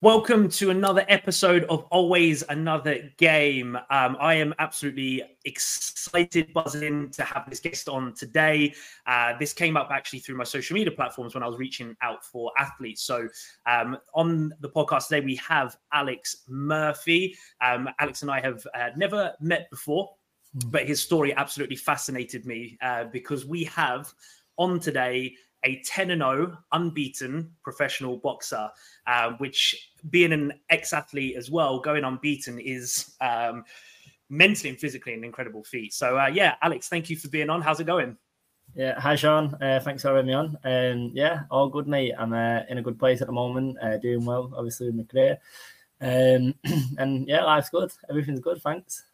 Welcome 0.00 0.48
to 0.50 0.70
another 0.70 1.04
episode 1.08 1.64
of 1.64 1.82
Always 1.90 2.44
Another 2.48 3.10
Game. 3.16 3.74
Um, 3.90 4.16
I 4.20 4.34
am 4.34 4.54
absolutely 4.60 5.24
excited, 5.44 6.52
buzzing 6.52 7.10
to 7.10 7.24
have 7.24 7.50
this 7.50 7.58
guest 7.58 7.88
on 7.88 8.14
today. 8.14 8.74
Uh, 9.08 9.32
this 9.40 9.52
came 9.52 9.76
up 9.76 9.88
actually 9.90 10.20
through 10.20 10.36
my 10.36 10.44
social 10.44 10.74
media 10.74 10.92
platforms 10.92 11.34
when 11.34 11.42
I 11.42 11.48
was 11.48 11.58
reaching 11.58 11.96
out 12.00 12.24
for 12.24 12.52
athletes. 12.56 13.02
So, 13.02 13.26
um, 13.66 13.98
on 14.14 14.54
the 14.60 14.68
podcast 14.68 15.08
today, 15.08 15.26
we 15.26 15.34
have 15.34 15.76
Alex 15.92 16.44
Murphy. 16.46 17.36
Um, 17.60 17.88
Alex 17.98 18.22
and 18.22 18.30
I 18.30 18.40
have 18.40 18.64
uh, 18.74 18.90
never 18.96 19.34
met 19.40 19.68
before, 19.68 20.10
hmm. 20.52 20.68
but 20.70 20.86
his 20.86 21.02
story 21.02 21.34
absolutely 21.34 21.74
fascinated 21.74 22.46
me 22.46 22.78
uh, 22.82 23.06
because 23.12 23.46
we 23.46 23.64
have 23.64 24.14
on 24.58 24.78
today 24.78 25.34
a 25.64 25.82
10 25.82 26.10
and 26.10 26.22
0 26.22 26.56
unbeaten 26.72 27.50
professional 27.62 28.16
boxer, 28.18 28.68
uh, 29.06 29.32
which 29.38 29.92
being 30.10 30.32
an 30.32 30.52
ex 30.70 30.92
athlete 30.92 31.36
as 31.36 31.50
well, 31.50 31.80
going 31.80 32.04
unbeaten 32.04 32.58
is 32.58 33.14
um, 33.20 33.64
mentally 34.28 34.70
and 34.70 34.78
physically 34.78 35.14
an 35.14 35.24
incredible 35.24 35.64
feat. 35.64 35.92
So, 35.92 36.18
uh, 36.18 36.26
yeah, 36.26 36.54
Alex, 36.62 36.88
thank 36.88 37.10
you 37.10 37.16
for 37.16 37.28
being 37.28 37.50
on. 37.50 37.62
How's 37.62 37.80
it 37.80 37.84
going? 37.84 38.16
Yeah, 38.74 39.00
hi 39.00 39.16
Shaun. 39.16 39.54
Uh, 39.62 39.80
thanks 39.82 40.02
for 40.02 40.08
having 40.08 40.26
me 40.26 40.34
on. 40.34 40.56
Um, 40.62 41.10
yeah, 41.14 41.42
all 41.50 41.68
good, 41.68 41.88
mate. 41.88 42.12
I'm 42.18 42.32
uh, 42.32 42.60
in 42.68 42.78
a 42.78 42.82
good 42.82 42.98
place 42.98 43.20
at 43.20 43.26
the 43.26 43.32
moment, 43.32 43.76
uh, 43.82 43.96
doing 43.96 44.24
well, 44.24 44.52
obviously 44.56 44.88
in 44.88 44.98
my 44.98 45.04
career. 45.04 45.38
Um, 46.00 46.54
and 46.98 47.26
yeah, 47.26 47.44
life's 47.44 47.70
good. 47.70 47.90
Everything's 48.08 48.40
good. 48.40 48.62
Thanks. 48.62 49.04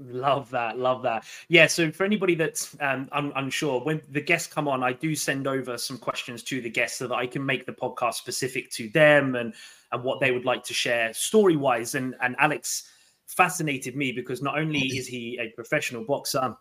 Love 0.00 0.48
that, 0.50 0.78
love 0.78 1.02
that. 1.02 1.24
Yeah. 1.48 1.66
So 1.66 1.90
for 1.90 2.04
anybody 2.04 2.36
that's 2.36 2.76
um, 2.80 3.08
un- 3.10 3.32
unsure, 3.34 3.80
when 3.80 4.00
the 4.10 4.20
guests 4.20 4.52
come 4.52 4.68
on, 4.68 4.84
I 4.84 4.92
do 4.92 5.16
send 5.16 5.48
over 5.48 5.76
some 5.76 5.98
questions 5.98 6.44
to 6.44 6.60
the 6.60 6.70
guests 6.70 6.98
so 6.98 7.08
that 7.08 7.16
I 7.16 7.26
can 7.26 7.44
make 7.44 7.66
the 7.66 7.72
podcast 7.72 8.14
specific 8.14 8.70
to 8.72 8.88
them 8.90 9.34
and 9.34 9.54
and 9.90 10.04
what 10.04 10.20
they 10.20 10.30
would 10.30 10.44
like 10.44 10.62
to 10.64 10.74
share 10.74 11.12
story 11.14 11.56
wise. 11.56 11.96
And 11.96 12.14
and 12.20 12.36
Alex 12.38 12.88
fascinated 13.26 13.96
me 13.96 14.12
because 14.12 14.40
not 14.40 14.56
only 14.56 14.82
is 14.82 15.08
he 15.08 15.36
a 15.40 15.50
professional 15.56 16.04
boxer, 16.04 16.56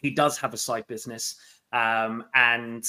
he 0.00 0.10
does 0.10 0.38
have 0.38 0.54
a 0.54 0.58
side 0.58 0.86
business, 0.86 1.36
um, 1.72 2.24
and 2.34 2.84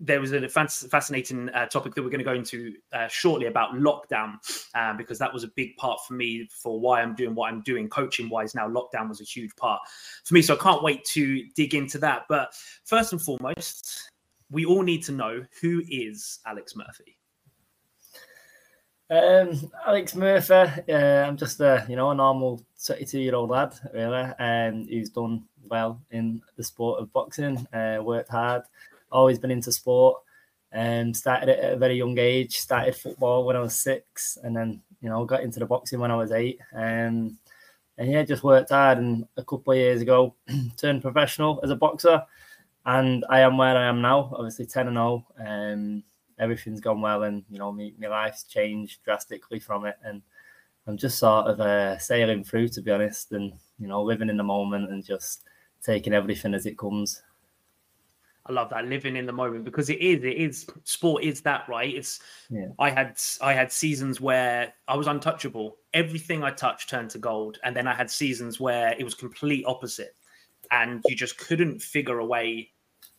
there 0.00 0.20
was 0.20 0.32
a 0.32 0.48
fascinating 0.48 1.48
uh, 1.50 1.66
topic 1.66 1.94
that 1.94 2.02
we're 2.02 2.10
going 2.10 2.18
to 2.18 2.24
go 2.24 2.34
into 2.34 2.74
uh, 2.92 3.08
shortly 3.08 3.46
about 3.46 3.72
lockdown, 3.74 4.34
uh, 4.74 4.94
because 4.94 5.18
that 5.18 5.32
was 5.32 5.42
a 5.42 5.48
big 5.48 5.76
part 5.76 5.98
for 6.06 6.14
me 6.14 6.48
for 6.52 6.78
why 6.78 7.02
I'm 7.02 7.14
doing 7.14 7.34
what 7.34 7.52
I'm 7.52 7.62
doing 7.62 7.88
coaching 7.88 8.28
wise. 8.28 8.54
Now, 8.54 8.68
lockdown 8.68 9.08
was 9.08 9.20
a 9.20 9.24
huge 9.24 9.54
part 9.56 9.80
for 10.24 10.34
me. 10.34 10.42
So 10.42 10.54
I 10.54 10.58
can't 10.58 10.82
wait 10.82 11.04
to 11.06 11.44
dig 11.56 11.74
into 11.74 11.98
that. 11.98 12.22
But 12.28 12.54
first 12.84 13.12
and 13.12 13.20
foremost, 13.20 14.10
we 14.50 14.64
all 14.64 14.82
need 14.82 15.02
to 15.04 15.12
know 15.12 15.44
who 15.60 15.82
is 15.88 16.38
Alex 16.46 16.76
Murphy? 16.76 17.18
Um, 19.10 19.70
Alex 19.86 20.14
Murphy, 20.14 20.52
uh, 20.92 21.26
I'm 21.26 21.38
just 21.38 21.60
a 21.60 21.86
you 21.88 21.96
know 21.96 22.10
a 22.10 22.14
normal 22.14 22.62
32 22.78 23.18
year 23.18 23.34
old 23.34 23.48
lad, 23.50 23.74
really, 23.94 24.20
um, 24.38 24.86
who's 24.86 25.08
done 25.08 25.44
well 25.68 26.00
in 26.10 26.42
the 26.56 26.62
sport 26.62 27.00
of 27.00 27.12
boxing, 27.12 27.66
uh, 27.72 28.00
worked 28.02 28.28
hard, 28.28 28.64
always 29.10 29.38
been 29.38 29.50
into 29.50 29.72
sport. 29.72 30.16
Um, 30.72 31.14
started 31.14 31.48
at 31.48 31.72
a 31.72 31.76
very 31.76 31.96
young 31.96 32.18
age. 32.18 32.56
Started 32.58 32.94
football 32.94 33.44
when 33.44 33.56
I 33.56 33.60
was 33.60 33.74
six, 33.74 34.38
and 34.42 34.56
then 34.56 34.82
you 35.00 35.08
know 35.08 35.24
got 35.24 35.42
into 35.42 35.60
the 35.60 35.66
boxing 35.66 36.00
when 36.00 36.10
I 36.10 36.16
was 36.16 36.32
eight. 36.32 36.60
Um, 36.74 37.38
and 37.96 38.12
yeah, 38.12 38.22
just 38.22 38.44
worked 38.44 38.70
hard. 38.70 38.98
And 38.98 39.26
a 39.36 39.44
couple 39.44 39.72
of 39.72 39.78
years 39.78 40.02
ago, 40.02 40.34
turned 40.76 41.02
professional 41.02 41.60
as 41.62 41.70
a 41.70 41.76
boxer, 41.76 42.22
and 42.86 43.24
I 43.28 43.40
am 43.40 43.58
where 43.58 43.76
I 43.76 43.86
am 43.86 44.00
now. 44.00 44.30
Obviously, 44.32 44.66
ten 44.66 44.88
and 44.88 44.96
zero. 44.96 45.26
Oh. 45.38 45.44
Um, 45.44 46.02
everything's 46.38 46.80
gone 46.80 47.00
well, 47.00 47.24
and 47.24 47.44
you 47.50 47.58
know, 47.58 47.72
my, 47.72 47.92
my 47.98 48.08
life's 48.08 48.44
changed 48.44 49.02
drastically 49.04 49.58
from 49.58 49.86
it. 49.86 49.96
And 50.04 50.22
I'm 50.86 50.96
just 50.96 51.18
sort 51.18 51.46
of 51.46 51.60
uh, 51.60 51.98
sailing 51.98 52.44
through, 52.44 52.68
to 52.68 52.82
be 52.82 52.90
honest, 52.90 53.32
and 53.32 53.52
you 53.78 53.88
know, 53.88 54.02
living 54.02 54.28
in 54.28 54.36
the 54.36 54.42
moment 54.42 54.90
and 54.90 55.04
just 55.04 55.44
taking 55.82 56.12
everything 56.12 56.54
as 56.54 56.66
it 56.66 56.78
comes. 56.78 57.22
I 58.48 58.52
love 58.52 58.70
that 58.70 58.86
living 58.86 59.16
in 59.16 59.26
the 59.26 59.32
moment 59.32 59.64
because 59.64 59.90
it 59.90 60.00
is 60.00 60.24
it 60.24 60.36
is 60.36 60.66
sport 60.84 61.22
is 61.22 61.42
that 61.42 61.68
right? 61.68 61.94
It's 61.94 62.20
yeah. 62.50 62.68
I 62.78 62.90
had 62.90 63.18
I 63.40 63.52
had 63.52 63.70
seasons 63.70 64.20
where 64.20 64.72
I 64.86 64.96
was 64.96 65.06
untouchable. 65.06 65.76
Everything 65.92 66.42
I 66.42 66.50
touched 66.50 66.88
turned 66.88 67.10
to 67.10 67.18
gold 67.18 67.58
and 67.62 67.76
then 67.76 67.86
I 67.86 67.94
had 67.94 68.10
seasons 68.10 68.58
where 68.58 68.94
it 68.98 69.04
was 69.04 69.14
complete 69.14 69.64
opposite 69.66 70.16
and 70.70 71.02
you 71.06 71.14
just 71.14 71.38
couldn't 71.38 71.82
figure 71.82 72.18
a 72.18 72.26
way 72.26 72.70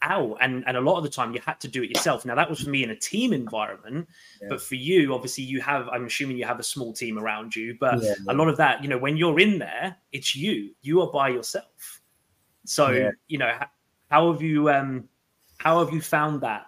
out 0.02 0.38
and 0.40 0.64
and 0.66 0.78
a 0.78 0.82
lot 0.82 0.98
of 0.98 1.04
the 1.04 1.10
time 1.10 1.34
you 1.34 1.42
had 1.46 1.60
to 1.60 1.68
do 1.68 1.84
it 1.84 1.90
yourself. 1.90 2.26
Now 2.26 2.36
that 2.36 2.50
was 2.50 2.62
for 2.62 2.70
me 2.70 2.84
in 2.84 2.90
a 2.90 2.96
team 2.96 3.32
environment 3.32 4.08
yeah. 4.42 4.48
but 4.50 4.62
for 4.62 4.76
you 4.76 5.14
obviously 5.14 5.44
you 5.44 5.62
have 5.62 5.90
i'm 5.90 6.06
assuming 6.06 6.38
you 6.38 6.46
have 6.46 6.60
a 6.60 6.64
small 6.64 6.94
team 6.94 7.20
around 7.20 7.56
you 7.56 7.76
but 7.80 8.02
yeah, 8.02 8.14
a 8.30 8.34
lot 8.34 8.48
of 8.48 8.56
that 8.58 8.82
you 8.82 8.88
know 8.90 8.98
when 8.98 9.18
you're 9.18 9.40
in 9.40 9.60
there 9.60 9.96
it's 10.12 10.36
you. 10.36 10.72
You 10.82 11.02
are 11.02 11.12
by 11.12 11.30
yourself. 11.30 12.02
So 12.66 13.12
you 13.28 13.38
know 13.38 13.52
how 14.10 14.32
have 14.32 14.42
you 14.42 14.70
um 14.70 15.08
how 15.60 15.80
have 15.80 15.94
you 15.94 16.02
found 16.02 16.42
that 16.42 16.66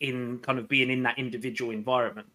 in 0.00 0.38
kind 0.38 0.58
of 0.58 0.68
being 0.68 0.90
in 0.90 1.02
that 1.02 1.18
individual 1.18 1.70
environment? 1.70 2.28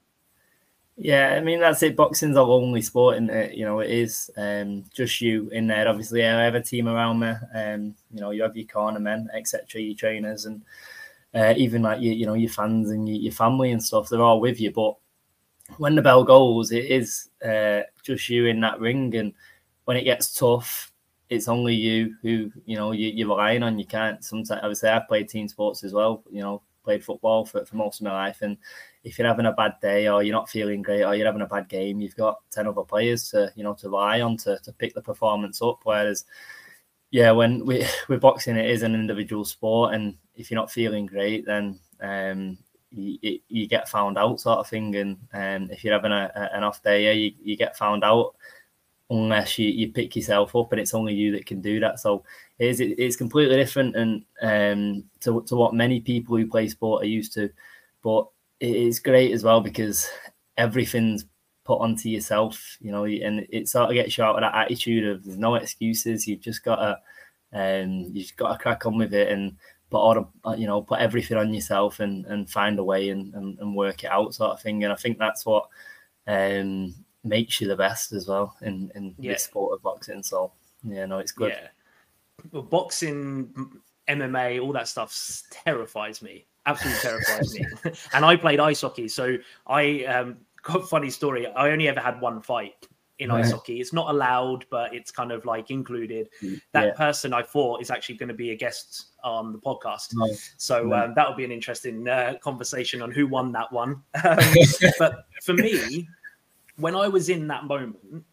Yeah, 1.00 1.36
I 1.38 1.42
mean 1.42 1.60
that's 1.60 1.84
it. 1.84 1.96
Boxing's 1.96 2.38
a 2.38 2.42
lonely 2.42 2.82
sport, 2.82 3.18
and 3.18 3.30
it 3.30 3.54
you 3.54 3.66
know 3.66 3.80
it 3.82 3.92
is 3.92 4.32
um, 4.36 4.84
just 4.94 5.22
you 5.22 5.48
in 5.50 5.68
there. 5.68 5.88
Obviously, 5.88 6.26
I 6.26 6.44
have 6.44 6.56
a 6.56 6.62
team 6.62 6.88
around 6.88 7.20
me. 7.20 7.34
Um, 7.54 7.96
you 8.12 8.20
know, 8.20 8.32
you 8.32 8.42
have 8.42 8.58
your 8.58 8.66
corner 8.66 9.00
men, 9.00 9.30
etc., 9.34 9.80
your 9.80 9.96
trainers, 9.96 10.46
and 10.46 10.64
uh, 11.36 11.54
even 11.56 11.84
like 11.84 12.02
you, 12.02 12.26
know, 12.26 12.34
your 12.34 12.50
fans 12.50 12.90
and 12.90 13.08
your, 13.08 13.18
your, 13.18 13.32
family 13.32 13.72
and 13.72 13.84
stuff. 13.84 14.10
They're 14.10 14.22
all 14.24 14.40
with 14.40 14.60
you. 14.60 14.72
But 14.72 14.96
when 15.78 15.94
the 15.94 16.02
bell 16.02 16.24
goes, 16.24 16.72
it 16.72 16.86
is 16.86 17.30
uh, 17.46 17.82
just 18.02 18.28
you 18.28 18.48
in 18.48 18.60
that 18.62 18.80
ring, 18.80 19.16
and 19.16 19.34
when 19.86 19.98
it 19.98 20.04
gets 20.04 20.34
tough, 20.34 20.92
it's 21.30 21.48
only 21.48 21.76
you 21.76 22.16
who 22.22 22.52
you 22.66 22.78
know 22.78 22.92
you, 22.92 23.10
you're 23.10 23.28
relying 23.28 23.64
on. 23.64 23.80
You 23.80 23.86
can't. 23.86 24.24
Sometimes 24.24 24.80
say 24.80 24.90
I've 24.90 25.08
played 25.08 25.30
team 25.30 25.48
sports 25.48 25.84
as 25.84 25.94
well. 25.94 26.24
You 26.32 26.42
know, 26.42 26.62
played 26.84 27.04
football 27.04 27.46
for, 27.46 27.66
for 27.66 27.76
most 27.76 28.00
of 28.00 28.06
my 28.06 28.14
life, 28.14 28.42
and 28.42 28.58
if 29.04 29.18
you're 29.18 29.28
having 29.28 29.46
a 29.46 29.52
bad 29.52 29.74
day 29.82 30.08
or 30.08 30.24
you're 30.24 30.36
not 30.36 30.50
feeling 30.50 30.82
great 30.82 31.04
or 31.04 31.16
you're 31.16 31.26
having 31.26 31.42
a 31.42 31.48
bad 31.48 31.68
game, 31.68 32.00
you've 32.00 32.16
got 32.16 32.40
ten 32.52 32.68
other 32.68 32.84
players 32.84 33.30
to 33.32 33.52
you 33.56 33.64
know 33.64 33.74
to 33.76 33.88
rely 33.88 34.22
on 34.22 34.38
to, 34.38 34.58
to 34.60 34.72
pick 34.74 34.94
the 34.94 35.02
performance 35.02 35.62
up. 35.62 35.80
Whereas, 35.84 36.26
yeah, 37.12 37.32
when 37.32 37.66
we 37.66 37.86
we're 38.08 38.20
boxing, 38.20 38.58
it 38.58 38.70
is 38.70 38.84
an 38.84 38.96
individual 38.96 39.46
sport, 39.46 39.94
and 39.94 40.16
if 40.36 40.50
you're 40.50 40.60
not 40.60 40.72
feeling 40.72 41.06
great, 41.06 41.46
then 41.46 41.80
um, 42.00 42.58
you, 42.92 43.40
you, 43.48 43.68
get 43.68 43.90
found 43.90 44.18
out, 44.18 44.40
sort 44.40 44.60
of 44.60 44.68
thing. 44.68 44.96
And 44.96 45.18
um, 45.34 45.72
if 45.72 45.84
you're 45.84 45.94
having 45.94 46.12
a, 46.12 46.50
an 46.54 46.64
off 46.64 46.82
day, 46.84 47.06
yeah, 47.06 47.12
you, 47.12 47.32
you 47.42 47.58
get 47.58 47.78
found 47.78 48.04
out 48.04 48.36
unless 49.10 49.58
you, 49.58 49.70
you 49.70 49.92
pick 49.92 50.16
yourself 50.16 50.56
up 50.56 50.72
and 50.72 50.82
it's 50.82 50.94
only 50.94 51.14
you 51.14 51.32
that 51.32 51.46
can 51.46 51.62
do 51.62 51.80
that. 51.80 52.00
So 52.00 52.24
it 52.60 52.68
is, 52.68 52.80
it's 52.82 53.16
completely 53.16 53.56
different 53.56 53.96
and 53.96 54.26
um, 54.42 55.04
to, 55.22 55.42
to 55.44 55.56
what 55.56 55.74
many 55.74 56.02
people 56.02 56.36
who 56.36 56.48
play 56.48 56.68
sport 56.68 57.04
are 57.04 57.08
used 57.08 57.34
to. 57.36 57.50
But 58.04 58.28
it 58.60 58.76
is 58.76 59.00
great 59.00 59.32
as 59.32 59.44
well 59.44 59.62
because 59.62 60.10
everything's 60.58 61.26
put 61.64 61.80
onto 61.80 62.10
yourself, 62.10 62.78
you 62.82 62.92
know, 62.92 63.06
and 63.06 63.46
it 63.50 63.68
sort 63.68 63.90
of 63.90 63.94
gets 63.94 64.18
you 64.18 64.24
out 64.24 64.36
of 64.36 64.42
that 64.42 64.56
attitude 64.56 65.08
of 65.08 65.24
there's 65.24 65.38
no 65.38 65.56
excuses. 65.56 66.28
You've 66.28 66.42
just 66.42 66.64
got 66.64 66.76
to, 66.78 67.00
um, 67.54 68.10
you've 68.12 68.36
got 68.36 68.54
to 68.54 68.58
crack 68.58 68.86
on 68.86 68.98
with 68.98 69.14
it 69.14 69.32
and 69.32 69.56
put 69.90 70.00
all 70.00 70.14
the, 70.14 70.50
uh, 70.50 70.54
you 70.54 70.68
know, 70.68 70.82
put 70.82 71.00
everything 71.00 71.38
on 71.38 71.54
yourself 71.54 72.00
and, 72.02 72.26
and 72.26 72.50
find 72.50 72.78
a 72.80 72.84
way 72.84 73.10
and, 73.10 73.34
and, 73.36 73.58
and 73.60 73.76
work 73.76 74.04
it 74.04 74.12
out 74.12 74.34
sort 74.34 74.52
of 74.52 74.62
thing. 74.62 74.84
And 74.84 74.92
I 74.92 74.96
think 74.98 75.18
that's 75.18 75.46
what, 75.46 75.68
um, 76.26 76.94
makes 77.28 77.62
you 77.62 77.68
the 77.68 77.76
best 77.76 78.12
as 78.12 78.28
well 78.28 78.56
in 78.62 78.92
in 78.96 79.16
yeah. 79.20 79.34
this 79.34 79.44
sport 79.44 79.74
of 79.74 79.82
boxing. 79.82 80.24
So 80.24 80.52
yeah, 80.84 81.06
no, 81.06 81.20
it's 81.20 81.32
good. 81.32 81.52
Yeah, 81.52 81.68
well, 82.52 82.64
boxing, 82.64 83.72
MMA, 84.08 84.62
all 84.62 84.74
that 84.74 84.88
stuff 84.88 85.44
terrifies 85.52 86.22
me. 86.22 86.46
Absolutely 86.66 87.02
terrifies 87.02 87.54
me. 87.54 87.66
and 88.14 88.26
I 88.26 88.36
played 88.36 88.60
ice 88.60 88.82
hockey, 88.82 89.08
so 89.08 89.38
I 89.68 90.04
um, 90.06 90.38
got 90.64 90.90
funny 90.90 91.10
story. 91.10 91.48
I 91.48 91.72
only 91.72 91.88
ever 91.88 92.00
had 92.00 92.20
one 92.22 92.42
fight 92.42 92.88
in 93.20 93.32
ice 93.32 93.52
hockey. 93.52 93.82
It's 93.82 93.94
not 93.94 94.10
allowed, 94.10 94.66
but 94.70 94.94
it's 94.94 95.12
kind 95.12 95.32
of 95.32 95.44
like 95.46 95.72
included. 95.72 96.30
Mm, 96.44 96.62
that 96.74 96.86
yeah. 96.88 96.94
person 96.94 97.34
I 97.34 97.42
thought 97.42 97.82
is 97.82 97.90
actually 97.90 98.16
going 98.16 98.30
to 98.30 98.36
be 98.36 98.52
a 98.52 98.56
guest 98.56 99.08
on 99.24 99.52
the 99.52 99.60
podcast. 99.60 100.10
Nice. 100.14 100.54
So 100.58 100.90
yeah. 100.90 101.04
um, 101.04 101.14
that 101.16 101.28
will 101.28 101.36
be 101.36 101.46
an 101.46 101.52
interesting 101.52 102.08
uh, 102.08 102.36
conversation 102.42 103.02
on 103.02 103.12
who 103.12 103.28
won 103.28 103.52
that 103.54 103.72
one. 103.72 104.04
Um, 104.24 104.38
but 105.00 105.26
for 105.44 105.54
me, 105.54 106.08
when 106.78 106.96
I 106.96 107.08
was 107.08 107.30
in 107.30 107.48
that 107.48 107.66
moment, 107.66 108.24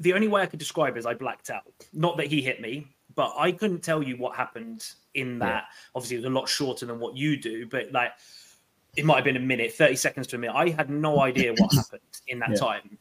the 0.00 0.12
only 0.12 0.28
way 0.28 0.42
I 0.42 0.46
could 0.46 0.58
describe 0.58 0.96
it 0.96 1.00
is 1.00 1.06
I 1.06 1.14
blacked 1.14 1.50
out. 1.50 1.64
Not 1.92 2.16
that 2.18 2.26
he 2.26 2.42
hit 2.42 2.60
me, 2.60 2.88
but 3.14 3.34
I 3.36 3.52
couldn't 3.52 3.82
tell 3.82 4.02
you 4.02 4.16
what 4.16 4.36
happened 4.36 4.86
in 5.14 5.38
that. 5.40 5.64
Yeah. 5.64 5.78
Obviously, 5.94 6.16
it 6.16 6.20
was 6.20 6.26
a 6.26 6.30
lot 6.30 6.48
shorter 6.48 6.86
than 6.86 7.00
what 7.00 7.16
you 7.16 7.36
do, 7.36 7.66
but 7.66 7.90
like 7.92 8.12
it 8.96 9.04
might 9.04 9.16
have 9.16 9.24
been 9.24 9.36
a 9.36 9.40
minute, 9.40 9.72
30 9.72 9.96
seconds 9.96 10.26
to 10.28 10.36
a 10.36 10.38
minute. 10.38 10.54
I 10.54 10.70
had 10.70 10.90
no 10.90 11.20
idea 11.20 11.54
what 11.56 11.72
happened 11.74 12.00
in 12.28 12.38
that 12.40 12.50
yeah. 12.50 12.56
time. 12.56 12.98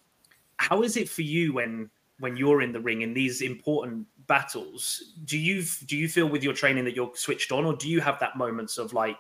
How 0.57 0.83
is 0.83 0.97
it 0.97 1.09
for 1.09 1.21
you 1.21 1.53
when 1.53 1.89
when 2.19 2.37
you're 2.37 2.61
in 2.61 2.71
the 2.71 2.79
ring 2.79 3.01
in 3.01 3.13
these 3.13 3.41
important 3.41 4.07
battles? 4.27 5.13
Do 5.25 5.37
you 5.37 5.63
do 5.85 5.97
you 5.97 6.07
feel 6.07 6.27
with 6.27 6.43
your 6.43 6.53
training 6.53 6.85
that 6.85 6.95
you're 6.95 7.11
switched 7.15 7.51
on, 7.51 7.65
or 7.65 7.75
do 7.75 7.89
you 7.89 7.99
have 7.99 8.19
that 8.19 8.37
moments 8.37 8.77
of 8.77 8.93
like 8.93 9.17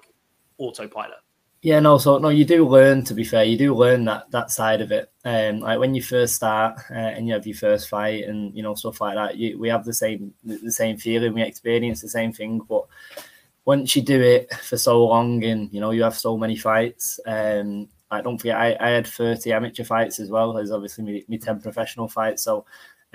autopilot? 0.57 1.19
Yeah, 1.65 1.79
no, 1.79 1.97
so 1.97 2.19
no, 2.19 2.29
you 2.29 2.45
do 2.45 2.67
learn. 2.67 3.03
To 3.05 3.15
be 3.15 3.23
fair, 3.23 3.43
you 3.43 3.57
do 3.57 3.73
learn 3.73 4.05
that 4.05 4.29
that 4.29 4.51
side 4.51 4.81
of 4.81 4.91
it. 4.91 5.11
Um, 5.23 5.61
like 5.61 5.79
when 5.79 5.95
you 5.95 6.01
first 6.03 6.35
start 6.35 6.77
uh, 6.91 6.93
and 6.93 7.27
you 7.27 7.33
have 7.33 7.47
your 7.47 7.55
first 7.55 7.89
fight 7.89 8.25
and 8.25 8.55
you 8.55 8.61
know 8.61 8.75
stuff 8.75 9.01
like 9.01 9.15
that. 9.15 9.37
You, 9.37 9.57
we 9.57 9.69
have 9.69 9.83
the 9.83 9.93
same 9.93 10.31
the 10.43 10.71
same 10.71 10.97
feeling. 10.97 11.33
We 11.33 11.41
experience 11.41 12.01
the 12.01 12.07
same 12.09 12.31
thing, 12.33 12.59
but 12.69 12.83
once 13.65 13.95
you 13.95 14.03
do 14.03 14.21
it 14.21 14.53
for 14.53 14.77
so 14.77 15.05
long 15.05 15.43
and 15.43 15.73
you 15.73 15.81
know 15.81 15.89
you 15.89 16.03
have 16.03 16.15
so 16.15 16.37
many 16.37 16.55
fights, 16.55 17.19
um, 17.25 17.89
I 18.11 18.21
don't 18.21 18.37
forget 18.37 18.57
I, 18.57 18.77
I 18.79 18.89
had 18.89 19.07
thirty 19.07 19.51
amateur 19.51 19.85
fights 19.85 20.19
as 20.19 20.29
well 20.29 20.59
as 20.59 20.71
obviously 20.71 21.03
me, 21.03 21.25
me 21.27 21.39
ten 21.39 21.59
professional 21.61 22.07
fights. 22.07 22.43
So 22.43 22.65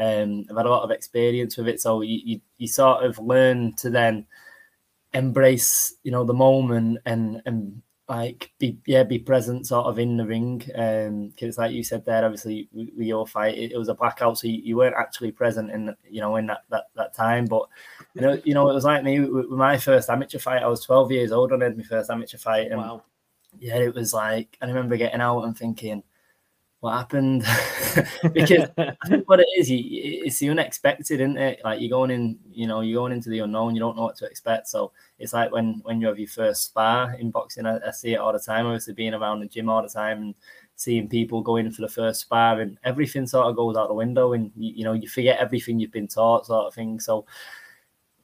um, 0.01 0.45
I've 0.51 0.57
had 0.57 0.67
a 0.67 0.71
lot 0.71 0.83
of 0.83 0.91
experience 0.91 1.57
with 1.57 1.69
it. 1.69 1.81
So 1.81 2.01
you, 2.03 2.21
you 2.25 2.41
you 2.59 2.67
sort 2.67 3.05
of 3.05 3.17
learn 3.21 3.75
to 3.77 3.91
then 3.91 4.27
embrace 5.15 5.95
you 6.05 6.13
know 6.13 6.25
the 6.25 6.35
moment 6.35 6.99
and 7.07 7.43
and 7.47 7.83
like 8.11 8.51
be 8.59 8.77
yeah 8.87 9.05
be 9.05 9.21
present 9.21 9.65
sort 9.65 9.87
of 9.87 10.01
in 10.01 10.17
the 10.17 10.27
ring 10.27 10.61
um 10.75 11.29
because 11.29 11.57
like 11.57 11.71
you 11.71 11.85
said 11.85 12.05
there 12.05 12.25
obviously 12.25 12.69
we, 12.73 12.93
we 12.99 13.13
all 13.13 13.25
fight 13.25 13.57
it, 13.57 13.71
it, 13.71 13.79
was 13.79 13.89
a 13.89 13.95
blackout 13.95 14.37
so 14.37 14.49
you, 14.49 14.61
you, 14.65 14.77
weren't 14.77 14.97
actually 14.99 15.31
present 15.31 15.71
in 15.71 15.95
you 16.09 16.21
know 16.21 16.35
in 16.35 16.47
that 16.47 16.65
that, 16.71 16.87
that 16.97 17.15
time 17.15 17.45
but 17.45 17.69
you 18.15 18.21
know 18.21 18.41
you 18.45 18.53
know 18.53 18.69
it 18.69 18.75
was 18.75 18.85
like 18.85 19.05
me 19.05 19.21
with, 19.21 19.47
my 19.49 19.79
first 19.79 20.11
amateur 20.11 20.41
fight 20.41 20.63
I 20.63 20.67
was 20.67 20.85
12 20.85 21.13
years 21.13 21.31
old 21.31 21.53
when 21.53 21.63
I 21.63 21.67
had 21.67 21.77
my 21.77 21.85
first 21.85 22.11
amateur 22.11 22.37
fight 22.37 22.73
and 22.73 22.79
wow. 22.79 23.05
yeah 23.61 23.77
it 23.77 23.95
was 23.95 24.13
like 24.13 24.59
I 24.61 24.67
remember 24.67 24.97
getting 24.97 25.21
out 25.21 25.45
and 25.45 25.57
thinking 25.57 26.03
what 26.81 26.93
happened. 26.93 27.45
Because 28.23 28.69
what 29.27 29.41
it 29.41 29.49
is 29.59 29.69
you, 29.69 29.81
it's 30.25 30.39
the 30.39 30.51
unexpected 30.51 31.21
isn't 31.21 31.39
it? 31.39 31.61
Like 31.65 31.81
you're 31.81 31.91
going 31.91 32.13
in 32.13 32.39
you 32.53 32.69
know 32.69 32.83
you're 32.83 33.01
going 33.01 33.13
into 33.13 33.31
the 33.31 33.41
unknown 33.41 33.75
you 33.75 33.81
don't 33.81 33.97
know 33.97 34.05
what 34.05 34.17
to 34.19 34.27
expect. 34.27 34.69
So 34.69 34.93
it's 35.19 35.33
like 35.33 35.51
when 35.51 35.81
when 35.83 36.01
you 36.01 36.07
have 36.07 36.19
your 36.19 36.29
first 36.29 36.67
spar 36.67 37.15
in 37.15 37.33
boxing 37.33 37.67
I, 37.67 37.79
I 37.87 37.91
see 37.91 38.15
it 38.15 38.19
all 38.19 38.33
the 38.33 38.39
time. 38.39 38.67
Obviously 38.67 38.95
being 38.95 39.15
around 39.15 39.41
the 39.41 39.49
gym 39.49 39.69
all 39.69 39.83
the 39.83 39.89
time 39.89 40.23
and 40.23 40.35
seeing 40.77 41.09
people 41.09 41.43
go 41.43 41.57
in 41.57 41.73
for 41.73 41.83
the 41.83 41.89
first 41.89 42.21
spar 42.21 42.61
and 42.61 42.79
everything 42.85 43.27
sort 43.27 43.49
of 43.49 43.57
goes 43.57 43.77
out 43.77 43.89
the 43.89 43.95
window 43.95 44.33
and 44.33 44.53
you, 44.57 44.73
you 44.77 44.85
know 44.85 44.93
you 44.93 45.09
forget 45.09 45.41
everything 45.41 45.81
you've 45.81 45.91
been 45.91 46.09
taught 46.09 46.47
sort 46.47 46.67
of 46.67 46.75
thing. 46.75 47.01
So 47.01 47.27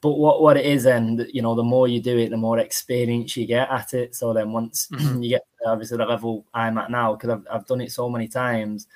but 0.01 0.13
what 0.13 0.43
what 0.43 0.57
it 0.57 0.67
is 0.67 0.85
then 0.85 1.27
you 1.33 1.43
know 1.43 1.55
the 1.55 1.63
more 1.63 1.89
you 1.89 2.01
do 2.01 2.19
it 2.19 2.31
the 2.31 2.37
more 2.37 2.59
experience 2.59 3.37
you 3.37 3.47
get 3.47 3.71
at 3.71 3.95
it 3.95 4.15
so 4.15 4.33
then 4.33 4.53
once 4.53 4.89
mm-hmm. 4.89 5.23
you 5.23 5.31
get 5.31 5.47
obviously 5.67 5.97
the 5.97 6.05
level 6.05 6.45
i'm 6.55 6.79
at 6.79 6.91
now 6.91 7.15
because 7.15 7.31
I've, 7.31 7.47
I've 7.51 7.67
done 7.67 7.81
it 7.81 7.93
so 7.93 8.09
many 8.09 8.29
times 8.29 8.87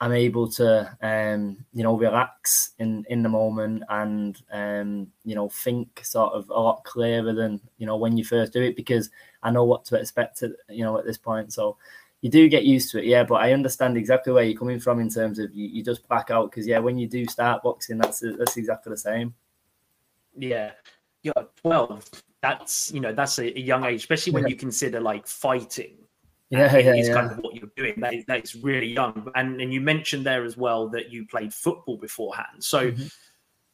i'm 0.00 0.12
able 0.12 0.50
to 0.52 0.96
um 1.02 1.58
you 1.72 1.82
know 1.82 1.96
relax 1.96 2.70
in 2.78 3.04
in 3.08 3.22
the 3.22 3.28
moment 3.28 3.84
and 3.88 4.40
um 4.52 5.08
you 5.24 5.34
know 5.34 5.48
think 5.48 6.04
sort 6.04 6.32
of 6.32 6.48
a 6.50 6.60
lot 6.60 6.84
clearer 6.84 7.32
than 7.32 7.60
you 7.78 7.86
know 7.86 7.96
when 7.96 8.16
you 8.16 8.24
first 8.24 8.52
do 8.52 8.62
it 8.62 8.76
because 8.76 9.10
i 9.42 9.50
know 9.50 9.64
what 9.64 9.84
to 9.84 9.96
expect 9.96 10.42
at 10.42 10.52
you 10.68 10.84
know 10.84 10.98
at 10.98 11.04
this 11.04 11.18
point 11.18 11.52
so 11.52 11.76
you 12.22 12.30
do 12.30 12.48
get 12.48 12.64
used 12.64 12.90
to 12.90 12.98
it, 12.98 13.06
yeah. 13.06 13.24
But 13.24 13.36
I 13.36 13.52
understand 13.52 13.96
exactly 13.96 14.32
where 14.32 14.44
you're 14.44 14.58
coming 14.58 14.78
from 14.78 15.00
in 15.00 15.08
terms 15.08 15.38
of 15.38 15.54
you, 15.54 15.68
you 15.68 15.82
just 15.82 16.06
back 16.08 16.30
out 16.30 16.50
because 16.50 16.66
yeah, 16.66 16.78
when 16.78 16.98
you 16.98 17.08
do 17.08 17.24
start 17.26 17.62
boxing, 17.62 17.98
that's 17.98 18.20
that's 18.20 18.56
exactly 18.56 18.90
the 18.90 18.96
same. 18.98 19.34
Yeah, 20.40 20.72
yeah, 21.22 21.32
twelve. 21.62 22.08
That's 22.42 22.90
you 22.92 23.00
know 23.00 23.12
that's 23.12 23.38
a, 23.38 23.56
a 23.56 23.60
young 23.60 23.84
age, 23.84 24.00
especially 24.00 24.32
when 24.32 24.44
yeah. 24.44 24.50
you 24.50 24.56
consider 24.56 25.00
like 25.00 25.26
fighting. 25.26 25.96
Yeah, 26.48 26.76
yeah, 26.76 26.94
is 26.94 27.08
yeah. 27.08 27.14
kind 27.14 27.30
of 27.30 27.38
what 27.38 27.54
you're 27.54 27.70
doing. 27.76 27.94
That 27.98 28.14
is, 28.14 28.24
that 28.26 28.42
is 28.42 28.56
really 28.56 28.88
young, 28.88 29.30
and 29.34 29.60
and 29.60 29.72
you 29.72 29.80
mentioned 29.80 30.24
there 30.24 30.44
as 30.44 30.56
well 30.56 30.88
that 30.88 31.10
you 31.10 31.26
played 31.26 31.52
football 31.52 31.96
beforehand. 31.96 32.64
So 32.64 32.90
mm-hmm. 32.90 33.06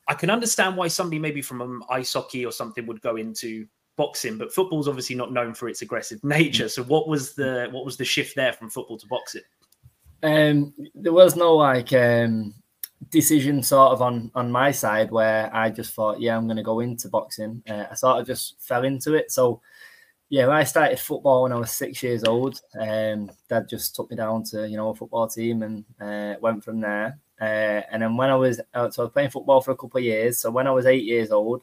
I 0.08 0.14
can 0.14 0.28
understand 0.28 0.76
why 0.76 0.88
somebody 0.88 1.18
maybe 1.18 1.40
from 1.40 1.62
um, 1.62 1.84
ice 1.88 2.12
hockey 2.12 2.44
or 2.44 2.52
something 2.52 2.84
would 2.86 3.00
go 3.00 3.16
into 3.16 3.66
boxing, 3.96 4.36
but 4.36 4.52
football's 4.52 4.88
obviously 4.88 5.16
not 5.16 5.32
known 5.32 5.54
for 5.54 5.68
its 5.68 5.82
aggressive 5.82 6.22
nature. 6.24 6.68
So 6.68 6.82
what 6.82 7.08
was 7.08 7.34
the 7.34 7.68
what 7.70 7.84
was 7.84 7.96
the 7.96 8.04
shift 8.04 8.34
there 8.34 8.52
from 8.52 8.70
football 8.70 8.98
to 8.98 9.06
boxing? 9.06 9.42
Um, 10.22 10.74
there 10.94 11.12
was 11.12 11.36
no 11.36 11.54
like 11.54 11.92
um 11.92 12.54
decision 13.10 13.62
sort 13.62 13.92
of 13.92 14.02
on 14.02 14.30
on 14.34 14.50
my 14.50 14.70
side 14.70 15.10
where 15.10 15.54
I 15.54 15.70
just 15.70 15.94
thought, 15.94 16.20
yeah, 16.20 16.36
I'm 16.36 16.46
going 16.46 16.56
to 16.56 16.62
go 16.62 16.80
into 16.80 17.08
boxing. 17.08 17.62
Uh, 17.68 17.84
I 17.90 17.94
sort 17.94 18.20
of 18.20 18.26
just 18.26 18.56
fell 18.60 18.84
into 18.84 19.14
it. 19.14 19.30
So 19.30 19.60
yeah, 20.28 20.46
when 20.46 20.56
I 20.56 20.64
started 20.64 20.98
football 20.98 21.44
when 21.44 21.52
I 21.52 21.56
was 21.56 21.70
six 21.70 22.02
years 22.02 22.24
old, 22.24 22.60
um, 22.80 23.30
Dad 23.48 23.68
just 23.68 23.94
took 23.94 24.10
me 24.10 24.16
down 24.16 24.42
to 24.44 24.68
you 24.68 24.76
know 24.76 24.90
a 24.90 24.94
football 24.94 25.28
team 25.28 25.62
and 25.62 25.84
uh, 26.00 26.38
went 26.40 26.64
from 26.64 26.80
there. 26.80 27.18
Uh, 27.40 27.82
and 27.90 28.02
then 28.02 28.16
when 28.16 28.30
I 28.30 28.34
was 28.34 28.60
uh, 28.74 28.90
so 28.90 29.02
I 29.02 29.04
was 29.06 29.12
playing 29.12 29.30
football 29.30 29.60
for 29.60 29.72
a 29.72 29.76
couple 29.76 29.98
of 29.98 30.04
years. 30.04 30.38
So 30.38 30.50
when 30.50 30.66
I 30.66 30.72
was 30.72 30.86
eight 30.86 31.04
years 31.04 31.30
old, 31.30 31.62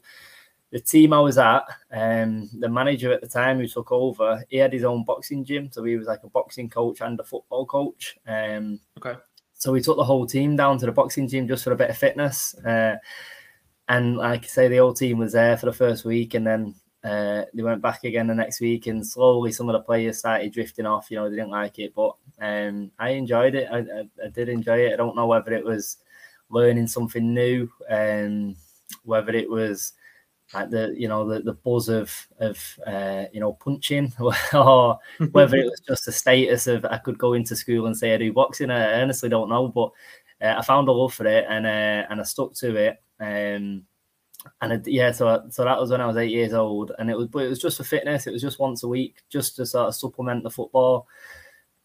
the 0.71 0.79
team 0.79 1.13
I 1.13 1.19
was 1.19 1.37
at, 1.37 1.63
um, 1.91 2.49
the 2.59 2.69
manager 2.69 3.11
at 3.11 3.21
the 3.21 3.27
time 3.27 3.59
who 3.59 3.67
took 3.67 3.91
over, 3.91 4.43
he 4.49 4.57
had 4.57 4.73
his 4.73 4.83
own 4.83 5.03
boxing 5.03 5.43
gym. 5.43 5.69
So 5.71 5.83
he 5.83 5.97
was 5.97 6.07
like 6.07 6.23
a 6.23 6.29
boxing 6.29 6.69
coach 6.69 7.01
and 7.01 7.19
a 7.19 7.23
football 7.23 7.65
coach. 7.65 8.17
Um, 8.27 8.79
okay. 8.97 9.19
So 9.63 9.71
we 9.71 9.81
took 9.81 9.95
the 9.95 10.03
whole 10.03 10.25
team 10.25 10.57
down 10.57 10.77
to 10.79 10.85
the 10.85 10.91
boxing 10.91 11.25
gym 11.25 11.47
just 11.47 11.63
for 11.63 11.71
a 11.71 11.77
bit 11.77 11.89
of 11.89 11.97
fitness. 11.97 12.53
Uh, 12.65 12.97
and 13.87 14.17
like 14.17 14.43
I 14.43 14.47
say, 14.47 14.67
the 14.67 14.75
whole 14.75 14.93
team 14.93 15.19
was 15.19 15.31
there 15.31 15.55
for 15.55 15.67
the 15.67 15.71
first 15.71 16.03
week, 16.03 16.33
and 16.33 16.45
then 16.45 16.75
uh, 17.01 17.43
they 17.53 17.63
went 17.63 17.81
back 17.81 18.03
again 18.03 18.27
the 18.27 18.35
next 18.35 18.59
week. 18.59 18.87
And 18.87 19.07
slowly, 19.07 19.53
some 19.53 19.69
of 19.69 19.73
the 19.73 19.79
players 19.79 20.19
started 20.19 20.51
drifting 20.51 20.85
off. 20.85 21.09
You 21.09 21.15
know, 21.15 21.29
they 21.29 21.37
didn't 21.37 21.51
like 21.51 21.79
it, 21.79 21.95
but 21.95 22.13
um, 22.41 22.91
I 22.99 23.11
enjoyed 23.11 23.55
it. 23.55 23.69
I, 23.71 23.77
I, 23.77 24.25
I, 24.25 24.27
did 24.33 24.49
enjoy 24.49 24.79
it. 24.79 24.91
I 24.91 24.97
don't 24.97 25.15
know 25.15 25.27
whether 25.27 25.53
it 25.53 25.63
was 25.63 25.95
learning 26.49 26.87
something 26.87 27.33
new, 27.33 27.69
um, 27.89 28.57
whether 29.03 29.31
it 29.31 29.49
was 29.49 29.93
like 30.53 30.69
the 30.69 30.93
you 30.97 31.07
know 31.07 31.27
the, 31.27 31.41
the 31.41 31.53
buzz 31.53 31.89
of 31.89 32.27
of 32.39 32.79
uh, 32.85 33.25
you 33.33 33.39
know 33.39 33.53
punching 33.53 34.13
or 34.53 34.99
whether 35.31 35.57
it 35.57 35.65
was 35.65 35.81
just 35.87 36.05
the 36.05 36.11
status 36.11 36.67
of 36.67 36.85
I 36.85 36.97
could 36.97 37.17
go 37.17 37.33
into 37.33 37.55
school 37.55 37.87
and 37.87 37.97
say 37.97 38.13
I 38.13 38.17
do 38.17 38.33
boxing. 38.33 38.69
I 38.69 39.01
honestly 39.01 39.29
don't 39.29 39.49
know, 39.49 39.67
but 39.67 39.91
uh, 40.41 40.55
I 40.57 40.61
found 40.61 40.87
a 40.87 40.91
love 40.91 41.13
for 41.13 41.25
it 41.25 41.45
and 41.49 41.65
uh, 41.65 42.07
and 42.09 42.19
I 42.19 42.23
stuck 42.23 42.53
to 42.55 42.75
it. 42.75 43.01
Um, 43.19 43.83
and 44.61 44.73
it, 44.73 44.87
yeah, 44.87 45.11
so 45.11 45.45
so 45.49 45.63
that 45.63 45.79
was 45.79 45.89
when 45.89 46.01
I 46.01 46.07
was 46.07 46.17
eight 46.17 46.31
years 46.31 46.53
old, 46.53 46.91
and 46.99 47.09
it 47.09 47.17
was 47.17 47.27
but 47.27 47.43
it 47.43 47.49
was 47.49 47.59
just 47.59 47.77
for 47.77 47.83
fitness. 47.83 48.27
It 48.27 48.33
was 48.33 48.41
just 48.41 48.59
once 48.59 48.83
a 48.83 48.87
week, 48.87 49.23
just 49.29 49.55
to 49.55 49.65
sort 49.65 49.87
of 49.87 49.95
supplement 49.95 50.43
the 50.43 50.49
football. 50.49 51.07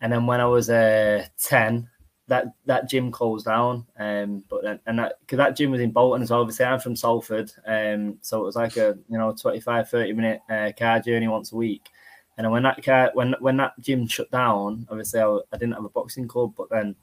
And 0.01 0.13
then 0.13 0.27
when 0.27 0.41
I 0.41 0.47
was 0.47 0.71
uh, 0.71 1.25
ten, 1.41 1.89
that 2.29 2.53
that 2.67 2.89
gym 2.89 3.11
closed 3.11 3.47
down. 3.47 3.87
Um, 3.99 4.45
but 4.49 4.63
then, 4.63 4.81
and 4.87 4.99
that 4.99 5.15
because 5.21 5.39
that 5.39 5.57
gym 5.57 5.71
was 5.71 5.81
in 5.81 5.91
Bolton 5.91 6.23
as 6.23 6.31
well. 6.31 6.41
Obviously, 6.41 6.67
I'm 6.67 6.79
from 6.79 6.97
Salford, 6.97 7.51
um, 7.67 8.19
so 8.23 8.41
it 8.41 8.45
was 8.45 8.57
like 8.57 8.77
a 8.77 8.97
you 9.09 9.19
know 9.19 9.33
25, 9.33 9.89
30 9.89 10.13
minute 10.13 10.41
uh, 10.49 10.71
car 10.79 11.01
journey 11.01 11.29
once 11.29 11.53
a 11.53 11.57
week. 11.57 11.89
And 12.37 12.45
then 12.45 12.53
when 12.53 12.63
that 12.63 12.83
car 12.85 13.11
when 13.15 13.35
when 13.41 13.57
that 13.57 13.81
gym 13.81 14.07
shut 14.07 14.31
down, 14.31 14.87
obviously 14.91 15.21
I, 15.21 15.39
I 15.53 15.57
didn't 15.57 15.75
have 15.75 15.85
a 15.85 15.91
boxing 15.91 16.29
club. 16.29 16.55
But 16.57 16.71
then 16.71 16.95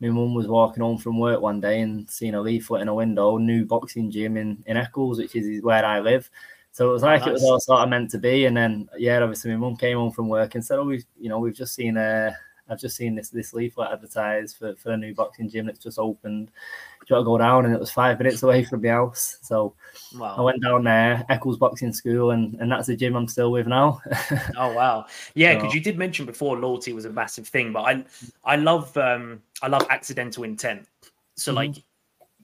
my 0.00 0.08
mum 0.08 0.34
was 0.34 0.48
walking 0.48 0.82
home 0.82 0.98
from 0.98 1.18
work 1.18 1.40
one 1.40 1.60
day 1.60 1.80
and 1.80 2.10
seeing 2.10 2.34
a 2.34 2.40
leaflet 2.40 2.82
in 2.82 2.88
a 2.88 2.94
window, 2.94 3.38
new 3.38 3.64
boxing 3.64 4.10
gym 4.10 4.36
in 4.36 4.62
in 4.66 4.76
Eccles, 4.76 5.18
which 5.18 5.34
is 5.36 5.62
where 5.62 5.84
I 5.84 6.00
live. 6.00 6.28
So 6.72 6.88
it 6.88 6.92
was 6.92 7.02
like 7.02 7.22
oh, 7.22 7.28
it 7.28 7.32
was 7.32 7.44
all 7.44 7.60
sort 7.60 7.80
of 7.80 7.88
meant 7.88 8.10
to 8.10 8.18
be. 8.18 8.46
And 8.46 8.56
then 8.56 8.88
yeah, 8.98 9.20
obviously 9.20 9.52
my 9.52 9.56
mum 9.56 9.76
came 9.76 9.96
home 9.96 10.10
from 10.10 10.28
work 10.28 10.54
and 10.54 10.64
said, 10.64 10.78
"Oh, 10.78 10.84
we 10.84 11.04
you 11.18 11.28
know 11.28 11.38
we've 11.38 11.54
just 11.54 11.74
seen 11.74 11.96
a." 11.96 12.36
I've 12.72 12.80
just 12.80 12.96
seen 12.96 13.14
this 13.14 13.28
this 13.28 13.52
leaflet 13.52 13.92
advertised 13.92 14.56
for, 14.56 14.74
for 14.76 14.92
a 14.92 14.96
new 14.96 15.14
boxing 15.14 15.48
gym 15.48 15.66
that's 15.66 15.78
just 15.78 15.98
opened. 15.98 16.46
Do 16.46 17.06
you 17.08 17.16
want 17.16 17.24
to 17.24 17.26
go 17.26 17.38
down? 17.38 17.64
And 17.66 17.74
it 17.74 17.80
was 17.80 17.90
five 17.90 18.18
minutes 18.18 18.42
away 18.42 18.64
from 18.64 18.80
the 18.80 18.88
house. 18.88 19.38
So 19.42 19.74
wow. 20.16 20.36
I 20.38 20.40
went 20.40 20.62
down 20.62 20.84
there, 20.84 21.24
Eccles 21.28 21.58
Boxing 21.58 21.92
School, 21.92 22.30
and, 22.30 22.54
and 22.60 22.70
that's 22.72 22.86
the 22.86 22.96
gym 22.96 23.14
I'm 23.14 23.28
still 23.28 23.52
with 23.52 23.66
now. 23.66 24.00
oh 24.56 24.72
wow. 24.72 25.06
Yeah, 25.34 25.54
because 25.54 25.72
so. 25.72 25.74
you 25.74 25.80
did 25.80 25.98
mention 25.98 26.24
before 26.24 26.58
loyalty 26.58 26.92
was 26.92 27.04
a 27.04 27.10
massive 27.10 27.46
thing, 27.46 27.72
but 27.72 27.82
I 27.82 28.04
I 28.44 28.56
love 28.56 28.96
um 28.96 29.42
I 29.60 29.68
love 29.68 29.86
accidental 29.90 30.44
intent. 30.44 30.88
So 31.36 31.50
mm-hmm. 31.50 31.56
like 31.56 31.84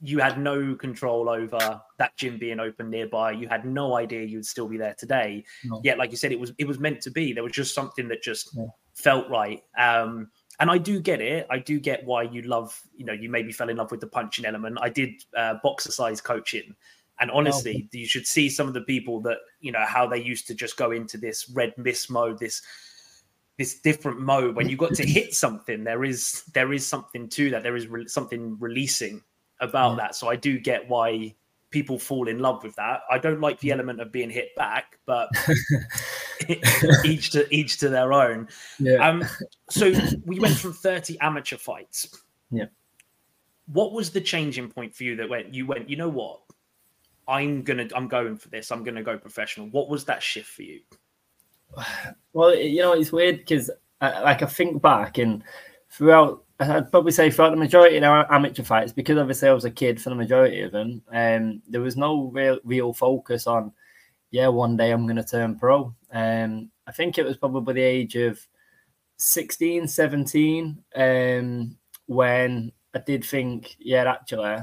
you 0.01 0.19
had 0.19 0.39
no 0.39 0.75
control 0.75 1.27
over 1.27 1.81
that 1.97 2.15
gym 2.15 2.37
being 2.37 2.59
open 2.59 2.89
nearby. 2.89 3.31
You 3.31 3.49
had 3.49 3.65
no 3.65 3.97
idea 3.97 4.23
you'd 4.23 4.45
still 4.45 4.67
be 4.67 4.77
there 4.77 4.95
today. 4.97 5.43
No. 5.65 5.81
Yet, 5.83 5.97
like 5.97 6.11
you 6.11 6.17
said, 6.17 6.31
it 6.31 6.39
was 6.39 6.53
it 6.57 6.67
was 6.67 6.79
meant 6.79 7.01
to 7.01 7.11
be. 7.11 7.33
There 7.33 7.43
was 7.43 7.51
just 7.51 7.73
something 7.73 8.07
that 8.09 8.21
just 8.21 8.51
yeah 8.55 8.67
felt 8.99 9.29
right. 9.29 9.63
Um, 9.77 10.29
and 10.59 10.69
I 10.69 10.77
do 10.77 10.99
get 10.99 11.21
it. 11.21 11.47
I 11.49 11.57
do 11.59 11.79
get 11.79 12.05
why 12.05 12.23
you 12.23 12.41
love, 12.41 12.79
you 12.95 13.05
know, 13.05 13.13
you 13.13 13.29
maybe 13.29 13.51
fell 13.51 13.69
in 13.69 13.77
love 13.77 13.91
with 13.91 14.01
the 14.01 14.07
punching 14.07 14.45
element. 14.45 14.77
I 14.81 14.89
did 14.89 15.23
uh, 15.35 15.55
boxercise 15.63 16.19
coaching. 16.19 16.75
And 17.21 17.31
honestly, 17.31 17.87
oh. 17.87 17.97
you 17.97 18.05
should 18.05 18.27
see 18.27 18.49
some 18.49 18.67
of 18.67 18.73
the 18.73 18.81
people 18.81 19.21
that, 19.21 19.37
you 19.61 19.71
know, 19.71 19.83
how 19.85 20.07
they 20.07 20.21
used 20.21 20.47
to 20.47 20.53
just 20.53 20.77
go 20.77 20.91
into 20.91 21.17
this 21.17 21.49
red 21.49 21.73
mist 21.77 22.11
mode, 22.11 22.39
this 22.39 22.61
this 23.57 23.81
different 23.81 24.21
mode 24.21 24.55
when 24.55 24.69
you 24.69 24.77
got 24.77 24.93
to 24.93 25.05
hit 25.05 25.35
something 25.35 25.83
there 25.83 26.05
is 26.05 26.43
there 26.53 26.71
is 26.71 26.87
something 26.87 27.27
to 27.27 27.49
that 27.49 27.61
there 27.61 27.75
is 27.75 27.87
re- 27.87 28.07
something 28.07 28.57
releasing 28.57 29.21
about 29.59 29.91
yeah. 29.91 29.97
that 29.97 30.15
so 30.15 30.29
i 30.29 30.35
do 30.35 30.57
get 30.57 30.87
why 30.87 31.35
people 31.69 31.99
fall 31.99 32.27
in 32.27 32.39
love 32.39 32.63
with 32.63 32.75
that. 32.75 33.01
I 33.09 33.17
don't 33.17 33.41
like 33.41 33.59
the 33.59 33.71
element 33.71 34.01
of 34.01 34.11
being 34.11 34.29
hit 34.29 34.55
back, 34.55 34.99
but 35.05 35.29
each 37.05 37.31
to 37.31 37.47
each 37.53 37.77
to 37.77 37.89
their 37.89 38.13
own. 38.13 38.47
Yeah. 38.79 39.07
Um, 39.07 39.25
so 39.69 39.93
we 40.25 40.39
went 40.39 40.57
from 40.57 40.73
30 40.73 41.19
amateur 41.19 41.57
fights. 41.57 42.09
Yeah. 42.51 42.65
What 43.67 43.93
was 43.93 44.09
the 44.09 44.21
changing 44.21 44.69
point 44.69 44.95
for 44.95 45.03
you 45.03 45.15
that 45.17 45.29
went 45.29 45.53
you 45.53 45.65
went, 45.65 45.89
you 45.89 45.97
know 45.97 46.09
what? 46.09 46.41
I'm 47.27 47.61
gonna 47.61 47.87
I'm 47.95 48.07
going 48.07 48.37
for 48.37 48.49
this. 48.49 48.71
I'm 48.71 48.83
gonna 48.83 49.03
go 49.03 49.17
professional. 49.17 49.67
What 49.67 49.89
was 49.89 50.05
that 50.05 50.23
shift 50.23 50.49
for 50.49 50.63
you? 50.63 50.81
Well, 52.31 52.55
you 52.55 52.81
know, 52.81 52.93
it's 52.93 53.11
weird 53.11 53.39
because 53.39 53.71
I, 54.01 54.21
like 54.21 54.43
I 54.43 54.45
think 54.45 54.83
back 54.83 55.17
and 55.17 55.43
throughout, 55.89 56.43
I'd 56.59 56.91
probably 56.91 57.11
say 57.13 57.31
throughout 57.31 57.51
the 57.51 57.55
majority 57.57 57.97
of 57.97 58.03
our 58.03 58.31
amateur 58.31 58.63
fights, 58.63 58.91
because 58.91 59.17
obviously 59.17 59.47
I 59.47 59.53
was 59.53 59.65
a 59.65 59.71
kid 59.71 60.01
for 60.01 60.09
the 60.09 60.15
majority 60.15 60.61
of 60.61 60.71
them, 60.71 61.01
um, 61.11 61.61
there 61.67 61.81
was 61.81 61.95
no 61.95 62.29
real 62.33 62.59
real 62.63 62.93
focus 62.93 63.47
on, 63.47 63.71
yeah, 64.31 64.49
one 64.49 64.75
day 64.75 64.91
I'm 64.91 65.05
going 65.05 65.15
to 65.15 65.23
turn 65.23 65.57
pro. 65.57 65.95
Um, 66.11 66.69
I 66.85 66.91
think 66.91 67.17
it 67.17 67.25
was 67.25 67.37
probably 67.37 67.75
the 67.75 67.81
age 67.81 68.15
of 68.15 68.39
16, 69.17 69.87
17, 69.87 70.83
um, 70.95 71.77
when 72.07 72.71
I 72.93 72.99
did 72.99 73.23
think, 73.23 73.75
yeah, 73.79 74.03
actually, 74.11 74.57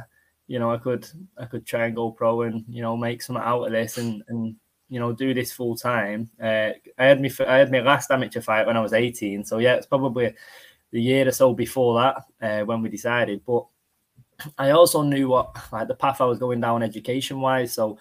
you 0.49 0.59
know, 0.59 0.73
I 0.73 0.79
could 0.79 1.09
I 1.38 1.47
could 1.47 1.67
try 1.67 1.87
and 1.87 1.97
go 1.97 2.11
pro 2.11 2.43
and 2.43 2.65
you 2.69 2.83
know 2.83 2.97
make 2.97 3.23
something 3.23 3.45
out 3.45 3.65
of 3.65 3.73
this 3.73 3.99
and 3.99 4.23
and 4.29 4.55
you 4.88 5.00
know 5.00 5.12
do 5.12 5.35
this 5.35 5.53
full 5.53 5.76
time. 5.76 6.31
Uh, 6.41 6.71
I 6.99 7.07
had 7.07 7.21
me 7.21 7.31
I 7.47 7.57
had 7.57 7.73
my 7.73 7.81
last 7.81 8.11
amateur 8.11 8.41
fight 8.41 8.67
when 8.67 8.76
I 8.76 8.81
was 8.81 8.93
18, 8.93 9.45
so 9.45 9.59
yeah, 9.59 9.75
it's 9.75 9.87
probably 9.87 10.35
the 10.93 11.00
year 11.00 11.28
or 11.28 11.33
so 11.33 11.55
before 11.55 12.00
that 12.00 12.25
uh, 12.40 12.64
when 12.64 12.83
we 12.83 12.88
decided. 12.88 13.43
But 13.47 13.66
I 14.59 14.71
also 14.71 15.02
knew 15.02 15.28
what 15.28 15.57
like 15.73 15.88
the 15.88 15.95
path 15.95 16.21
I 16.21 16.25
was 16.25 16.38
going 16.38 16.61
down 16.61 16.83
education 16.83 17.40
wise. 17.40 17.75
So 17.75 17.99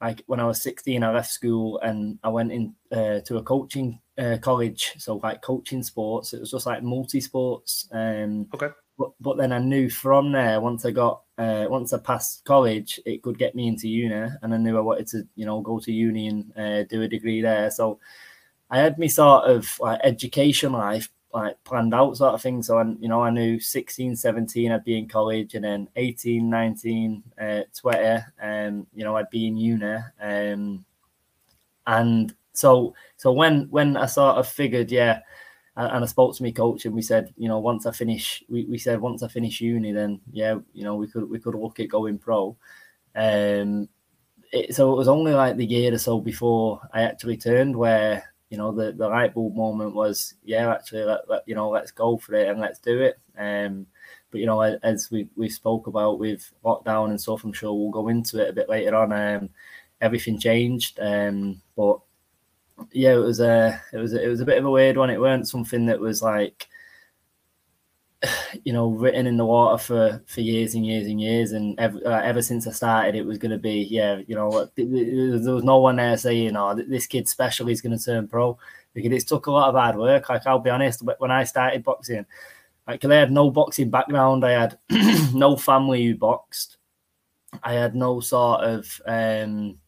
like 0.00 0.22
when 0.26 0.40
I 0.40 0.46
was 0.46 0.62
16, 0.62 1.02
I 1.02 1.12
left 1.12 1.30
school 1.30 1.78
and 1.80 2.18
I 2.22 2.28
went 2.28 2.52
in 2.52 2.74
uh, 2.92 3.20
to 3.20 3.38
a 3.38 3.42
coaching 3.42 4.00
uh, 4.18 4.38
college. 4.40 4.94
So 4.98 5.16
like 5.16 5.42
coaching 5.42 5.82
sports, 5.82 6.32
it 6.32 6.40
was 6.40 6.50
just 6.50 6.66
like 6.66 6.82
multi 6.82 7.20
sports. 7.20 7.88
Um, 7.92 8.46
okay. 8.54 8.68
But, 8.98 9.10
but 9.20 9.36
then 9.36 9.52
I 9.52 9.58
knew 9.58 9.90
from 9.90 10.32
there 10.32 10.60
once 10.60 10.84
I 10.86 10.90
got 10.90 11.22
uh, 11.36 11.66
once 11.68 11.92
I 11.92 11.98
passed 11.98 12.44
college, 12.46 12.98
it 13.04 13.22
could 13.22 13.38
get 13.38 13.54
me 13.54 13.68
into 13.68 13.88
uni, 13.88 14.30
and 14.40 14.54
I 14.54 14.56
knew 14.56 14.78
I 14.78 14.80
wanted 14.80 15.06
to 15.08 15.28
you 15.34 15.44
know 15.44 15.60
go 15.60 15.78
to 15.78 15.92
uni 15.92 16.28
and 16.28 16.56
uh, 16.56 16.84
do 16.84 17.02
a 17.02 17.08
degree 17.08 17.42
there. 17.42 17.70
So 17.70 18.00
I 18.70 18.78
had 18.78 18.98
me 18.98 19.08
sort 19.08 19.44
of 19.44 19.78
like 19.80 20.00
education 20.02 20.72
life 20.72 21.10
like 21.36 21.62
planned 21.64 21.94
out 21.94 22.16
sort 22.16 22.34
of 22.34 22.42
thing. 22.42 22.62
So, 22.62 22.78
I, 22.78 22.84
you 22.98 23.08
know, 23.08 23.22
I 23.22 23.30
knew 23.30 23.60
16, 23.60 24.16
17, 24.16 24.72
I'd 24.72 24.84
be 24.84 24.98
in 24.98 25.06
college 25.06 25.54
and 25.54 25.64
then 25.64 25.88
18, 25.94 26.48
19, 26.48 27.22
uh, 27.40 27.60
20, 27.78 27.98
um, 28.42 28.86
you 28.94 29.04
know, 29.04 29.16
I'd 29.16 29.30
be 29.30 29.46
in 29.46 29.56
uni. 29.56 29.98
Um, 30.20 30.84
and 31.86 32.34
so, 32.52 32.94
so 33.16 33.32
when, 33.32 33.68
when 33.70 33.96
I 33.96 34.06
sort 34.06 34.36
of 34.36 34.48
figured, 34.48 34.90
yeah, 34.90 35.20
and 35.76 36.02
I 36.02 36.06
spoke 36.06 36.34
to 36.34 36.42
my 36.42 36.52
coach 36.52 36.86
and 36.86 36.94
we 36.94 37.02
said, 37.02 37.34
you 37.36 37.48
know, 37.48 37.58
once 37.58 37.84
I 37.84 37.92
finish, 37.92 38.42
we, 38.48 38.64
we 38.64 38.78
said, 38.78 38.98
once 38.98 39.22
I 39.22 39.28
finish 39.28 39.60
uni, 39.60 39.92
then 39.92 40.20
yeah, 40.32 40.56
you 40.72 40.84
know, 40.84 40.96
we 40.96 41.06
could, 41.06 41.28
we 41.28 41.38
could 41.38 41.54
look 41.54 41.78
at 41.80 41.90
going 41.90 42.18
pro. 42.18 42.56
Um, 43.14 43.90
it, 44.52 44.74
so 44.74 44.90
it 44.92 44.96
was 44.96 45.08
only 45.08 45.32
like 45.32 45.58
the 45.58 45.66
year 45.66 45.92
or 45.92 45.98
so 45.98 46.18
before 46.18 46.80
I 46.94 47.02
actually 47.02 47.36
turned 47.36 47.76
where 47.76 48.24
you 48.50 48.58
know, 48.58 48.72
the, 48.72 48.92
the 48.92 49.08
light 49.08 49.34
bulb 49.34 49.56
moment 49.56 49.94
was, 49.94 50.34
yeah, 50.44 50.72
actually, 50.72 51.04
let, 51.04 51.28
let, 51.28 51.42
you 51.46 51.54
know, 51.54 51.68
let's 51.68 51.90
go 51.90 52.16
for 52.16 52.34
it 52.34 52.48
and 52.48 52.60
let's 52.60 52.78
do 52.78 53.00
it. 53.00 53.18
Um, 53.36 53.86
but 54.30 54.40
you 54.40 54.46
know, 54.46 54.60
as 54.60 55.10
we 55.10 55.28
we 55.36 55.48
spoke 55.48 55.86
about 55.86 56.18
with 56.18 56.52
lockdown 56.64 57.10
and 57.10 57.20
stuff, 57.20 57.44
I'm 57.44 57.52
sure 57.52 57.72
we'll 57.72 57.90
go 57.90 58.08
into 58.08 58.42
it 58.42 58.50
a 58.50 58.52
bit 58.52 58.68
later 58.68 58.94
on. 58.94 59.12
Um, 59.12 59.50
everything 60.00 60.38
changed, 60.38 60.98
um, 61.00 61.60
but 61.76 62.00
yeah, 62.92 63.14
it 63.14 63.18
was 63.18 63.40
a 63.40 63.80
it 63.92 63.98
was 63.98 64.12
a, 64.12 64.22
it 64.22 64.28
was 64.28 64.40
a 64.40 64.44
bit 64.44 64.58
of 64.58 64.64
a 64.64 64.70
weird 64.70 64.96
one. 64.96 65.10
It 65.10 65.20
weren't 65.20 65.48
something 65.48 65.86
that 65.86 66.00
was 66.00 66.22
like 66.22 66.68
you 68.66 68.72
know 68.72 68.88
written 68.88 69.28
in 69.28 69.36
the 69.36 69.44
water 69.44 69.78
for 69.78 70.20
for 70.26 70.40
years 70.40 70.74
and 70.74 70.84
years 70.84 71.06
and 71.06 71.20
years 71.20 71.52
and 71.52 71.78
ever, 71.78 72.00
uh, 72.04 72.20
ever 72.22 72.42
since 72.42 72.66
i 72.66 72.72
started 72.72 73.14
it 73.14 73.24
was 73.24 73.38
going 73.38 73.52
to 73.52 73.58
be 73.58 73.86
yeah 73.88 74.20
you 74.26 74.34
know 74.34 74.68
there 74.74 75.54
was 75.54 75.62
no 75.62 75.78
one 75.78 75.94
there 75.94 76.16
saying 76.16 76.56
oh 76.56 76.74
this 76.74 77.06
kid 77.06 77.28
special 77.28 77.68
is 77.68 77.80
going 77.80 77.96
to 77.96 78.04
turn 78.04 78.26
pro 78.26 78.58
because 78.92 79.12
it 79.12 79.28
took 79.28 79.46
a 79.46 79.52
lot 79.52 79.68
of 79.68 79.76
hard 79.76 79.94
work 79.94 80.28
like 80.28 80.44
i'll 80.48 80.58
be 80.58 80.68
honest 80.68 81.00
when 81.18 81.30
i 81.30 81.44
started 81.44 81.84
boxing 81.84 82.26
like 82.88 83.04
i 83.04 83.14
had 83.14 83.30
no 83.30 83.52
boxing 83.52 83.88
background 83.88 84.44
i 84.44 84.50
had 84.50 84.76
no 85.32 85.56
family 85.56 86.04
who 86.04 86.16
boxed 86.16 86.78
i 87.62 87.72
had 87.72 87.94
no 87.94 88.18
sort 88.18 88.64
of 88.64 89.00
um 89.06 89.78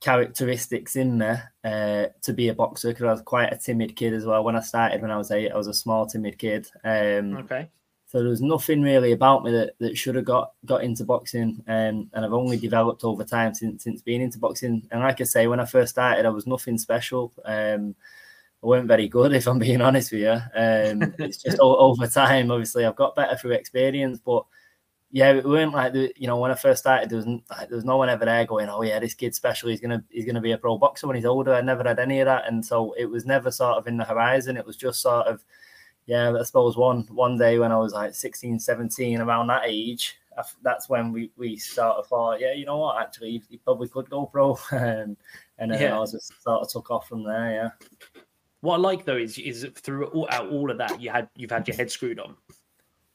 characteristics 0.00 0.96
in 0.96 1.18
there 1.18 1.52
uh, 1.62 2.06
to 2.22 2.32
be 2.34 2.48
a 2.48 2.54
boxer 2.54 2.88
because 2.88 3.04
I 3.04 3.12
was 3.12 3.22
quite 3.22 3.52
a 3.52 3.56
timid 3.56 3.96
kid 3.96 4.12
as 4.12 4.26
well. 4.26 4.44
When 4.44 4.54
I 4.54 4.60
started 4.60 5.00
when 5.00 5.10
I 5.10 5.16
was 5.16 5.30
eight, 5.30 5.50
I 5.50 5.56
was 5.56 5.66
a 5.66 5.72
small, 5.72 6.04
timid 6.04 6.36
kid. 6.38 6.66
Um, 6.84 7.38
okay. 7.38 7.70
So 8.14 8.20
there 8.20 8.30
was 8.30 8.40
nothing 8.40 8.80
really 8.80 9.10
about 9.10 9.42
me 9.42 9.50
that, 9.50 9.74
that 9.80 9.98
should 9.98 10.14
have 10.14 10.24
got 10.24 10.52
got 10.66 10.84
into 10.84 11.02
boxing, 11.02 11.60
um, 11.66 12.08
and 12.12 12.24
I've 12.24 12.32
only 12.32 12.56
developed 12.56 13.02
over 13.02 13.24
time 13.24 13.54
since 13.54 13.82
since 13.82 14.02
being 14.02 14.22
into 14.22 14.38
boxing. 14.38 14.86
And 14.92 15.00
like 15.00 15.20
I 15.20 15.24
say, 15.24 15.48
when 15.48 15.58
I 15.58 15.64
first 15.64 15.90
started, 15.90 16.24
I 16.24 16.28
was 16.28 16.46
nothing 16.46 16.78
special. 16.78 17.32
Um, 17.44 17.96
I 18.62 18.66
weren't 18.68 18.86
very 18.86 19.08
good, 19.08 19.32
if 19.32 19.48
I'm 19.48 19.58
being 19.58 19.80
honest 19.80 20.12
with 20.12 20.20
you. 20.20 20.30
Um, 20.30 21.12
it's 21.18 21.42
just 21.42 21.58
over 21.58 22.06
time. 22.06 22.52
Obviously, 22.52 22.84
I've 22.84 22.94
got 22.94 23.16
better 23.16 23.36
through 23.36 23.50
experience, 23.50 24.20
but 24.24 24.44
yeah, 25.10 25.32
it 25.32 25.44
weren't 25.44 25.74
like 25.74 25.92
the 25.92 26.12
you 26.16 26.28
know 26.28 26.38
when 26.38 26.52
I 26.52 26.54
first 26.54 26.82
started, 26.82 27.10
there 27.10 27.16
was 27.16 27.26
like, 27.26 27.68
there 27.68 27.76
was 27.76 27.84
no 27.84 27.96
one 27.96 28.10
ever 28.10 28.26
there 28.26 28.46
going, 28.46 28.68
oh 28.68 28.82
yeah, 28.82 29.00
this 29.00 29.14
kid's 29.14 29.38
special. 29.38 29.70
He's 29.70 29.80
gonna 29.80 30.04
he's 30.08 30.24
gonna 30.24 30.40
be 30.40 30.52
a 30.52 30.58
pro 30.58 30.78
boxer 30.78 31.08
when 31.08 31.16
he's 31.16 31.24
older. 31.24 31.52
I 31.52 31.62
never 31.62 31.82
had 31.82 31.98
any 31.98 32.20
of 32.20 32.26
that, 32.26 32.46
and 32.46 32.64
so 32.64 32.94
it 32.96 33.06
was 33.06 33.26
never 33.26 33.50
sort 33.50 33.76
of 33.76 33.88
in 33.88 33.96
the 33.96 34.04
horizon. 34.04 34.56
It 34.56 34.64
was 34.66 34.76
just 34.76 35.00
sort 35.00 35.26
of 35.26 35.44
yeah, 36.06 36.32
I 36.32 36.42
suppose 36.42 36.76
one 36.76 37.02
one 37.10 37.38
day 37.38 37.58
when 37.58 37.72
I 37.72 37.78
was 37.78 37.92
like 37.92 38.14
16, 38.14 38.58
17, 38.58 39.20
around 39.20 39.46
that 39.48 39.62
age, 39.64 40.16
that's 40.62 40.88
when 40.88 41.12
we 41.12 41.30
we 41.36 41.56
sort 41.56 41.96
of 41.96 42.06
thought, 42.06 42.40
yeah, 42.40 42.52
you 42.52 42.66
know 42.66 42.78
what, 42.78 43.00
actually, 43.00 43.42
you 43.48 43.58
probably 43.58 43.88
could 43.88 44.10
go 44.10 44.26
pro, 44.26 44.58
and 44.72 45.16
and 45.58 45.70
then 45.70 45.80
yeah. 45.80 45.96
I 45.96 45.98
was 45.98 46.12
just 46.12 46.32
sort 46.42 46.62
of 46.62 46.68
took 46.68 46.90
off 46.90 47.08
from 47.08 47.24
there. 47.24 47.52
Yeah. 47.52 48.20
What 48.60 48.76
I 48.76 48.78
like 48.78 49.04
though 49.04 49.16
is 49.16 49.38
is 49.38 49.66
throughout 49.74 50.48
all 50.50 50.70
of 50.70 50.78
that, 50.78 51.00
you 51.00 51.10
had 51.10 51.28
you've 51.36 51.50
had 51.50 51.68
your 51.68 51.76
head 51.76 51.90
screwed 51.90 52.18
on 52.18 52.36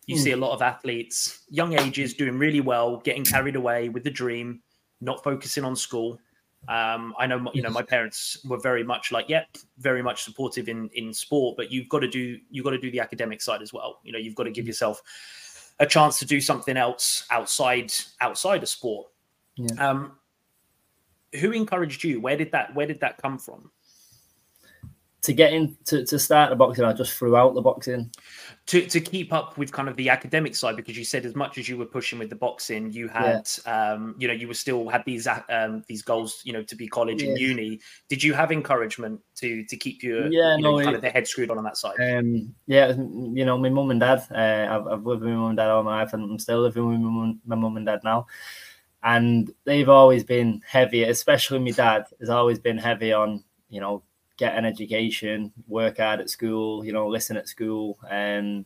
you 0.10 0.15
mm. 0.15 0.19
see 0.19 0.31
a 0.31 0.38
lot 0.38 0.53
of 0.53 0.63
athletes, 0.63 1.46
young 1.50 1.77
ages, 1.77 2.15
doing 2.15 2.39
really 2.39 2.62
well, 2.62 2.98
getting 2.98 3.24
carried 3.24 3.55
away 3.55 3.89
with 3.89 4.03
the 4.03 4.10
dream, 4.10 4.60
not 5.01 5.24
focusing 5.24 5.63
on 5.63 5.75
school. 5.75 6.19
Um, 6.67 7.15
I 7.17 7.25
know, 7.25 7.49
you 7.53 7.61
know, 7.61 7.69
my 7.69 7.81
parents 7.81 8.43
were 8.45 8.59
very 8.59 8.83
much 8.83 9.11
like, 9.11 9.29
yeah, 9.29 9.45
very 9.77 10.03
much 10.03 10.23
supportive 10.23 10.67
in 10.67 10.89
in 10.93 11.13
sport, 11.13 11.57
but 11.57 11.71
you've 11.71 11.89
got 11.89 11.99
to 11.99 12.07
do 12.07 12.37
you've 12.49 12.65
got 12.65 12.71
to 12.71 12.77
do 12.77 12.91
the 12.91 12.99
academic 12.99 13.41
side 13.41 13.61
as 13.61 13.73
well. 13.73 13.99
You 14.03 14.11
know, 14.11 14.19
you've 14.19 14.35
got 14.35 14.43
to 14.43 14.51
give 14.51 14.65
hmm. 14.65 14.69
yourself 14.69 15.01
a 15.79 15.85
chance 15.85 16.19
to 16.19 16.25
do 16.25 16.41
something 16.41 16.75
else 16.77 17.25
outside 17.31 17.93
outside 18.21 18.61
of 18.61 18.69
sport. 18.69 19.07
Yeah. 19.55 19.89
Um, 19.89 20.17
who 21.39 21.51
encouraged 21.51 22.03
you? 22.03 22.19
Where 22.19 22.35
did 22.37 22.51
that 22.51 22.75
Where 22.75 22.87
did 22.87 22.99
that 22.99 23.17
come 23.17 23.37
from? 23.37 23.71
To 25.21 25.33
get 25.33 25.51
in 25.51 25.75
to, 25.85 26.05
to 26.05 26.17
start 26.17 26.49
the 26.49 26.55
boxing, 26.55 26.85
I 26.85 26.93
just 26.93 27.13
threw 27.13 27.35
out 27.35 27.53
the 27.53 27.61
boxing. 27.61 28.11
To 28.67 28.85
to 28.85 29.01
keep 29.01 29.33
up 29.33 29.57
with 29.57 29.71
kind 29.71 29.89
of 29.89 29.95
the 29.95 30.09
academic 30.09 30.55
side, 30.55 30.75
because 30.75 30.97
you 30.97 31.03
said 31.03 31.25
as 31.25 31.35
much 31.35 31.57
as 31.57 31.67
you 31.67 31.77
were 31.77 31.85
pushing 31.85 32.19
with 32.19 32.29
the 32.29 32.35
boxing, 32.35 32.91
you 32.91 33.07
had 33.07 33.49
yeah. 33.65 33.93
um, 33.93 34.15
you 34.19 34.27
know, 34.27 34.33
you 34.33 34.47
were 34.47 34.53
still 34.53 34.88
had 34.88 35.03
these 35.05 35.27
um 35.49 35.83
these 35.88 36.03
goals, 36.03 36.41
you 36.43 36.53
know, 36.53 36.63
to 36.63 36.75
be 36.75 36.88
college 36.88 37.21
yeah. 37.21 37.29
and 37.29 37.39
uni. 37.39 37.79
Did 38.07 38.21
you 38.21 38.33
have 38.33 38.51
encouragement 38.51 39.21
to 39.38 39.65
to 39.65 39.75
keep 39.75 40.03
your 40.03 40.31
yeah, 40.31 40.55
you 40.55 40.61
know, 40.61 40.77
no, 40.77 40.83
kind 40.83 40.93
it, 40.93 40.95
of 40.95 41.01
the 41.01 41.09
head 41.09 41.27
screwed 41.27 41.49
on 41.49 41.57
on 41.57 41.63
that 41.63 41.77
side? 41.77 41.95
Um 41.99 42.53
yeah, 42.67 42.89
you 42.91 43.43
know, 43.43 43.57
my 43.57 43.69
mum 43.69 43.91
and 43.91 43.99
dad, 43.99 44.25
uh, 44.31 44.73
I've, 44.73 44.88
I've 44.88 45.05
lived 45.05 45.23
with 45.23 45.31
my 45.31 45.38
mum 45.38 45.49
and 45.49 45.57
dad 45.57 45.69
all 45.69 45.83
my 45.83 46.01
life 46.01 46.13
and 46.13 46.23
I'm 46.23 46.39
still 46.39 46.61
living 46.61 46.88
with 46.88 46.99
my 46.99 47.09
mum, 47.09 47.41
my 47.45 47.55
mum 47.55 47.77
and 47.77 47.85
dad 47.85 48.01
now. 48.03 48.27
And 49.01 49.51
they've 49.63 49.89
always 49.89 50.23
been 50.23 50.61
heavy, 50.67 51.03
especially 51.03 51.59
my 51.59 51.71
dad 51.71 52.05
has 52.19 52.29
always 52.29 52.59
been 52.59 52.77
heavy 52.77 53.13
on, 53.13 53.43
you 53.69 53.79
know, 53.79 54.03
get 54.39 54.58
an 54.58 54.65
education, 54.65 55.51
work 55.67 55.98
hard 55.98 56.22
at 56.22 56.29
school, 56.29 56.84
you 56.86 56.93
know, 56.93 57.08
listen 57.08 57.36
at 57.36 57.50
school. 57.50 58.00
And 58.10 58.65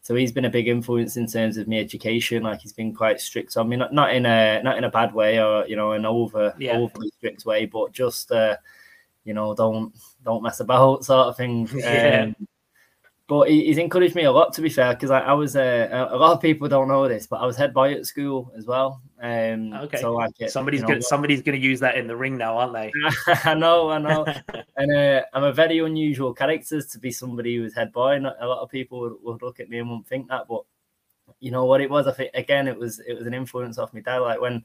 so 0.00 0.14
he's 0.14 0.32
been 0.32 0.46
a 0.46 0.50
big 0.50 0.66
influence 0.66 1.16
in 1.16 1.26
terms 1.26 1.58
of 1.58 1.68
my 1.68 1.76
education. 1.76 2.42
Like 2.42 2.60
he's 2.60 2.72
been 2.72 2.94
quite 2.94 3.20
strict 3.20 3.56
on 3.56 3.68
me, 3.68 3.76
not, 3.76 3.92
not 3.92 4.14
in 4.14 4.26
a 4.26 4.62
not 4.62 4.78
in 4.78 4.84
a 4.84 4.90
bad 4.90 5.14
way 5.14 5.38
or 5.40 5.66
you 5.66 5.76
know 5.76 5.92
an 5.92 6.06
over 6.06 6.54
yeah. 6.58 6.76
overly 6.76 7.12
strict 7.18 7.44
way, 7.44 7.66
but 7.66 7.92
just 7.92 8.32
uh, 8.32 8.56
you 9.24 9.34
know 9.34 9.54
don't 9.54 9.94
don't 10.24 10.42
mess 10.42 10.60
about 10.60 11.04
sort 11.04 11.28
of 11.28 11.36
thing. 11.36 11.68
Yeah. 11.74 12.32
But 13.32 13.48
he's 13.48 13.78
encouraged 13.78 14.14
me 14.14 14.24
a 14.24 14.30
lot, 14.30 14.52
to 14.52 14.60
be 14.60 14.68
fair, 14.68 14.92
because 14.92 15.10
I, 15.10 15.20
I, 15.20 15.32
was 15.32 15.56
uh, 15.56 16.06
a 16.10 16.16
lot 16.18 16.34
of 16.34 16.40
people 16.42 16.68
don't 16.68 16.86
know 16.86 17.08
this, 17.08 17.26
but 17.26 17.40
I 17.40 17.46
was 17.46 17.56
head 17.56 17.72
boy 17.72 17.94
at 17.94 18.04
school 18.04 18.52
as 18.54 18.66
well. 18.66 19.00
Um, 19.22 19.72
okay, 19.72 20.02
so 20.02 20.12
like 20.12 20.38
it, 20.38 20.50
somebody's 20.50 20.80
you 20.80 20.82
know, 20.82 20.88
gonna 20.88 21.02
somebody's 21.02 21.40
gonna 21.40 21.56
use 21.56 21.80
that 21.80 21.96
in 21.96 22.06
the 22.06 22.14
ring 22.14 22.36
now, 22.36 22.58
aren't 22.58 22.74
they? 22.74 22.92
I 23.44 23.54
know, 23.54 23.88
I 23.88 23.96
know, 23.96 24.26
and 24.76 24.94
uh, 24.94 25.22
I'm 25.32 25.44
a 25.44 25.52
very 25.54 25.78
unusual 25.78 26.34
character 26.34 26.82
to 26.82 26.98
be 26.98 27.10
somebody 27.10 27.56
who's 27.56 27.74
head 27.74 27.90
boy. 27.90 28.18
Not 28.18 28.36
a 28.38 28.46
lot 28.46 28.60
of 28.60 28.68
people 28.68 29.00
would, 29.00 29.14
would 29.22 29.40
look 29.40 29.60
at 29.60 29.70
me 29.70 29.78
and 29.78 29.88
wouldn't 29.88 30.08
think 30.08 30.28
that, 30.28 30.46
but 30.46 30.64
you 31.40 31.50
know 31.50 31.64
what 31.64 31.80
it 31.80 31.88
was. 31.88 32.06
I 32.06 32.12
think 32.12 32.32
again, 32.34 32.68
it 32.68 32.78
was 32.78 33.00
it 33.00 33.14
was 33.14 33.26
an 33.26 33.32
influence 33.32 33.78
off 33.78 33.94
my 33.94 34.00
dad. 34.00 34.18
Like 34.18 34.42
when 34.42 34.62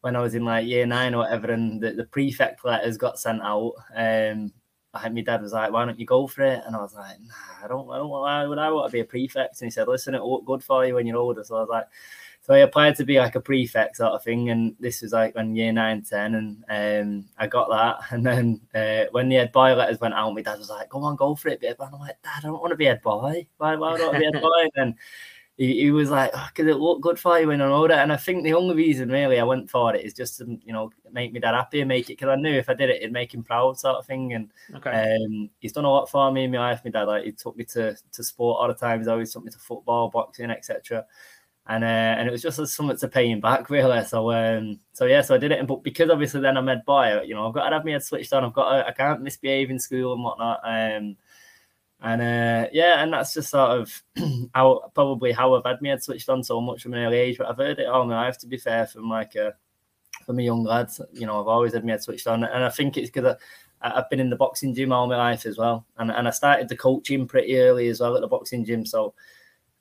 when 0.00 0.16
I 0.16 0.22
was 0.22 0.34
in 0.34 0.44
like 0.44 0.66
year 0.66 0.86
nine 0.86 1.14
or 1.14 1.18
whatever, 1.18 1.52
and 1.52 1.80
the, 1.80 1.92
the 1.92 2.06
prefect 2.06 2.64
letters 2.64 2.96
got 2.96 3.20
sent 3.20 3.42
out. 3.42 3.74
Um, 3.94 4.52
I 4.94 5.08
my 5.08 5.22
dad 5.22 5.42
was 5.42 5.52
like, 5.52 5.72
"Why 5.72 5.84
don't 5.84 5.98
you 5.98 6.06
go 6.06 6.26
for 6.26 6.42
it?" 6.42 6.62
And 6.66 6.76
I 6.76 6.80
was 6.80 6.94
like, 6.94 7.18
"Nah, 7.20 7.64
I 7.64 7.68
don't. 7.68 7.90
I 7.90 7.98
don't. 7.98 8.10
Would 8.10 8.58
I 8.58 8.70
want 8.70 8.88
to 8.88 8.92
be 8.92 9.00
a 9.00 9.04
prefect?" 9.04 9.60
And 9.60 9.66
he 9.66 9.70
said, 9.70 9.88
"Listen, 9.88 10.14
it'll 10.14 10.30
look 10.30 10.44
good 10.44 10.62
for 10.62 10.84
you 10.86 10.94
when 10.94 11.06
you're 11.06 11.16
older." 11.18 11.44
So 11.44 11.56
I 11.56 11.60
was 11.60 11.68
like, 11.68 11.86
so 12.42 12.54
I 12.54 12.58
applied 12.58 12.96
to 12.96 13.04
be 13.04 13.20
like 13.20 13.36
a 13.36 13.40
prefect 13.40 13.96
sort 13.96 14.12
of 14.12 14.24
thing, 14.24 14.50
and 14.50 14.74
this 14.80 15.00
was 15.00 15.12
like 15.12 15.36
when 15.36 15.54
year 15.54 15.72
nine, 15.72 16.02
ten, 16.02 16.34
and 16.34 16.64
um, 16.68 17.24
I 17.38 17.46
got 17.46 17.70
that. 17.70 18.00
And 18.12 18.26
then 18.26 18.60
uh, 18.74 19.08
when 19.12 19.28
the 19.28 19.36
head 19.36 19.52
boy 19.52 19.74
letters 19.74 20.00
went 20.00 20.14
out, 20.14 20.34
my 20.34 20.42
dad 20.42 20.58
was 20.58 20.68
like, 20.68 20.88
"Go 20.88 21.04
on, 21.04 21.14
go 21.14 21.36
for 21.36 21.48
it, 21.48 21.60
babe." 21.60 21.76
And 21.78 21.94
I'm 21.94 22.00
like, 22.00 22.20
"Dad, 22.22 22.38
I 22.38 22.40
don't 22.42 22.60
want 22.60 22.70
to 22.72 22.76
be 22.76 22.86
head 22.86 23.00
boy. 23.00 23.46
Why, 23.58 23.76
why 23.76 23.96
do 23.96 24.02
I 24.02 24.06
want 24.06 24.14
to 24.14 24.18
be 24.18 24.24
head 24.24 24.42
boy?" 24.42 24.68
And 24.74 24.94
he, 25.62 25.80
he 25.80 25.90
was 25.92 26.10
like, 26.10 26.32
because 26.32 26.66
oh, 26.66 26.70
it 26.70 26.80
looked 26.80 27.02
good 27.02 27.20
for 27.20 27.38
you 27.38 27.46
when 27.46 27.60
I 27.60 27.68
know 27.68 27.86
that. 27.86 28.00
And 28.00 28.12
I 28.12 28.16
think 28.16 28.42
the 28.42 28.54
only 28.54 28.74
reason 28.74 29.08
really 29.08 29.38
I 29.38 29.44
went 29.44 29.70
for 29.70 29.94
it 29.94 30.04
is 30.04 30.12
just 30.12 30.38
to, 30.38 30.58
you 30.64 30.72
know, 30.72 30.90
make 31.12 31.32
me 31.32 31.38
dad 31.38 31.54
happy 31.54 31.80
and 31.80 31.88
make 31.88 32.10
it 32.10 32.18
because 32.18 32.30
I 32.30 32.34
knew 32.34 32.52
if 32.52 32.68
I 32.68 32.74
did 32.74 32.90
it, 32.90 32.96
it'd 32.96 33.12
make 33.12 33.32
him 33.32 33.44
proud, 33.44 33.78
sort 33.78 33.94
of 33.94 34.04
thing. 34.04 34.32
And 34.32 34.50
okay. 34.74 35.14
um, 35.14 35.50
he's 35.60 35.70
done 35.70 35.84
a 35.84 35.90
lot 35.90 36.10
for 36.10 36.32
me 36.32 36.44
in 36.44 36.50
my 36.50 36.58
life. 36.58 36.80
My 36.84 36.90
dad, 36.90 37.04
like, 37.04 37.24
he 37.24 37.30
took 37.30 37.56
me 37.56 37.62
to, 37.66 37.96
to 38.12 38.24
sport 38.24 38.58
all 38.60 38.66
the 38.66 38.74
time. 38.74 38.98
He's 38.98 39.06
always 39.06 39.32
took 39.32 39.44
me 39.44 39.52
to 39.52 39.58
football, 39.60 40.10
boxing, 40.10 40.50
etc. 40.50 41.06
And 41.68 41.84
uh, 41.84 41.86
and 41.86 42.28
it 42.28 42.32
was 42.32 42.42
just 42.42 42.58
something 42.74 42.96
to 42.96 43.08
pay 43.08 43.30
him 43.30 43.40
back, 43.40 43.70
really. 43.70 44.04
So 44.04 44.32
um, 44.32 44.80
so 44.92 45.04
yeah, 45.04 45.20
so 45.20 45.36
I 45.36 45.38
did 45.38 45.52
it. 45.52 45.60
And 45.60 45.68
but 45.68 45.84
because 45.84 46.10
obviously 46.10 46.40
then 46.40 46.56
I'm 46.56 46.66
head 46.66 46.84
boy, 46.84 47.22
you 47.22 47.36
know, 47.36 47.46
I've 47.46 47.54
got 47.54 47.68
to 47.68 47.76
have 47.76 47.84
my 47.84 47.92
head 47.92 48.02
switched 48.02 48.32
on. 48.32 48.44
I've 48.44 48.52
got 48.52 48.72
to, 48.72 48.88
I 48.88 48.90
can't 48.90 49.22
misbehave 49.22 49.70
in 49.70 49.78
school 49.78 50.14
and 50.14 50.24
whatnot. 50.24 50.60
Um, 50.64 51.16
and 52.02 52.20
uh, 52.20 52.68
yeah, 52.72 53.02
and 53.02 53.12
that's 53.12 53.34
just 53.34 53.50
sort 53.50 53.80
of 53.80 54.02
how 54.54 54.90
probably 54.94 55.32
how 55.32 55.54
I've 55.54 55.64
had 55.64 55.80
my 55.80 55.90
head 55.90 56.02
switched 56.02 56.28
on 56.28 56.42
so 56.42 56.60
much 56.60 56.82
from 56.82 56.94
an 56.94 57.04
early 57.04 57.18
age. 57.18 57.38
But 57.38 57.48
I've 57.48 57.56
heard 57.56 57.78
it 57.78 57.86
all 57.86 58.04
my 58.06 58.26
life. 58.26 58.38
To 58.38 58.46
be 58.46 58.56
fair, 58.58 58.86
from 58.86 59.08
like 59.08 59.34
a 59.36 59.54
from 60.26 60.38
a 60.38 60.42
young 60.42 60.64
lad, 60.64 60.90
you 61.12 61.26
know, 61.26 61.40
I've 61.40 61.48
always 61.48 61.74
had 61.74 61.84
my 61.84 61.92
head 61.92 62.02
switched 62.02 62.26
on, 62.26 62.44
and 62.44 62.64
I 62.64 62.68
think 62.70 62.96
it's 62.96 63.10
because 63.10 63.36
I've 63.80 64.08
been 64.10 64.20
in 64.20 64.30
the 64.30 64.36
boxing 64.36 64.74
gym 64.74 64.92
all 64.92 65.06
my 65.06 65.16
life 65.16 65.46
as 65.46 65.58
well, 65.58 65.86
and 65.96 66.10
and 66.10 66.26
I 66.26 66.30
started 66.30 66.68
the 66.68 66.76
coaching 66.76 67.26
pretty 67.26 67.56
early 67.58 67.88
as 67.88 68.00
well 68.00 68.14
at 68.14 68.20
the 68.20 68.28
boxing 68.28 68.64
gym. 68.64 68.84
So 68.84 69.14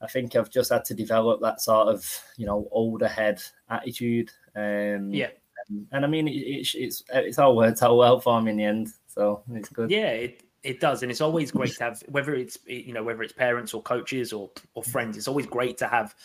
I 0.01 0.07
think 0.07 0.35
I've 0.35 0.49
just 0.49 0.71
had 0.71 0.85
to 0.85 0.93
develop 0.93 1.41
that 1.41 1.61
sort 1.61 1.87
of 1.87 2.05
you 2.37 2.45
know 2.45 2.67
older 2.71 3.07
head 3.07 3.41
attitude. 3.69 4.31
Um, 4.55 5.11
yeah, 5.13 5.29
and, 5.69 5.87
and 5.91 6.05
I 6.05 6.07
mean 6.07 6.27
it, 6.27 6.31
it's 6.31 6.75
it's 6.75 7.03
it's 7.13 7.39
all 7.39 7.55
worked 7.55 7.81
out 7.83 7.97
well 7.97 8.19
for 8.19 8.41
me 8.41 8.51
in 8.51 8.57
the 8.57 8.63
end, 8.65 8.89
so 9.07 9.43
it's 9.53 9.69
good. 9.69 9.89
Yeah. 9.91 10.09
It- 10.09 10.43
it 10.63 10.79
does, 10.79 11.01
and 11.01 11.11
it's 11.11 11.21
always 11.21 11.51
great 11.51 11.75
to 11.75 11.83
have 11.83 12.03
whether 12.09 12.35
it's 12.35 12.57
you 12.65 12.93
know 12.93 13.03
whether 13.03 13.23
it's 13.23 13.33
parents 13.33 13.73
or 13.73 13.81
coaches 13.81 14.31
or 14.33 14.49
or 14.75 14.83
friends. 14.83 15.17
It's 15.17 15.27
always 15.27 15.45
great 15.45 15.77
to 15.79 15.87
have 15.87 16.15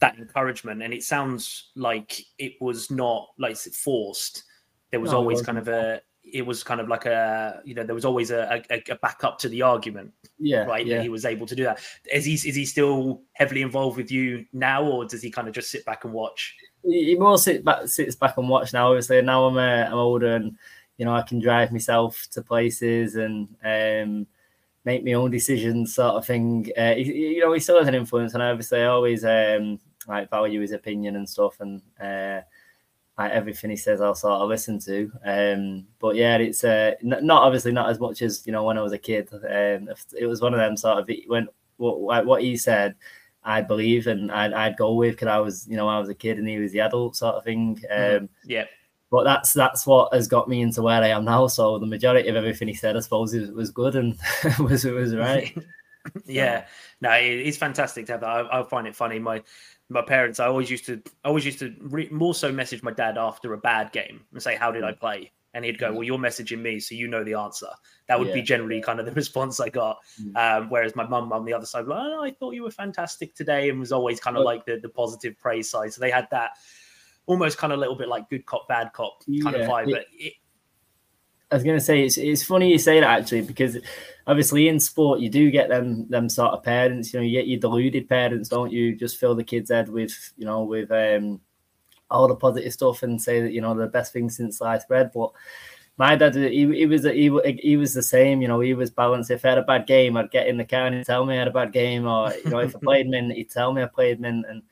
that 0.00 0.18
encouragement, 0.18 0.82
and 0.82 0.92
it 0.92 1.02
sounds 1.02 1.70
like 1.74 2.22
it 2.38 2.54
was 2.60 2.90
not 2.90 3.28
like 3.38 3.56
forced. 3.56 4.44
There 4.90 5.00
was 5.00 5.12
no, 5.12 5.18
always 5.18 5.42
kind 5.42 5.58
of 5.58 5.68
a 5.68 6.00
it 6.32 6.44
was 6.44 6.62
kind 6.62 6.80
of 6.80 6.88
like 6.88 7.06
a 7.06 7.60
you 7.64 7.74
know 7.74 7.84
there 7.84 7.94
was 7.94 8.04
always 8.04 8.30
a, 8.30 8.62
a, 8.70 8.82
a 8.90 8.96
backup 8.96 9.38
to 9.38 9.48
the 9.48 9.62
argument 9.62 10.12
yeah 10.38 10.64
right 10.64 10.86
yeah. 10.86 10.96
that 10.96 11.02
he 11.02 11.08
was 11.08 11.24
able 11.24 11.46
to 11.46 11.54
do 11.54 11.64
that 11.64 11.80
is 12.12 12.24
he 12.24 12.34
is 12.34 12.54
he 12.54 12.64
still 12.64 13.22
heavily 13.32 13.62
involved 13.62 13.96
with 13.96 14.10
you 14.10 14.44
now 14.52 14.84
or 14.84 15.04
does 15.04 15.22
he 15.22 15.30
kind 15.30 15.48
of 15.48 15.54
just 15.54 15.70
sit 15.70 15.84
back 15.84 16.04
and 16.04 16.12
watch 16.12 16.56
he 16.84 17.14
more 17.18 17.38
sit 17.38 17.64
back 17.64 17.86
sits 17.88 18.14
back 18.14 18.36
and 18.36 18.48
watch 18.48 18.72
now 18.72 18.88
obviously 18.88 19.20
now 19.22 19.44
i'm 19.44 19.56
uh, 19.56 19.86
i'm 19.86 19.94
older 19.94 20.34
and 20.34 20.56
you 20.98 21.04
know, 21.04 21.14
I 21.14 21.22
can 21.22 21.38
drive 21.38 21.72
myself 21.72 22.26
to 22.32 22.42
places 22.42 23.14
and 23.14 23.48
um, 23.64 24.26
make 24.84 25.04
my 25.04 25.12
own 25.12 25.30
decisions, 25.30 25.94
sort 25.94 26.16
of 26.16 26.26
thing. 26.26 26.70
Uh, 26.76 26.94
you 26.96 27.40
know, 27.40 27.52
he 27.52 27.60
still 27.60 27.78
has 27.78 27.88
an 27.88 27.94
influence, 27.94 28.34
and 28.34 28.42
obviously, 28.42 28.82
I 28.82 28.86
always 28.86 29.24
um, 29.24 29.78
like 30.08 30.28
value 30.28 30.60
his 30.60 30.72
opinion 30.72 31.16
and 31.16 31.28
stuff, 31.28 31.60
and 31.60 31.80
uh, 32.00 32.40
like 33.16 33.30
everything 33.30 33.70
he 33.70 33.76
says, 33.76 34.00
I'll 34.00 34.16
sort 34.16 34.40
of 34.40 34.48
listen 34.48 34.80
to. 34.80 35.10
Um, 35.24 35.86
but 36.00 36.16
yeah, 36.16 36.36
it's 36.38 36.64
uh, 36.64 36.94
n- 37.00 37.24
not 37.24 37.44
obviously 37.44 37.72
not 37.72 37.90
as 37.90 38.00
much 38.00 38.20
as 38.20 38.44
you 38.44 38.52
know 38.52 38.64
when 38.64 38.76
I 38.76 38.82
was 38.82 38.92
a 38.92 38.98
kid. 38.98 39.28
Um, 39.32 39.88
it 40.18 40.26
was 40.26 40.40
one 40.40 40.52
of 40.52 40.58
them 40.58 40.76
sort 40.76 40.98
of 40.98 41.10
when 41.28 41.46
what 41.76 42.26
what 42.26 42.42
he 42.42 42.56
said. 42.56 42.96
I'd 43.44 43.68
believe 43.68 44.08
and 44.08 44.30
I'd, 44.32 44.52
I'd 44.52 44.76
go 44.76 44.94
with 44.94 45.12
because 45.12 45.28
I 45.28 45.38
was, 45.38 45.66
you 45.68 45.76
know, 45.76 45.88
I 45.88 45.98
was 46.00 46.10
a 46.10 46.14
kid 46.14 46.38
and 46.38 46.46
he 46.46 46.58
was 46.58 46.72
the 46.72 46.80
adult 46.80 47.16
sort 47.16 47.36
of 47.36 47.44
thing. 47.44 47.80
Mm-hmm. 47.90 48.24
Um, 48.24 48.28
yeah 48.44 48.64
but 49.10 49.24
that's 49.24 49.52
that's 49.52 49.86
what 49.86 50.12
has 50.12 50.28
got 50.28 50.48
me 50.48 50.60
into 50.60 50.82
where 50.82 51.02
I 51.02 51.08
am 51.08 51.24
now. 51.24 51.46
So 51.46 51.78
the 51.78 51.86
majority 51.86 52.28
of 52.28 52.36
everything 52.36 52.68
he 52.68 52.74
said, 52.74 52.96
I 52.96 53.00
suppose, 53.00 53.34
was, 53.34 53.50
was 53.50 53.70
good 53.70 53.96
and 53.96 54.18
was 54.58 54.84
was 54.84 55.14
right. 55.14 55.56
yeah, 56.26 56.66
no, 57.00 57.10
it's 57.12 57.56
fantastic 57.56 58.06
to 58.06 58.12
have 58.12 58.20
that. 58.22 58.28
I, 58.28 58.60
I, 58.60 58.62
find 58.64 58.86
it 58.86 58.96
funny. 58.96 59.18
My 59.18 59.42
my 59.88 60.02
parents, 60.02 60.40
I 60.40 60.46
always 60.46 60.70
used 60.70 60.86
to, 60.86 61.02
I 61.24 61.28
always 61.28 61.46
used 61.46 61.58
to 61.60 61.74
re- 61.80 62.08
more 62.10 62.34
so 62.34 62.52
message 62.52 62.82
my 62.82 62.92
dad 62.92 63.16
after 63.16 63.54
a 63.54 63.58
bad 63.58 63.92
game 63.92 64.20
and 64.32 64.42
say, 64.42 64.56
"How 64.56 64.70
did 64.70 64.84
I 64.84 64.92
play?" 64.92 65.32
And 65.54 65.64
he'd 65.64 65.78
go, 65.78 65.92
"Well, 65.92 66.04
you're 66.04 66.18
messaging 66.18 66.60
me, 66.60 66.78
so 66.78 66.94
you 66.94 67.08
know 67.08 67.24
the 67.24 67.34
answer." 67.34 67.68
That 68.06 68.18
would 68.18 68.28
yeah. 68.28 68.34
be 68.34 68.42
generally 68.42 68.82
kind 68.82 69.00
of 69.00 69.06
the 69.06 69.12
response 69.22 69.58
I 69.60 69.70
got. 69.70 69.98
Mm. 70.22 70.36
Um, 70.36 70.70
whereas 70.70 70.94
my 70.94 71.06
mum 71.06 71.32
on 71.32 71.44
the 71.44 71.54
other 71.54 71.66
side, 71.66 71.86
like, 71.86 71.98
oh, 71.98 72.22
I 72.22 72.30
thought 72.32 72.54
you 72.54 72.62
were 72.62 72.70
fantastic 72.70 73.34
today, 73.34 73.70
and 73.70 73.80
was 73.80 73.92
always 73.92 74.20
kind 74.20 74.36
of 74.36 74.44
like 74.44 74.66
the 74.66 74.78
the 74.78 74.90
positive 74.90 75.38
praise 75.38 75.70
side. 75.70 75.92
So 75.92 76.00
they 76.00 76.10
had 76.10 76.28
that 76.30 76.50
almost 77.28 77.58
kind 77.58 77.72
of 77.72 77.78
a 77.78 77.80
little 77.80 77.94
bit 77.94 78.08
like 78.08 78.28
good 78.28 78.44
cop, 78.46 78.66
bad 78.66 78.92
cop 78.92 79.22
kind 79.42 79.56
yeah, 79.56 79.62
of 79.62 79.70
vibe. 79.70 79.88
It, 79.88 79.92
but 79.92 80.06
it, 80.12 80.32
I 81.50 81.54
was 81.54 81.64
going 81.64 81.78
to 81.78 81.84
say 81.84 82.04
it's 82.04 82.18
it's 82.18 82.42
funny 82.42 82.70
you 82.70 82.78
say 82.78 83.00
that 83.00 83.20
actually 83.20 83.42
because 83.42 83.78
obviously 84.26 84.68
in 84.68 84.80
sport 84.80 85.20
you 85.20 85.30
do 85.30 85.50
get 85.50 85.68
them 85.68 86.08
them 86.08 86.28
sort 86.28 86.52
of 86.52 86.62
parents. 86.62 87.12
You 87.12 87.20
know, 87.20 87.26
you 87.26 87.38
get 87.38 87.46
your 87.46 87.60
deluded 87.60 88.08
parents, 88.08 88.48
don't 88.48 88.72
you? 88.72 88.96
Just 88.96 89.18
fill 89.18 89.34
the 89.34 89.44
kid's 89.44 89.70
head 89.70 89.88
with 89.88 90.32
you 90.36 90.46
know 90.46 90.64
with 90.64 90.90
um, 90.90 91.40
all 92.10 92.28
the 92.28 92.34
positive 92.34 92.72
stuff 92.72 93.02
and 93.02 93.20
say 93.20 93.42
that 93.42 93.52
you 93.52 93.60
know 93.60 93.74
the 93.74 93.86
best 93.86 94.12
thing 94.12 94.30
since 94.30 94.58
sliced 94.58 94.88
bread, 94.88 95.10
but 95.14 95.30
my 95.98 96.16
dad 96.16 96.34
he, 96.34 96.66
he 96.74 96.86
was 96.86 97.04
he, 97.04 97.30
he 97.60 97.76
was 97.76 97.92
the 97.92 98.02
same 98.02 98.40
you 98.40 98.46
know 98.46 98.60
he 98.60 98.72
was 98.72 98.88
balanced 98.88 99.32
if 99.32 99.44
i 99.44 99.48
had 99.48 99.58
a 99.58 99.62
bad 99.62 99.84
game 99.84 100.16
i'd 100.16 100.30
get 100.30 100.46
in 100.46 100.56
the 100.56 100.64
car 100.64 100.86
and 100.86 100.94
he'd 100.94 101.04
tell 101.04 101.26
me 101.26 101.34
i 101.34 101.38
had 101.40 101.48
a 101.48 101.50
bad 101.50 101.72
game 101.72 102.06
or 102.06 102.32
you 102.44 102.50
know 102.50 102.60
if 102.60 102.74
i 102.76 102.78
played 102.78 103.08
min 103.08 103.30
he'd 103.32 103.50
tell 103.50 103.72
me 103.72 103.82
i 103.82 103.86
played 103.86 104.20
min 104.20 104.44
and 104.48 104.62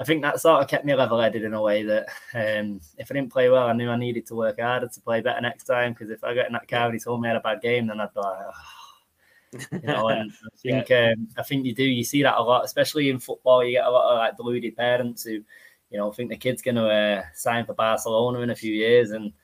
I 0.00 0.04
think 0.04 0.22
that 0.22 0.40
sort 0.40 0.62
of 0.62 0.68
kept 0.68 0.86
me 0.86 0.94
level-headed 0.94 1.44
in 1.44 1.52
a 1.52 1.60
way 1.60 1.82
that 1.82 2.08
um, 2.32 2.80
if 2.96 3.10
I 3.10 3.14
didn't 3.14 3.32
play 3.32 3.50
well, 3.50 3.66
I 3.66 3.74
knew 3.74 3.90
I 3.90 3.98
needed 3.98 4.24
to 4.28 4.34
work 4.34 4.58
harder 4.58 4.88
to 4.88 5.00
play 5.02 5.20
better 5.20 5.42
next 5.42 5.64
time. 5.64 5.92
Because 5.92 6.08
if 6.08 6.24
I 6.24 6.34
got 6.34 6.46
in 6.46 6.54
that 6.54 6.68
car 6.68 6.86
and 6.86 6.94
he 6.94 7.00
told 7.00 7.20
me 7.20 7.28
I 7.28 7.32
had 7.32 7.36
a 7.36 7.42
bad 7.42 7.60
game, 7.60 7.86
then 7.86 8.00
I'd 8.00 8.14
be 8.14 8.20
like, 8.20 8.38
oh. 8.46 9.66
you 9.72 9.80
know. 9.86 10.08
And 10.08 10.32
I 10.52 10.56
think 10.56 10.88
yeah. 10.88 11.12
um, 11.12 11.28
I 11.36 11.42
think 11.42 11.66
you 11.66 11.74
do. 11.74 11.84
You 11.84 12.02
see 12.02 12.22
that 12.22 12.38
a 12.38 12.42
lot, 12.42 12.64
especially 12.64 13.10
in 13.10 13.18
football. 13.18 13.62
You 13.62 13.72
get 13.72 13.84
a 13.84 13.90
lot 13.90 14.10
of 14.10 14.18
like 14.18 14.38
deluded 14.38 14.74
parents 14.74 15.24
who, 15.24 15.42
you 15.90 15.98
know, 15.98 16.10
think 16.12 16.30
the 16.30 16.36
kid's 16.38 16.62
going 16.62 16.76
to 16.76 16.88
uh, 16.88 17.22
sign 17.34 17.66
for 17.66 17.74
Barcelona 17.74 18.40
in 18.40 18.48
a 18.48 18.56
few 18.56 18.72
years, 18.72 19.10
and 19.10 19.34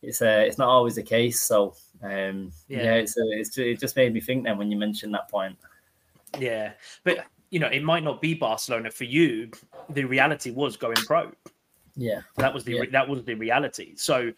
it's 0.00 0.22
uh, 0.22 0.44
it's 0.46 0.56
not 0.56 0.68
always 0.68 0.94
the 0.94 1.02
case. 1.02 1.42
So 1.42 1.74
um, 2.02 2.52
yeah, 2.68 2.84
yeah 2.84 2.94
it's, 2.94 3.18
uh, 3.18 3.32
it's 3.32 3.58
it 3.58 3.80
just 3.80 3.96
made 3.96 4.14
me 4.14 4.22
think 4.22 4.44
then 4.44 4.56
when 4.56 4.70
you 4.70 4.78
mentioned 4.78 5.12
that 5.12 5.28
point. 5.28 5.58
Yeah, 6.38 6.72
but 7.04 7.26
you 7.50 7.60
know, 7.60 7.68
it 7.68 7.82
might 7.82 8.04
not 8.04 8.20
be 8.20 8.34
Barcelona 8.34 8.90
for 8.90 9.04
you. 9.04 9.50
The 9.90 10.04
reality 10.04 10.50
was 10.50 10.76
going 10.76 10.96
pro. 10.96 11.32
Yeah, 11.94 12.20
that 12.36 12.52
was 12.52 12.64
the 12.64 12.74
yeah. 12.74 12.82
that 12.92 13.08
was 13.08 13.24
the 13.24 13.34
reality. 13.34 13.94
So, 13.96 14.32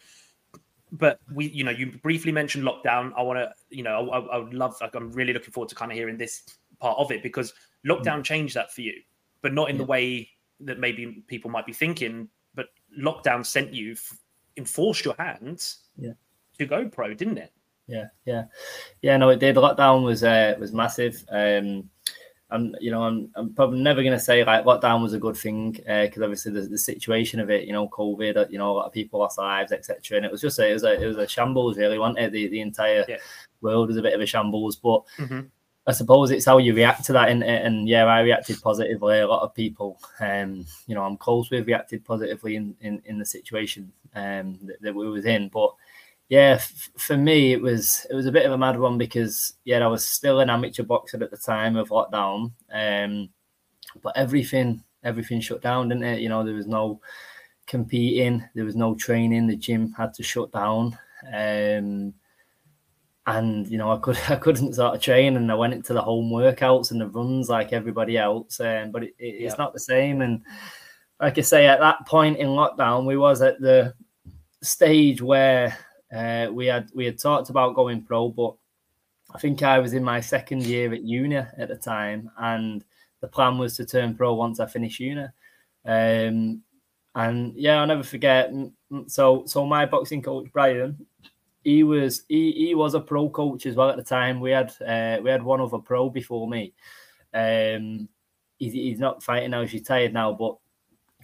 but 0.91 1.19
we, 1.33 1.47
you 1.49 1.63
know, 1.63 1.71
you 1.71 1.91
briefly 2.03 2.31
mentioned 2.31 2.63
lockdown. 2.63 3.11
I 3.17 3.21
want 3.21 3.39
to, 3.39 3.53
you 3.69 3.83
know, 3.83 4.09
I, 4.09 4.19
I, 4.19 4.37
would 4.37 4.53
love. 4.53 4.75
Like, 4.79 4.95
I'm 4.95 5.11
really 5.11 5.33
looking 5.33 5.51
forward 5.51 5.69
to 5.69 5.75
kind 5.75 5.91
of 5.91 5.97
hearing 5.97 6.17
this 6.17 6.43
part 6.79 6.97
of 6.97 7.11
it 7.11 7.21
because 7.21 7.53
lockdown 7.85 8.19
mm. 8.19 8.23
changed 8.23 8.55
that 8.55 8.71
for 8.71 8.81
you, 8.81 8.93
but 9.41 9.53
not 9.53 9.69
in 9.69 9.75
yeah. 9.75 9.81
the 9.81 9.85
way 9.85 10.29
that 10.61 10.79
maybe 10.79 11.23
people 11.27 11.51
might 11.51 11.65
be 11.65 11.73
thinking. 11.73 12.29
But 12.55 12.67
lockdown 12.97 13.45
sent 13.45 13.73
you, 13.73 13.97
enforced 14.55 15.03
your 15.03 15.15
hands, 15.19 15.79
yeah. 15.97 16.13
to 16.57 16.65
go 16.65 16.87
pro, 16.87 17.13
didn't 17.13 17.37
it? 17.39 17.51
Yeah, 17.87 18.05
yeah, 18.25 18.43
yeah. 19.01 19.17
No, 19.17 19.29
it 19.29 19.39
did. 19.39 19.55
Lockdown 19.55 20.03
was 20.03 20.23
uh, 20.23 20.55
was 20.59 20.71
massive. 20.71 21.25
Um, 21.29 21.89
I'm, 22.51 22.75
you 22.79 22.89
know, 22.89 23.03
I'm, 23.03 23.29
I'm 23.35 23.53
probably 23.53 23.79
never 23.79 24.01
going 24.01 24.17
to 24.17 24.19
say 24.19 24.43
like 24.43 24.65
lockdown 24.65 25.03
was 25.03 25.13
a 25.13 25.19
good 25.19 25.37
thing 25.37 25.73
because 25.73 26.17
uh, 26.17 26.23
obviously 26.23 26.51
the, 26.51 26.61
the 26.61 26.77
situation 26.77 27.39
of 27.39 27.49
it, 27.49 27.65
you 27.65 27.73
know, 27.73 27.87
COVID, 27.89 28.37
uh, 28.37 28.45
you 28.49 28.57
know, 28.57 28.71
a 28.71 28.73
lot 28.73 28.85
of 28.87 28.91
people 28.93 29.19
lost 29.19 29.37
lives, 29.37 29.71
etc. 29.71 30.17
And 30.17 30.25
it 30.25 30.31
was 30.31 30.41
just 30.41 30.57
a, 30.57 30.67
it 30.67 30.73
was 30.73 30.83
a, 30.83 31.01
it 31.01 31.05
was 31.05 31.17
a 31.17 31.27
shambles, 31.27 31.77
really, 31.77 31.99
wasn't 31.99 32.19
it? 32.19 32.31
The, 32.31 32.47
the 32.47 32.61
entire 32.61 33.05
yeah. 33.07 33.17
world 33.61 33.89
was 33.89 33.97
a 33.97 34.01
bit 34.01 34.15
of 34.15 34.21
a 34.21 34.25
shambles, 34.25 34.77
but 34.77 35.03
mm-hmm. 35.17 35.41
I 35.85 35.91
suppose 35.91 36.31
it's 36.31 36.45
how 36.45 36.57
you 36.57 36.73
react 36.73 37.05
to 37.05 37.13
that. 37.13 37.29
And, 37.29 37.43
and 37.43 37.87
yeah, 37.87 38.05
I 38.05 38.21
reacted 38.21 38.61
positively. 38.61 39.19
A 39.19 39.27
lot 39.27 39.43
of 39.43 39.53
people, 39.53 39.99
um, 40.19 40.65
you 40.87 40.95
know, 40.95 41.03
I'm 41.03 41.17
close 41.17 41.51
with 41.51 41.67
reacted 41.67 42.03
positively 42.03 42.55
in, 42.55 42.75
in, 42.81 43.01
in 43.05 43.19
the 43.19 43.25
situation 43.25 43.91
um, 44.15 44.57
that, 44.63 44.81
that 44.81 44.95
we 44.95 45.07
was 45.09 45.25
in, 45.25 45.49
but 45.49 45.73
yeah, 46.29 46.57
f- 46.59 46.89
for 46.97 47.17
me 47.17 47.53
it 47.53 47.61
was 47.61 48.05
it 48.09 48.13
was 48.13 48.27
a 48.27 48.31
bit 48.31 48.45
of 48.45 48.51
a 48.51 48.57
mad 48.57 48.79
one 48.79 48.97
because 48.97 49.53
yeah, 49.65 49.79
I 49.79 49.87
was 49.87 50.05
still 50.05 50.39
an 50.39 50.49
amateur 50.49 50.83
boxer 50.83 51.21
at 51.23 51.31
the 51.31 51.37
time 51.37 51.75
of 51.75 51.89
lockdown, 51.89 52.51
um, 52.71 53.29
but 54.03 54.15
everything 54.15 54.83
everything 55.03 55.41
shut 55.41 55.61
down, 55.61 55.89
didn't 55.89 56.03
it? 56.03 56.21
You 56.21 56.29
know, 56.29 56.43
there 56.43 56.53
was 56.53 56.67
no 56.67 57.01
competing, 57.65 58.43
there 58.53 58.65
was 58.65 58.75
no 58.75 58.93
training, 58.93 59.47
the 59.47 59.55
gym 59.55 59.91
had 59.93 60.13
to 60.13 60.23
shut 60.23 60.51
down, 60.51 60.97
um, 61.33 62.13
and 63.25 63.67
you 63.67 63.79
know 63.79 63.91
I 63.91 63.97
could 63.97 64.19
I 64.29 64.35
couldn't 64.35 64.75
sort 64.75 64.95
of 64.95 65.01
train, 65.01 65.35
and 65.35 65.51
I 65.51 65.55
went 65.55 65.73
into 65.73 65.93
the 65.93 66.01
home 66.01 66.29
workouts 66.29 66.91
and 66.91 67.01
the 67.01 67.07
runs 67.07 67.49
like 67.49 67.73
everybody 67.73 68.19
else, 68.19 68.59
um, 68.59 68.91
but 68.91 69.03
it, 69.03 69.15
it, 69.17 69.45
it's 69.45 69.57
not 69.57 69.73
the 69.73 69.79
same. 69.79 70.21
And 70.21 70.43
like 71.19 71.39
I 71.39 71.41
say, 71.41 71.65
at 71.65 71.79
that 71.79 72.05
point 72.05 72.37
in 72.37 72.49
lockdown, 72.49 73.07
we 73.07 73.17
was 73.17 73.41
at 73.41 73.59
the 73.59 73.95
stage 74.61 75.23
where 75.23 75.75
uh, 76.13 76.47
we 76.51 76.65
had 76.65 76.89
we 76.93 77.05
had 77.05 77.19
talked 77.19 77.49
about 77.49 77.75
going 77.75 78.01
pro, 78.01 78.29
but 78.29 78.55
I 79.33 79.37
think 79.39 79.61
I 79.61 79.79
was 79.79 79.93
in 79.93 80.03
my 80.03 80.21
second 80.21 80.63
year 80.63 80.93
at 80.93 81.03
uni 81.03 81.35
at 81.35 81.67
the 81.67 81.75
time, 81.75 82.31
and 82.37 82.83
the 83.21 83.27
plan 83.27 83.57
was 83.57 83.75
to 83.77 83.85
turn 83.85 84.15
pro 84.15 84.33
once 84.33 84.59
I 84.59 84.65
finished 84.65 84.99
uni. 84.99 85.25
Um, 85.85 86.63
and 87.15 87.53
yeah, 87.55 87.79
I'll 87.79 87.87
never 87.87 88.03
forget. 88.03 88.51
So, 89.07 89.43
so 89.45 89.65
my 89.65 89.85
boxing 89.85 90.21
coach 90.21 90.47
Brian, 90.51 91.05
he 91.63 91.83
was 91.83 92.23
he, 92.27 92.51
he 92.53 92.75
was 92.75 92.95
a 92.95 92.99
pro 92.99 93.29
coach 93.29 93.65
as 93.65 93.75
well 93.75 93.89
at 93.89 93.97
the 93.97 94.03
time. 94.03 94.39
We 94.39 94.51
had 94.51 94.71
uh, 94.81 95.19
we 95.21 95.29
had 95.29 95.43
one 95.43 95.61
other 95.61 95.79
pro 95.79 96.09
before 96.09 96.47
me. 96.47 96.73
Um, 97.33 98.09
he's, 98.57 98.73
he's 98.73 98.99
not 98.99 99.23
fighting 99.23 99.51
now; 99.51 99.61
he's 99.61 99.73
retired 99.73 100.13
now. 100.13 100.33
But 100.33 100.57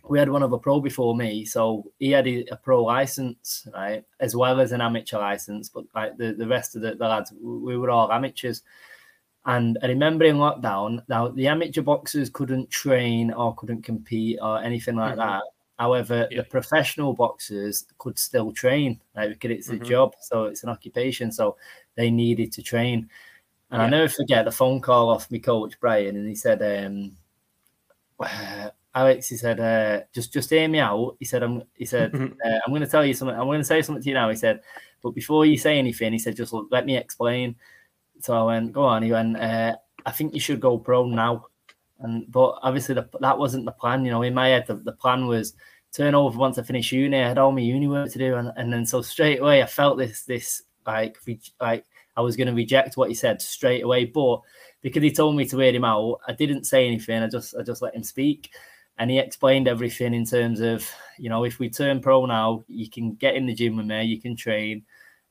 we 0.07 0.19
had 0.19 0.29
one 0.29 0.43
of 0.43 0.53
a 0.53 0.57
pro 0.57 0.79
before 0.79 1.15
me, 1.15 1.45
so 1.45 1.91
he 1.99 2.11
had 2.11 2.27
a, 2.27 2.45
a 2.51 2.57
pro 2.57 2.83
license, 2.83 3.67
right, 3.73 4.03
as 4.19 4.35
well 4.35 4.59
as 4.59 4.71
an 4.71 4.81
amateur 4.81 5.17
license. 5.17 5.69
But 5.69 5.85
like 5.95 6.17
the, 6.17 6.33
the 6.33 6.47
rest 6.47 6.75
of 6.75 6.81
the, 6.81 6.95
the 6.95 7.07
lads, 7.07 7.33
we 7.41 7.77
were 7.77 7.89
all 7.89 8.11
amateurs. 8.11 8.61
And 9.45 9.77
I 9.83 9.87
remember 9.87 10.25
in 10.25 10.37
lockdown, 10.37 11.03
now 11.07 11.27
the 11.27 11.47
amateur 11.47 11.81
boxers 11.81 12.29
couldn't 12.29 12.69
train 12.69 13.31
or 13.31 13.55
couldn't 13.55 13.83
compete 13.83 14.39
or 14.41 14.61
anything 14.61 14.95
like 14.95 15.11
mm-hmm. 15.11 15.19
that. 15.19 15.43
However, 15.77 16.27
yeah. 16.31 16.37
the 16.37 16.43
professional 16.45 17.13
boxers 17.13 17.85
could 17.97 18.17
still 18.17 18.51
train, 18.51 18.99
right? 19.15 19.29
Because 19.29 19.51
it's 19.51 19.69
mm-hmm. 19.69 19.83
a 19.83 19.87
job, 19.87 20.15
so 20.21 20.45
it's 20.45 20.63
an 20.63 20.69
occupation. 20.69 21.31
So 21.31 21.57
they 21.95 22.09
needed 22.09 22.51
to 22.53 22.63
train. 22.63 23.09
And 23.71 23.81
yeah. 23.81 23.85
I 23.85 23.89
never 23.89 24.09
forget 24.09 24.45
the 24.45 24.51
phone 24.51 24.79
call 24.79 25.09
off 25.09 25.29
my 25.29 25.39
coach 25.39 25.73
Brian, 25.79 26.15
and 26.15 26.27
he 26.27 26.35
said, 26.35 26.61
um, 26.61 27.17
"Alex," 28.95 29.29
he 29.29 29.37
said, 29.37 29.59
uh, 29.59 30.03
"just 30.13 30.33
just 30.33 30.49
hear 30.49 30.67
me 30.67 30.79
out." 30.79 31.17
He 31.19 31.25
said, 31.25 31.43
"I'm," 31.43 31.63
he 31.75 31.85
said, 31.85 32.15
uh, 32.45 32.59
"I'm 32.65 32.71
going 32.71 32.81
to 32.81 32.87
tell 32.87 33.05
you 33.05 33.13
something. 33.13 33.37
I'm 33.37 33.45
going 33.45 33.59
to 33.59 33.65
say 33.65 33.81
something 33.81 34.01
to 34.01 34.09
you 34.09 34.15
now." 34.15 34.29
He 34.29 34.35
said, 34.35 34.61
"But 35.03 35.11
before 35.11 35.45
you 35.45 35.57
say 35.57 35.77
anything," 35.77 36.13
he 36.13 36.19
said, 36.19 36.35
"just 36.35 36.53
let 36.71 36.85
me 36.85 36.97
explain." 36.97 37.55
So 38.21 38.33
I 38.33 38.43
went, 38.43 38.71
"Go 38.73 38.83
on." 38.83 39.03
He 39.03 39.11
went, 39.11 39.37
uh, 39.37 39.75
"I 40.05 40.11
think 40.11 40.33
you 40.33 40.39
should 40.39 40.61
go 40.61 40.77
pro 40.77 41.05
now." 41.05 41.45
And 41.99 42.31
but 42.31 42.59
obviously 42.61 42.95
the, 42.95 43.07
that 43.21 43.37
wasn't 43.37 43.65
the 43.65 43.71
plan. 43.71 44.05
You 44.05 44.11
know, 44.11 44.21
in 44.23 44.33
my 44.33 44.49
head, 44.49 44.67
the, 44.67 44.75
the 44.75 44.91
plan 44.93 45.27
was 45.27 45.53
turn 45.91 46.15
over 46.15 46.37
once 46.37 46.57
I 46.57 46.63
finish 46.63 46.91
uni. 46.91 47.17
I 47.17 47.27
had 47.27 47.37
all 47.37 47.51
my 47.51 47.61
uni 47.61 47.87
work 47.87 48.11
to 48.11 48.19
do, 48.19 48.35
and, 48.35 48.51
and 48.57 48.71
then 48.71 48.85
so 48.85 49.01
straight 49.01 49.39
away 49.39 49.61
I 49.61 49.65
felt 49.65 49.97
this 49.97 50.23
this 50.23 50.63
like 50.85 51.17
like 51.59 51.85
I 52.17 52.21
was 52.21 52.35
going 52.35 52.47
to 52.47 52.53
reject 52.53 52.97
what 52.97 53.09
he 53.09 53.15
said 53.15 53.41
straight 53.41 53.83
away. 53.83 54.05
But 54.05 54.41
because 54.81 55.03
he 55.03 55.11
told 55.11 55.35
me 55.35 55.45
to 55.45 55.59
hear 55.59 55.73
him 55.73 55.85
out, 55.85 56.19
I 56.27 56.33
didn't 56.33 56.65
say 56.65 56.85
anything. 56.85 57.21
I 57.21 57.27
just 57.27 57.55
I 57.55 57.63
just 57.63 57.81
let 57.81 57.95
him 57.95 58.03
speak, 58.03 58.51
and 58.97 59.11
he 59.11 59.19
explained 59.19 59.67
everything 59.67 60.13
in 60.13 60.25
terms 60.25 60.61
of 60.61 60.89
you 61.17 61.29
know 61.29 61.43
if 61.43 61.59
we 61.59 61.69
turn 61.69 62.01
pro 62.01 62.25
now, 62.25 62.63
you 62.67 62.89
can 62.89 63.13
get 63.15 63.35
in 63.35 63.45
the 63.45 63.53
gym 63.53 63.77
with 63.77 63.85
me, 63.85 64.03
you 64.03 64.21
can 64.21 64.35
train. 64.35 64.83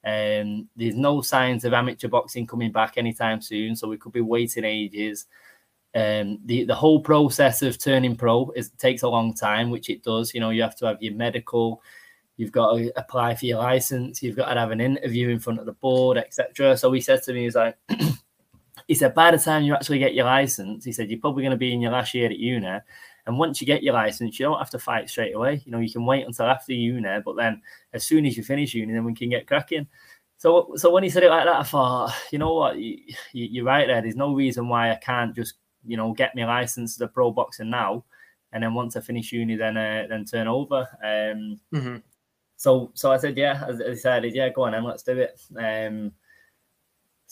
Um, 0.05 0.69
there's 0.77 0.97
no 0.97 1.23
signs 1.23 1.65
of 1.65 1.73
amateur 1.73 2.09
boxing 2.09 2.47
coming 2.47 2.73
back 2.73 2.99
anytime 2.99 3.41
soon, 3.41 3.75
so 3.75 3.89
we 3.89 3.97
could 3.97 4.13
be 4.13 4.21
waiting 4.21 4.65
ages. 4.65 5.27
Um, 5.95 6.41
the 6.45 6.65
the 6.65 6.75
whole 6.75 7.01
process 7.01 7.63
of 7.63 7.79
turning 7.79 8.17
pro 8.17 8.51
is 8.51 8.71
takes 8.71 9.03
a 9.03 9.09
long 9.09 9.33
time, 9.33 9.71
which 9.71 9.89
it 9.89 10.03
does. 10.03 10.35
You 10.35 10.41
know, 10.41 10.51
you 10.51 10.63
have 10.63 10.77
to 10.77 10.87
have 10.87 11.03
your 11.03 11.15
medical, 11.15 11.83
you've 12.37 12.53
got 12.53 12.77
to 12.77 12.93
apply 12.99 13.35
for 13.35 13.47
your 13.47 13.59
license, 13.59 14.23
you've 14.23 14.37
got 14.37 14.53
to 14.53 14.61
have 14.61 14.73
an 14.73 14.81
interview 14.81 15.29
in 15.29 15.39
front 15.39 15.61
of 15.61 15.67
the 15.67 15.73
board, 15.73 16.19
etc. 16.19 16.77
So 16.77 16.93
he 16.93 17.01
said 17.01 17.23
to 17.23 17.33
me, 17.33 17.45
he's 17.45 17.55
like, 17.55 17.77
he 18.89 18.95
said, 18.95 19.15
by 19.15 19.31
the 19.31 19.39
time 19.39 19.63
you 19.63 19.75
actually 19.75 20.01
get 20.01 20.15
your 20.15 20.27
license, 20.27 20.85
he 20.85 20.93
said 20.93 21.11
you're 21.11 21.21
probably 21.21 21.43
going 21.43 21.53
to 21.53 21.57
be 21.57 21.73
in 21.73 21.81
your 21.81 21.93
last 21.93 22.15
year 22.15 22.27
at 22.27 22.39
uni, 22.39 22.79
and 23.27 23.39
once 23.39 23.61
you 23.61 23.67
get 23.67 23.83
your 23.83 23.95
license, 23.95 24.39
you 24.39 24.47
don't 24.47 24.59
have 24.59 24.71
to 24.71 24.79
fight 24.79 25.09
straight 25.09 25.35
away. 25.35 25.63
You 25.65 25.73
know, 25.73 25.79
you 25.79 25.91
can 25.91 26.05
wait 26.05 26.27
until 26.27 26.47
after 26.47 26.73
uni, 26.73 27.21
but 27.25 27.37
then 27.37 27.63
as 27.93 28.05
soon 28.05 28.27
as 28.27 28.37
you 28.37 28.45
finish 28.45 28.75
uni, 28.75 28.93
then 28.93 29.05
we 29.05 29.15
can 29.15 29.31
get 29.31 29.47
cracking. 29.47 29.87
So, 30.37 30.73
so 30.77 30.91
when 30.91 31.03
he 31.03 31.11
said 31.11 31.23
it 31.23 31.31
like 31.31 31.47
that, 31.47 31.57
I 31.57 31.63
thought, 31.63 32.15
you 32.31 32.39
know 32.39 32.55
what, 32.55 32.77
you, 32.77 32.99
you're 33.33 33.65
right 33.65 33.87
there. 33.87 34.03
There's 34.03 34.17
no 34.17 34.35
reason 34.35 34.69
why 34.69 34.91
I 34.91 34.97
can't 34.97 35.35
just 35.35 35.55
you 35.87 35.97
know, 35.97 36.13
get 36.13 36.35
my 36.35 36.45
license 36.45 36.97
to 36.97 37.09
pro 37.09 37.31
boxing 37.31 37.71
now, 37.71 38.05
and 38.53 38.63
then 38.63 38.75
once 38.75 38.97
I 38.97 39.01
finish 39.01 39.33
uni, 39.33 39.57
then 39.57 39.77
uh, 39.77 40.07
then 40.09 40.25
turn 40.25 40.49
over. 40.49 40.81
Um, 41.03 41.61
mm-hmm. 41.73 41.97
So 42.57 42.91
so 42.95 43.13
I 43.13 43.19
said, 43.19 43.37
yeah, 43.37 43.65
as 43.69 43.81
I 43.81 43.85
decided, 43.85 44.35
yeah, 44.35 44.49
go 44.49 44.63
on, 44.63 44.73
then 44.73 44.85
let's 44.85 45.03
do 45.03 45.19
it. 45.19 45.41
Um, 45.57 46.13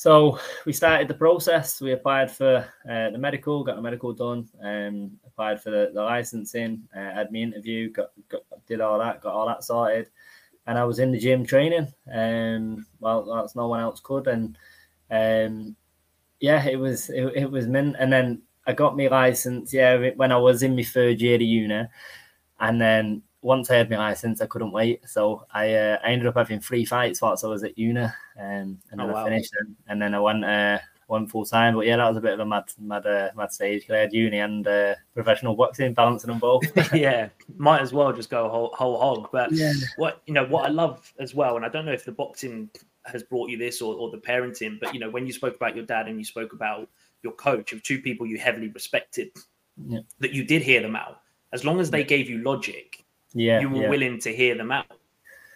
so 0.03 0.37
we 0.67 0.73
started 0.73 1.07
the 1.07 1.15
process. 1.15 1.81
We 1.81 1.93
applied 1.93 2.29
for 2.29 2.67
uh, 2.91 3.11
the 3.11 3.19
medical, 3.19 3.62
got 3.62 3.77
the 3.77 3.83
medical 3.83 4.12
done, 4.12 4.49
um, 4.61 5.12
applied 5.25 5.62
for 5.62 5.71
the, 5.71 5.93
the 5.95 6.03
licensing, 6.03 6.83
uh, 6.93 7.15
had 7.15 7.31
my 7.31 7.38
interview, 7.38 7.88
got, 7.93 8.11
got, 8.29 8.41
did 8.67 8.81
all 8.81 8.99
that, 8.99 9.21
got 9.21 9.33
all 9.33 9.47
that 9.47 9.62
sorted, 9.62 10.11
and 10.67 10.77
I 10.77 10.83
was 10.83 10.99
in 10.99 11.12
the 11.12 11.21
gym 11.21 11.47
training. 11.47 11.87
Um, 12.12 12.85
well, 12.99 13.23
that's 13.33 13.55
no 13.55 13.69
one 13.69 13.79
else 13.79 14.01
could, 14.01 14.27
and 14.27 14.59
um, 15.12 15.77
yeah, 16.41 16.67
it 16.67 16.81
was 16.81 17.09
it, 17.09 17.25
it 17.37 17.49
was 17.49 17.69
mint. 17.69 17.95
And 17.97 18.12
then 18.12 18.43
I 18.67 18.73
got 18.73 18.97
my 18.97 19.07
license. 19.07 19.73
Yeah, 19.73 20.11
when 20.17 20.33
I 20.33 20.37
was 20.37 20.65
in 20.65 20.75
my 20.75 20.83
third 20.83 21.21
year 21.21 21.37
of 21.37 21.43
uni, 21.43 21.85
and 22.59 22.81
then 22.81 23.23
once 23.42 23.70
I 23.70 23.76
had 23.76 23.90
my 23.90 23.98
license, 23.98 24.40
I 24.40 24.46
couldn't 24.46 24.72
wait. 24.72 25.09
So 25.09 25.44
I 25.52 25.74
uh, 25.74 25.98
I 26.02 26.11
ended 26.11 26.28
up 26.28 26.37
having 26.37 26.61
three 26.61 26.85
fights 26.85 27.20
whilst 27.20 27.44
I 27.44 27.48
was 27.48 27.64
at 27.64 27.76
uni, 27.76 28.00
um, 28.00 28.12
and 28.38 28.78
then 28.90 29.00
oh, 29.00 29.12
wow. 29.12 29.24
I 29.24 29.28
finished 29.28 29.52
them. 29.59 29.76
And 29.88 30.00
then 30.00 30.14
I 30.14 30.20
went 30.20 30.44
uh, 30.44 30.78
went 31.09 31.31
full 31.31 31.44
time. 31.44 31.74
But 31.74 31.87
yeah, 31.87 31.96
that 31.96 32.09
was 32.09 32.16
a 32.16 32.20
bit 32.20 32.35
of 32.35 32.40
a 32.40 32.46
mad 32.46 32.64
mad 32.81 33.07
uh, 33.07 33.31
mad 33.37 33.52
stage. 33.52 33.88
I 33.90 33.96
had 33.96 34.12
uni 34.12 34.38
and 34.38 34.66
uh, 34.66 34.94
professional 35.12 35.57
boxing, 35.57 35.92
balancing 35.92 36.28
them 36.28 36.38
both. 36.38 36.64
yeah, 36.94 37.28
might 37.57 37.83
as 37.83 37.92
well 37.92 38.12
just 38.12 38.31
go 38.31 38.48
whole, 38.48 38.70
whole 38.74 38.98
hog. 38.98 39.28
But 39.33 39.52
yeah. 39.52 39.72
what 39.96 40.22
you 40.26 40.35
know, 40.35 40.46
what 40.46 40.64
I 40.64 40.68
love 40.68 41.12
as 41.18 41.35
well, 41.35 41.57
and 41.57 41.64
I 41.64 41.68
don't 41.68 41.85
know 41.85 41.92
if 41.92 42.05
the 42.05 42.12
boxing 42.12 42.70
has 43.05 43.24
brought 43.24 43.50
you 43.50 43.59
this 43.59 43.83
or, 43.83 43.94
or 43.94 44.11
the 44.11 44.18
parenting. 44.18 44.78
But 44.81 44.94
you 44.94 45.00
know, 45.00 45.11
when 45.11 45.26
you 45.26 45.33
spoke 45.33 45.57
about 45.57 45.74
your 45.74 45.85
dad 45.85 46.07
and 46.07 46.18
you 46.18 46.24
spoke 46.24 46.52
about 46.52 46.88
your 47.22 47.33
coach 47.33 47.72
of 47.72 47.83
two 47.83 48.00
people 48.00 48.26
you 48.26 48.38
heavily 48.38 48.68
respected, 48.68 49.31
yeah. 49.87 50.00
that 50.20 50.33
you 50.33 50.44
did 50.44 50.62
hear 50.62 50.81
them 50.81 50.96
out. 50.96 51.20
As 51.52 51.64
long 51.64 51.81
as 51.81 51.90
they 51.90 52.02
gave 52.02 52.31
you 52.31 52.38
logic, 52.38 53.02
yeah, 53.35 53.61
you 53.61 53.68
were 53.68 53.83
yeah. 53.83 53.88
willing 53.88 54.18
to 54.21 54.35
hear 54.35 54.55
them 54.57 54.73
out, 54.73 54.87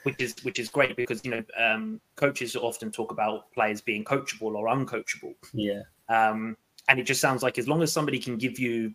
which 0.05 0.21
is 0.21 0.35
which 0.43 0.59
is 0.59 0.69
great 0.69 0.97
because 0.97 1.25
you 1.25 1.31
know 1.31 1.43
um, 1.59 2.01
coaches 2.17 2.57
often 2.57 2.91
talk 2.91 3.11
about 3.11 3.53
players 3.53 3.81
being 3.81 4.05
coachable 4.05 4.55
or 4.55 4.67
uncoachable. 4.67 5.35
Yeah. 5.53 5.83
Um, 6.09 6.57
and 6.89 7.01
it 7.01 7.05
just 7.05 7.21
sounds 7.21 7.43
like 7.43 7.59
as 7.59 7.69
long 7.69 7.83
as 7.83 7.93
somebody 7.93 8.19
can 8.19 8.37
give 8.37 8.59
you, 8.59 8.95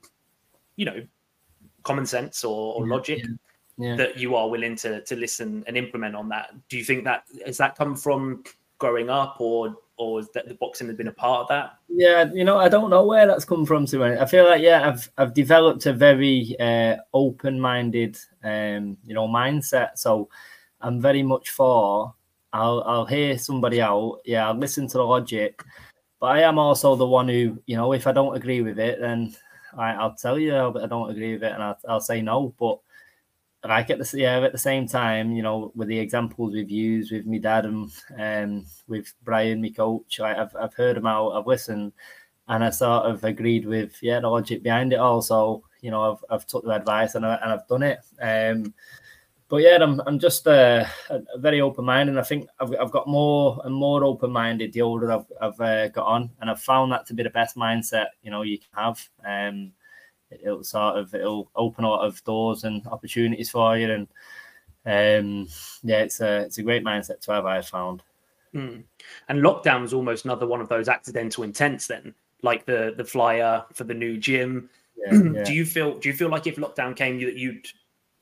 you 0.77 0.85
know, 0.85 1.05
common 1.83 2.05
sense 2.05 2.43
or, 2.43 2.75
or 2.75 2.87
logic, 2.87 3.25
yeah. 3.77 3.95
that 3.95 4.17
you 4.17 4.35
are 4.35 4.49
willing 4.49 4.75
to 4.77 5.01
to 5.01 5.15
listen 5.15 5.63
and 5.67 5.77
implement 5.77 6.15
on 6.15 6.29
that. 6.29 6.53
Do 6.69 6.77
you 6.77 6.83
think 6.83 7.03
that 7.03 7.23
has 7.45 7.57
that 7.57 7.75
come 7.75 7.95
from 7.95 8.43
growing 8.77 9.09
up, 9.09 9.37
or 9.39 9.75
or 10.01 10.19
is 10.19 10.29
that 10.33 10.47
the 10.47 10.55
boxing 10.55 10.87
has 10.87 10.97
been 10.97 11.07
a 11.07 11.13
part 11.13 11.41
of 11.41 11.47
that? 11.49 11.75
Yeah, 11.87 12.25
you 12.33 12.43
know, 12.43 12.57
I 12.57 12.69
don't 12.69 12.89
know 12.89 13.05
where 13.05 13.27
that's 13.27 13.45
come 13.45 13.67
from. 13.67 13.85
To 13.85 14.03
I 14.03 14.25
feel 14.25 14.45
like 14.45 14.63
yeah, 14.63 14.89
I've 14.89 15.09
I've 15.15 15.35
developed 15.35 15.85
a 15.85 15.93
very 15.93 16.55
uh, 16.59 16.97
open 17.13 17.59
minded, 17.59 18.17
um, 18.43 18.97
you 19.05 19.13
know, 19.13 19.27
mindset. 19.27 19.99
So 19.99 20.27
I'm 20.81 20.99
very 20.99 21.21
much 21.21 21.51
for. 21.51 22.15
I'll 22.51 22.83
I'll 22.85 23.05
hear 23.05 23.37
somebody 23.37 23.79
out. 23.79 24.21
Yeah, 24.25 24.47
I'll 24.47 24.57
listen 24.57 24.87
to 24.87 24.97
the 24.97 25.05
logic, 25.05 25.63
but 26.19 26.27
I 26.27 26.41
am 26.41 26.57
also 26.57 26.95
the 26.95 27.05
one 27.05 27.29
who, 27.29 27.61
you 27.67 27.77
know, 27.77 27.93
if 27.93 28.07
I 28.07 28.11
don't 28.11 28.35
agree 28.35 28.61
with 28.61 28.79
it, 28.79 28.99
then 28.99 29.35
I, 29.77 30.03
will 30.03 30.15
tell 30.15 30.39
you 30.39 30.55
I 30.55 30.87
don't 30.87 31.11
agree 31.11 31.33
with 31.33 31.43
it, 31.43 31.53
and 31.53 31.61
I'll, 31.61 31.77
I'll 31.87 32.01
say 32.01 32.23
no. 32.23 32.55
But 32.59 32.79
like 33.63 33.89
at 33.89 33.99
the 33.99 34.17
yeah 34.17 34.39
at 34.39 34.51
the 34.51 34.57
same 34.57 34.87
time, 34.87 35.31
you 35.33 35.43
know, 35.43 35.71
with 35.75 35.87
the 35.87 35.99
examples 35.99 36.53
we've 36.53 36.69
used 36.69 37.11
with 37.11 37.25
my 37.25 37.37
dad 37.37 37.65
and 37.65 37.91
um, 38.17 38.65
with 38.87 39.13
Brian, 39.23 39.61
my 39.61 39.69
coach, 39.69 40.19
like 40.19 40.37
I've 40.37 40.55
I've 40.55 40.73
heard 40.73 40.97
them 40.97 41.05
out, 41.05 41.31
I've 41.31 41.47
listened, 41.47 41.93
and 42.47 42.63
I 42.63 42.69
sort 42.71 43.05
of 43.05 43.23
agreed 43.23 43.65
with 43.65 44.01
yeah 44.01 44.19
the 44.19 44.29
logic 44.29 44.63
behind 44.63 44.93
it 44.93 44.99
all. 44.99 45.21
So 45.21 45.63
you 45.81 45.91
know, 45.91 46.11
I've 46.13 46.25
I've 46.29 46.47
took 46.47 46.63
the 46.63 46.71
advice 46.71 47.15
and 47.15 47.25
I, 47.25 47.35
and 47.35 47.51
I've 47.51 47.67
done 47.67 47.83
it. 47.83 47.99
Um, 48.21 48.73
but 49.47 49.57
yeah, 49.57 49.77
I'm 49.81 49.99
I'm 50.07 50.17
just 50.17 50.47
uh, 50.47 50.85
very 51.37 51.61
open 51.61 51.85
minded. 51.85 52.17
I 52.17 52.23
think 52.23 52.47
I've 52.59 52.73
I've 52.79 52.91
got 52.91 53.07
more 53.07 53.61
and 53.65 53.75
more 53.75 54.03
open 54.03 54.31
minded 54.31 54.73
the 54.73 54.81
older 54.81 55.11
I've 55.11 55.25
I've 55.41 55.59
uh, 55.61 55.87
got 55.89 56.07
on, 56.07 56.31
and 56.39 56.49
I've 56.49 56.61
found 56.61 56.91
that 56.93 57.05
to 57.07 57.13
be 57.13 57.21
the 57.23 57.29
best 57.29 57.57
mindset 57.57 58.07
you 58.23 58.31
know 58.31 58.41
you 58.41 58.57
can 58.57 58.69
have. 58.73 59.09
Um, 59.25 59.73
it'll 60.31 60.63
sort 60.63 60.97
of 60.97 61.13
it'll 61.13 61.49
open 61.55 61.83
a 61.83 61.89
lot 61.89 62.05
of 62.05 62.23
doors 62.23 62.63
and 62.63 62.85
opportunities 62.87 63.49
for 63.49 63.77
you. 63.77 63.91
And 63.91 64.07
um 64.83 65.47
yeah 65.83 65.99
it's 65.99 66.21
a 66.21 66.39
it's 66.39 66.57
a 66.57 66.63
great 66.63 66.83
mindset 66.83 67.21
to 67.21 67.31
have 67.31 67.45
i 67.45 67.61
found. 67.61 68.01
Mm. 68.55 68.83
and 69.29 69.41
lockdown 69.41 69.81
was 69.81 69.93
almost 69.93 70.25
another 70.25 70.45
one 70.47 70.59
of 70.59 70.67
those 70.67 70.89
accidental 70.89 71.43
intents 71.45 71.87
then 71.87 72.13
like 72.43 72.65
the 72.65 72.93
the 72.97 73.05
flyer 73.05 73.63
for 73.73 73.83
the 73.83 73.93
new 73.93 74.17
gym. 74.17 74.69
Yeah, 74.97 75.13
yeah. 75.33 75.43
do 75.43 75.53
you 75.53 75.65
feel 75.65 75.97
do 75.97 76.09
you 76.09 76.15
feel 76.15 76.29
like 76.29 76.47
if 76.47 76.55
lockdown 76.55 76.95
came 76.95 77.19
that 77.23 77.35
you'd 77.35 77.67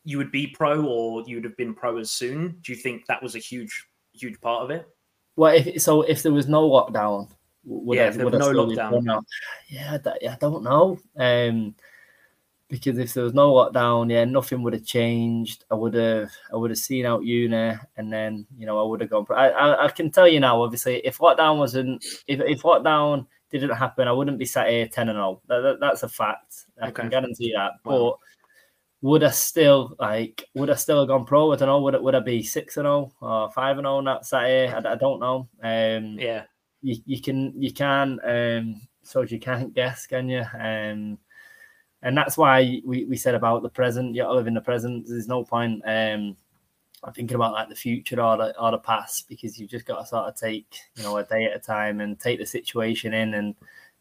you 0.05 0.17
would 0.17 0.31
be 0.31 0.47
pro 0.47 0.85
or 0.85 1.23
you 1.27 1.37
would 1.37 1.43
have 1.43 1.57
been 1.57 1.73
pro 1.73 1.97
as 1.97 2.11
soon? 2.11 2.57
Do 2.61 2.71
you 2.71 2.77
think 2.77 3.05
that 3.05 3.21
was 3.21 3.35
a 3.35 3.39
huge 3.39 3.87
huge 4.13 4.39
part 4.41 4.63
of 4.63 4.71
it? 4.71 4.87
Well 5.35 5.55
if 5.55 5.81
so 5.81 6.01
if 6.03 6.23
there 6.23 6.33
was 6.33 6.47
no 6.47 6.69
lockdown 6.69 7.29
would 7.65 7.97
yeah, 7.97 8.07
I, 8.07 8.09
there 8.11 8.25
was 8.25 8.39
no 8.39 8.51
lockdown. 8.51 9.23
yeah 9.67 9.97
I, 10.05 10.27
I 10.27 10.37
don't 10.39 10.63
know. 10.63 10.99
Um 11.17 11.75
because 12.69 12.99
if 12.99 13.13
there 13.13 13.23
was 13.23 13.33
no 13.33 13.51
lockdown, 13.51 14.11
yeah, 14.11 14.23
nothing 14.25 14.61
would 14.61 14.73
have 14.73 14.85
changed. 14.85 15.65
I 15.71 15.75
would 15.75 15.95
have, 15.95 16.31
I 16.53 16.55
would 16.55 16.69
have 16.69 16.77
seen 16.77 17.05
out 17.05 17.25
uni, 17.25 17.73
and 17.97 18.13
then 18.13 18.45
you 18.57 18.65
know 18.65 18.79
I 18.79 18.87
would 18.87 19.01
have 19.01 19.09
gone. 19.09 19.25
I, 19.31 19.49
I, 19.49 19.85
I 19.85 19.89
can 19.89 20.11
tell 20.11 20.27
you 20.27 20.39
now, 20.39 20.61
obviously, 20.61 20.97
if 20.97 21.17
lockdown 21.17 21.57
wasn't, 21.57 22.05
if 22.27 22.39
if 22.39 22.61
lockdown 22.61 23.25
didn't 23.51 23.71
happen, 23.71 24.07
I 24.07 24.11
wouldn't 24.11 24.37
be 24.37 24.45
sat 24.45 24.69
here 24.69 24.87
ten 24.87 25.09
and. 25.09 25.17
Oh. 25.17 25.41
That, 25.47 25.61
that, 25.61 25.79
that's 25.79 26.03
a 26.03 26.09
fact. 26.09 26.65
I 26.79 26.89
okay. 26.89 27.01
can 27.01 27.09
guarantee 27.09 27.53
that. 27.55 27.71
Wow. 27.83 28.19
would 29.01 29.23
I 29.23 29.31
still 29.31 29.95
like? 29.99 30.45
Would 30.53 30.69
I 30.69 30.75
still 30.75 30.99
have 30.99 31.07
gone 31.07 31.25
pro? 31.25 31.51
I 31.51 31.55
don't 31.55 31.67
know. 31.67 31.81
Would 31.81 31.95
it? 31.95 32.03
Would 32.03 32.15
I 32.15 32.19
be 32.19 32.43
six 32.43 32.77
and 32.77 32.87
all 32.87 33.13
or 33.19 33.51
five 33.51 33.79
and 33.79 33.87
all? 33.87 33.97
on 33.97 34.05
that 34.05 34.27
Saturday? 34.27 34.71
I, 34.71 34.93
I 34.93 34.95
don't 34.95 35.19
know. 35.19 35.49
Um, 35.63 36.19
yeah, 36.19 36.43
you, 36.83 36.97
you 37.05 37.19
can 37.19 37.59
you 37.59 37.73
can 37.73 38.19
um, 38.23 38.81
so 39.01 39.21
you 39.21 39.39
can't 39.39 39.73
guess, 39.73 40.05
can 40.05 40.29
you? 40.29 40.43
Um, 40.59 41.17
and 42.01 42.17
that's 42.17 42.37
why 42.37 42.81
we, 42.85 43.05
we 43.05 43.17
said 43.17 43.35
about 43.35 43.63
the 43.63 43.69
present. 43.69 44.15
You 44.15 44.23
got 44.23 44.29
to 44.29 44.35
live 44.35 44.47
in 44.47 44.53
the 44.53 44.61
present. 44.61 45.07
There's 45.07 45.27
no 45.27 45.43
point 45.43 45.81
um, 45.85 46.35
thinking 47.13 47.35
about 47.35 47.53
like 47.53 47.69
the 47.69 47.75
future 47.75 48.21
or 48.21 48.37
the 48.37 48.59
or 48.59 48.71
the 48.71 48.77
past 48.77 49.27
because 49.29 49.59
you've 49.59 49.69
just 49.69 49.85
got 49.85 49.99
to 49.99 50.05
sort 50.05 50.27
of 50.27 50.35
take 50.35 50.79
you 50.95 51.03
know 51.03 51.17
a 51.17 51.23
day 51.23 51.45
at 51.45 51.55
a 51.55 51.59
time 51.59 52.01
and 52.01 52.19
take 52.19 52.39
the 52.39 52.45
situation 52.45 53.13
in. 53.13 53.33
And 53.33 53.55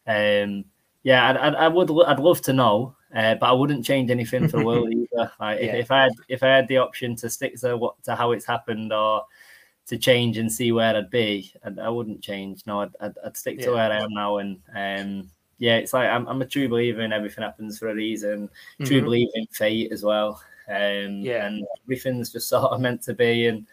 um, 0.07 0.65
yeah, 1.03 1.29
I'd, 1.29 1.37
I'd, 1.37 1.55
I 1.55 1.67
would 1.67 1.91
I'd 2.05 2.19
love 2.19 2.41
to 2.41 2.53
know 2.53 2.95
uh, 3.15 3.35
but 3.35 3.47
I 3.47 3.53
wouldn't 3.53 3.85
change 3.85 4.11
anything 4.11 4.47
for 4.47 4.57
the 4.57 4.65
world 4.65 4.91
either. 4.93 5.31
Like 5.39 5.59
yeah. 5.59 5.65
if, 5.65 5.75
if, 5.85 5.91
I 5.91 6.03
had 6.03 6.11
if 6.27 6.43
I 6.43 6.47
had 6.47 6.67
the 6.67 6.77
option 6.77 7.15
to 7.17 7.29
stick 7.29 7.59
to 7.61 7.75
what 7.75 8.01
to 8.03 8.15
how 8.15 8.31
it's 8.31 8.45
happened 8.45 8.93
or 8.93 9.23
to 9.87 9.97
change 9.97 10.37
and 10.37 10.51
see 10.51 10.71
where 10.71 10.95
I'd 10.95 11.09
be, 11.09 11.51
I'd, 11.63 11.79
I 11.79 11.89
would 11.89 12.07
not 12.07 12.21
change. 12.21 12.61
No, 12.67 12.81
I'd, 12.81 12.95
I'd, 13.01 13.15
I'd 13.25 13.37
stick 13.37 13.57
to 13.59 13.65
yeah. 13.65 13.71
where 13.71 13.91
I 13.91 14.03
am 14.03 14.13
now. 14.13 14.37
And 14.37 14.59
um, 14.75 15.31
yeah, 15.59 15.77
it's 15.77 15.93
like 15.93 16.09
I'm, 16.09 16.27
I'm, 16.27 16.41
a 16.41 16.45
true 16.45 16.67
believer 16.67 17.01
in 17.01 17.13
everything 17.13 17.43
happens 17.43 17.77
for 17.77 17.89
a 17.89 17.95
reason. 17.95 18.47
Mm-hmm. 18.47 18.85
True 18.85 19.01
believer 19.01 19.31
in 19.35 19.47
fate 19.47 19.91
as 19.91 20.03
well. 20.03 20.41
Um, 20.67 21.21
yeah, 21.21 21.45
and 21.45 21.65
everything's 21.83 22.31
just 22.31 22.47
sort 22.49 22.71
of 22.71 22.81
meant 22.81 23.01
to 23.03 23.13
be, 23.13 23.47
and 23.47 23.67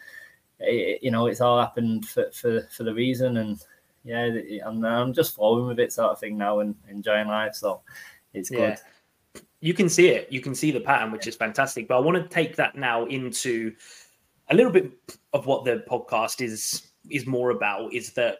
it, 0.59 1.01
you 1.01 1.11
know, 1.11 1.27
it's 1.27 1.41
all 1.41 1.59
happened 1.59 2.07
for 2.07 2.29
for 2.31 2.61
for 2.69 2.83
the 2.83 2.93
reason. 2.93 3.37
And 3.37 3.59
yeah, 4.03 4.29
I'm, 4.65 4.83
I'm 4.85 5.13
just 5.13 5.35
flowing 5.35 5.67
with 5.67 5.79
it, 5.79 5.91
sort 5.91 6.11
of 6.11 6.19
thing 6.19 6.37
now, 6.37 6.59
and 6.59 6.75
enjoying 6.89 7.27
life. 7.27 7.55
So 7.55 7.81
it's 8.33 8.51
yeah. 8.51 8.57
good 8.57 8.79
you 9.59 9.73
can 9.73 9.89
see 9.89 10.09
it. 10.09 10.31
You 10.31 10.41
can 10.41 10.53
see 10.53 10.71
the 10.71 10.79
pattern, 10.79 11.11
which 11.11 11.27
is 11.27 11.35
fantastic. 11.35 11.87
But 11.87 11.97
I 11.97 11.99
want 11.99 12.17
to 12.17 12.27
take 12.27 12.55
that 12.57 12.75
now 12.75 13.05
into 13.05 13.73
a 14.49 14.55
little 14.55 14.71
bit 14.71 14.91
of 15.33 15.45
what 15.45 15.65
the 15.65 15.83
podcast 15.89 16.41
is 16.41 16.89
is 17.09 17.25
more 17.25 17.51
about. 17.51 17.93
Is 17.93 18.13
that 18.13 18.39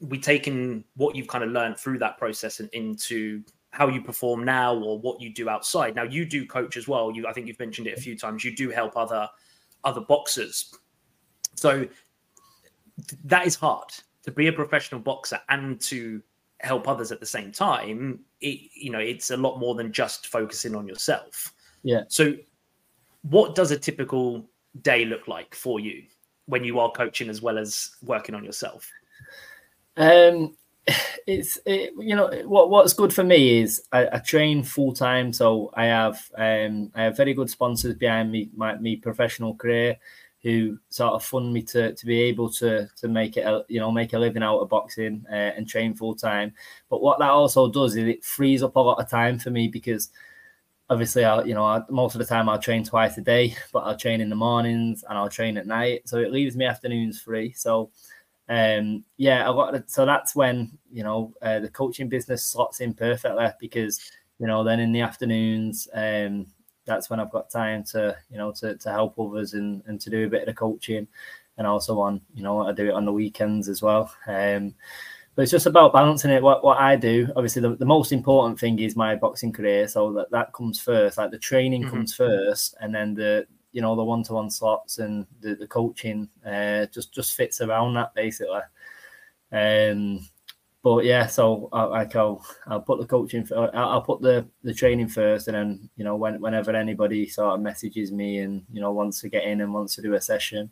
we 0.00 0.18
taken 0.18 0.84
what 0.96 1.16
you've 1.16 1.26
kind 1.26 1.42
of 1.42 1.50
learned 1.50 1.78
through 1.78 1.98
that 1.98 2.18
process 2.18 2.60
and 2.60 2.68
into 2.70 3.42
how 3.70 3.88
you 3.88 4.00
perform 4.00 4.44
now 4.44 4.74
or 4.74 4.98
what 4.98 5.20
you 5.20 5.32
do 5.32 5.48
outside. 5.48 5.94
Now 5.94 6.04
you 6.04 6.24
do 6.24 6.46
coach 6.46 6.76
as 6.76 6.88
well. 6.88 7.10
You 7.10 7.26
I 7.26 7.32
think 7.32 7.46
you've 7.46 7.58
mentioned 7.58 7.86
it 7.86 7.98
a 7.98 8.00
few 8.00 8.16
times. 8.16 8.44
You 8.44 8.54
do 8.54 8.70
help 8.70 8.96
other 8.96 9.28
other 9.84 10.00
boxers. 10.00 10.74
So 11.54 11.86
that 13.24 13.46
is 13.46 13.54
hard 13.54 13.88
to 14.24 14.30
be 14.30 14.46
a 14.48 14.52
professional 14.52 15.00
boxer 15.00 15.40
and 15.48 15.80
to 15.80 16.22
help 16.60 16.88
others 16.88 17.12
at 17.12 17.20
the 17.20 17.26
same 17.26 17.52
time 17.52 18.18
it, 18.40 18.58
you 18.74 18.90
know 18.90 18.98
it's 18.98 19.30
a 19.30 19.36
lot 19.36 19.58
more 19.58 19.74
than 19.74 19.92
just 19.92 20.26
focusing 20.26 20.74
on 20.74 20.88
yourself 20.88 21.54
yeah 21.84 22.02
so 22.08 22.34
what 23.22 23.54
does 23.54 23.70
a 23.70 23.78
typical 23.78 24.48
day 24.82 25.04
look 25.04 25.28
like 25.28 25.54
for 25.54 25.78
you 25.78 26.02
when 26.46 26.64
you 26.64 26.80
are 26.80 26.90
coaching 26.90 27.28
as 27.28 27.40
well 27.40 27.58
as 27.58 27.90
working 28.02 28.34
on 28.34 28.42
yourself 28.42 28.90
um 29.98 30.56
it's 31.26 31.58
it, 31.66 31.92
you 31.98 32.16
know 32.16 32.30
what 32.46 32.70
what's 32.70 32.94
good 32.94 33.12
for 33.12 33.24
me 33.24 33.60
is 33.60 33.82
I, 33.92 34.08
I 34.14 34.18
train 34.18 34.62
full 34.64 34.92
time 34.94 35.32
so 35.32 35.70
i 35.74 35.86
have 35.86 36.20
um 36.36 36.90
i 36.94 37.04
have 37.04 37.16
very 37.16 37.34
good 37.34 37.50
sponsors 37.50 37.94
behind 37.94 38.32
me 38.32 38.50
my 38.56 38.76
professional 39.02 39.54
career 39.54 39.96
who 40.42 40.78
sort 40.88 41.14
of 41.14 41.24
fund 41.24 41.52
me 41.52 41.62
to 41.62 41.94
to 41.94 42.06
be 42.06 42.22
able 42.22 42.50
to 42.52 42.88
to 42.96 43.08
make 43.08 43.36
it 43.36 43.42
a, 43.46 43.64
you 43.68 43.80
know 43.80 43.92
make 43.92 44.12
a 44.14 44.18
living 44.18 44.42
out 44.42 44.60
of 44.60 44.68
boxing 44.70 45.24
uh, 45.30 45.34
and 45.34 45.68
train 45.68 45.94
full 45.94 46.14
time. 46.14 46.54
But 46.88 47.02
what 47.02 47.18
that 47.18 47.30
also 47.30 47.68
does 47.70 47.96
is 47.96 48.06
it 48.08 48.24
frees 48.24 48.62
up 48.62 48.76
a 48.76 48.80
lot 48.80 49.00
of 49.02 49.10
time 49.10 49.40
for 49.40 49.50
me 49.50 49.68
because 49.68 50.10
obviously 50.90 51.24
I 51.24 51.42
you 51.44 51.54
know 51.54 51.64
I, 51.64 51.82
most 51.90 52.14
of 52.14 52.18
the 52.20 52.24
time 52.24 52.48
I'll 52.48 52.58
train 52.58 52.84
twice 52.84 53.16
a 53.18 53.20
day, 53.20 53.56
but 53.72 53.80
I'll 53.80 53.96
train 53.96 54.20
in 54.20 54.30
the 54.30 54.36
mornings 54.36 55.04
and 55.08 55.18
I'll 55.18 55.28
train 55.28 55.56
at 55.58 55.66
night, 55.66 56.02
so 56.08 56.18
it 56.18 56.32
leaves 56.32 56.56
me 56.56 56.64
afternoons 56.64 57.20
free. 57.20 57.52
So 57.52 57.90
um 58.48 59.04
yeah 59.18 59.48
a 59.48 59.50
lot 59.50 59.74
of, 59.74 59.84
so 59.86 60.06
that's 60.06 60.34
when 60.34 60.70
you 60.90 61.02
know 61.02 61.34
uh, 61.42 61.58
the 61.58 61.68
coaching 61.68 62.08
business 62.08 62.44
slots 62.44 62.80
in 62.80 62.94
perfectly 62.94 63.46
because 63.60 64.00
you 64.38 64.46
know 64.46 64.64
then 64.64 64.80
in 64.80 64.92
the 64.92 65.00
afternoons 65.02 65.86
um 65.94 66.46
that's 66.88 67.10
when 67.10 67.20
I've 67.20 67.30
got 67.30 67.50
time 67.50 67.84
to 67.92 68.16
you 68.30 68.38
know 68.38 68.50
to, 68.52 68.74
to 68.74 68.90
help 68.90 69.18
others 69.18 69.54
and, 69.54 69.82
and 69.86 70.00
to 70.00 70.10
do 70.10 70.26
a 70.26 70.28
bit 70.28 70.42
of 70.42 70.46
the 70.46 70.54
coaching 70.54 71.06
and 71.58 71.66
also 71.66 72.00
on 72.00 72.20
you 72.34 72.42
know 72.42 72.66
I 72.66 72.72
do 72.72 72.88
it 72.88 72.94
on 72.94 73.04
the 73.04 73.12
weekends 73.12 73.68
as 73.68 73.82
well. 73.82 74.12
Um, 74.26 74.74
but 75.34 75.42
it's 75.42 75.52
just 75.52 75.66
about 75.66 75.92
balancing 75.92 76.32
it. 76.32 76.42
What 76.42 76.64
what 76.64 76.80
I 76.80 76.96
do, 76.96 77.28
obviously, 77.36 77.62
the, 77.62 77.76
the 77.76 77.84
most 77.84 78.10
important 78.10 78.58
thing 78.58 78.80
is 78.80 78.96
my 78.96 79.14
boxing 79.14 79.52
career, 79.52 79.86
so 79.86 80.12
that 80.14 80.32
that 80.32 80.52
comes 80.52 80.80
first. 80.80 81.16
Like 81.16 81.30
the 81.30 81.38
training 81.38 81.82
mm-hmm. 81.82 81.90
comes 81.90 82.12
first, 82.12 82.74
and 82.80 82.92
then 82.92 83.14
the 83.14 83.46
you 83.72 83.82
know 83.82 83.94
the 83.96 84.04
one 84.04 84.22
to 84.24 84.34
one 84.34 84.50
slots 84.50 84.98
and 84.98 85.26
the, 85.40 85.54
the 85.54 85.66
coaching 85.66 86.28
uh, 86.46 86.86
just 86.86 87.12
just 87.14 87.34
fits 87.34 87.60
around 87.60 87.94
that 87.94 88.14
basically. 88.14 88.60
Um, 89.52 90.28
but 90.82 91.04
yeah, 91.04 91.26
so 91.26 91.68
I, 91.72 91.82
like 91.84 92.16
I'll 92.16 92.44
I'll 92.66 92.80
put 92.80 93.00
the 93.00 93.06
coaching, 93.06 93.44
for, 93.44 93.74
I'll 93.76 94.02
put 94.02 94.20
the 94.22 94.46
the 94.62 94.72
training 94.72 95.08
first, 95.08 95.48
and 95.48 95.56
then 95.56 95.90
you 95.96 96.04
know 96.04 96.16
when, 96.16 96.40
whenever 96.40 96.74
anybody 96.74 97.28
sort 97.28 97.54
of 97.54 97.60
messages 97.60 98.12
me 98.12 98.38
and 98.38 98.64
you 98.72 98.80
know 98.80 98.92
wants 98.92 99.20
to 99.20 99.28
get 99.28 99.44
in 99.44 99.60
and 99.60 99.74
wants 99.74 99.96
to 99.96 100.02
do 100.02 100.14
a 100.14 100.20
session, 100.20 100.70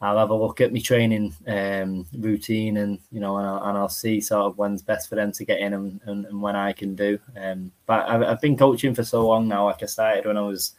I'll 0.00 0.18
have 0.18 0.30
a 0.30 0.34
look 0.34 0.60
at 0.60 0.72
my 0.72 0.80
training 0.80 1.34
um, 1.46 2.06
routine 2.18 2.78
and 2.78 2.98
you 3.10 3.20
know 3.20 3.36
and 3.38 3.46
I'll, 3.46 3.62
and 3.64 3.78
I'll 3.78 3.88
see 3.88 4.20
sort 4.20 4.46
of 4.46 4.58
when's 4.58 4.82
best 4.82 5.08
for 5.08 5.14
them 5.14 5.32
to 5.32 5.44
get 5.44 5.60
in 5.60 5.72
and, 5.72 6.00
and, 6.06 6.26
and 6.26 6.42
when 6.42 6.56
I 6.56 6.72
can 6.72 6.94
do. 6.94 7.18
Um, 7.36 7.72
but 7.86 8.08
I've, 8.08 8.22
I've 8.22 8.40
been 8.40 8.56
coaching 8.56 8.94
for 8.94 9.04
so 9.04 9.26
long 9.26 9.48
now. 9.48 9.66
Like 9.66 9.82
I 9.82 9.86
started 9.86 10.26
when 10.26 10.36
I 10.36 10.42
was 10.42 10.74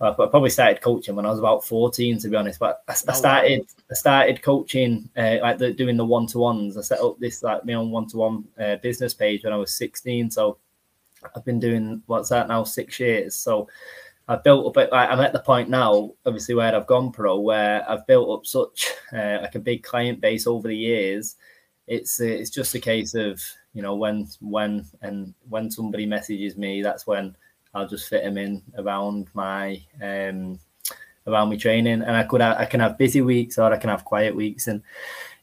I 0.00 0.12
probably 0.12 0.50
started 0.50 0.80
coaching 0.80 1.14
when 1.14 1.26
I 1.26 1.30
was 1.30 1.38
about 1.38 1.64
14, 1.66 2.18
to 2.20 2.28
be 2.28 2.36
honest. 2.36 2.58
But 2.58 2.82
I, 2.88 2.92
I 2.92 3.12
started, 3.12 3.66
I 3.90 3.94
started 3.94 4.42
coaching, 4.42 5.10
uh, 5.16 5.36
like 5.42 5.58
the, 5.58 5.72
doing 5.72 5.98
the 5.98 6.04
one 6.06 6.26
to 6.28 6.38
ones. 6.38 6.78
I 6.78 6.80
set 6.80 7.00
up 7.00 7.18
this 7.18 7.42
like 7.42 7.66
my 7.66 7.74
own 7.74 7.90
one 7.90 8.06
to 8.08 8.16
one 8.16 8.44
business 8.82 9.12
page 9.12 9.44
when 9.44 9.52
I 9.52 9.56
was 9.56 9.74
16. 9.74 10.30
So 10.30 10.56
I've 11.36 11.44
been 11.44 11.60
doing 11.60 12.02
what's 12.06 12.30
that 12.30 12.48
now 12.48 12.64
six 12.64 12.98
years. 12.98 13.34
So 13.34 13.68
I've 14.30 14.44
built 14.44 14.66
up. 14.66 14.90
Like, 14.92 15.10
I'm 15.10 15.20
at 15.20 15.32
the 15.32 15.40
point 15.40 15.68
now, 15.68 16.12
obviously, 16.24 16.54
where 16.54 16.74
I've 16.74 16.86
gone 16.86 17.10
pro, 17.10 17.38
where 17.40 17.84
I've 17.90 18.06
built 18.06 18.30
up 18.30 18.46
such 18.46 18.92
uh, 19.12 19.38
like 19.42 19.56
a 19.56 19.60
big 19.60 19.82
client 19.82 20.20
base 20.20 20.46
over 20.46 20.68
the 20.68 20.76
years. 20.76 21.36
It's 21.88 22.20
it's 22.20 22.50
just 22.50 22.76
a 22.76 22.80
case 22.80 23.14
of 23.14 23.42
you 23.74 23.82
know 23.82 23.96
when 23.96 24.28
when 24.40 24.86
and 25.02 25.34
when 25.48 25.68
somebody 25.68 26.06
messages 26.06 26.56
me, 26.56 26.80
that's 26.80 27.08
when 27.08 27.34
I'll 27.74 27.88
just 27.88 28.08
fit 28.08 28.24
them 28.24 28.38
in 28.38 28.62
around 28.78 29.28
my 29.34 29.82
um, 30.02 30.58
around 31.26 31.50
my 31.50 31.56
training, 31.56 32.02
and 32.02 32.16
I 32.16 32.24
could 32.24 32.40
I 32.40 32.64
can 32.64 32.80
have 32.80 32.98
busy 32.98 33.20
weeks 33.20 33.58
or 33.58 33.72
I 33.72 33.76
can 33.76 33.90
have 33.90 34.04
quiet 34.04 34.34
weeks, 34.34 34.66
and 34.66 34.82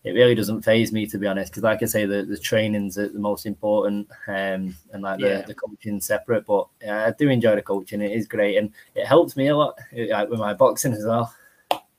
it 0.03 0.11
really 0.11 0.35
doesn't 0.35 0.63
phase 0.63 0.91
me 0.91 1.05
to 1.07 1.17
be 1.17 1.27
honest. 1.27 1.51
Because 1.51 1.63
like 1.63 1.83
I 1.83 1.85
say, 1.85 2.05
the 2.05 2.23
the 2.23 2.37
training's 2.37 2.95
the 2.95 3.11
most 3.13 3.45
important, 3.45 4.09
um, 4.27 4.75
and 4.91 5.01
like 5.01 5.19
yeah. 5.19 5.41
the, 5.41 5.47
the 5.47 5.55
coaching 5.55 6.01
separate. 6.01 6.45
But 6.45 6.67
yeah, 6.81 7.05
I 7.05 7.11
do 7.11 7.29
enjoy 7.29 7.55
the 7.55 7.61
coaching; 7.61 8.01
it 8.01 8.11
is 8.11 8.27
great, 8.27 8.57
and 8.57 8.71
it 8.95 9.05
helps 9.05 9.35
me 9.35 9.47
a 9.47 9.55
lot 9.55 9.77
like 9.93 10.29
with 10.29 10.39
my 10.39 10.53
boxing 10.53 10.93
as 10.93 11.05
well. 11.05 11.33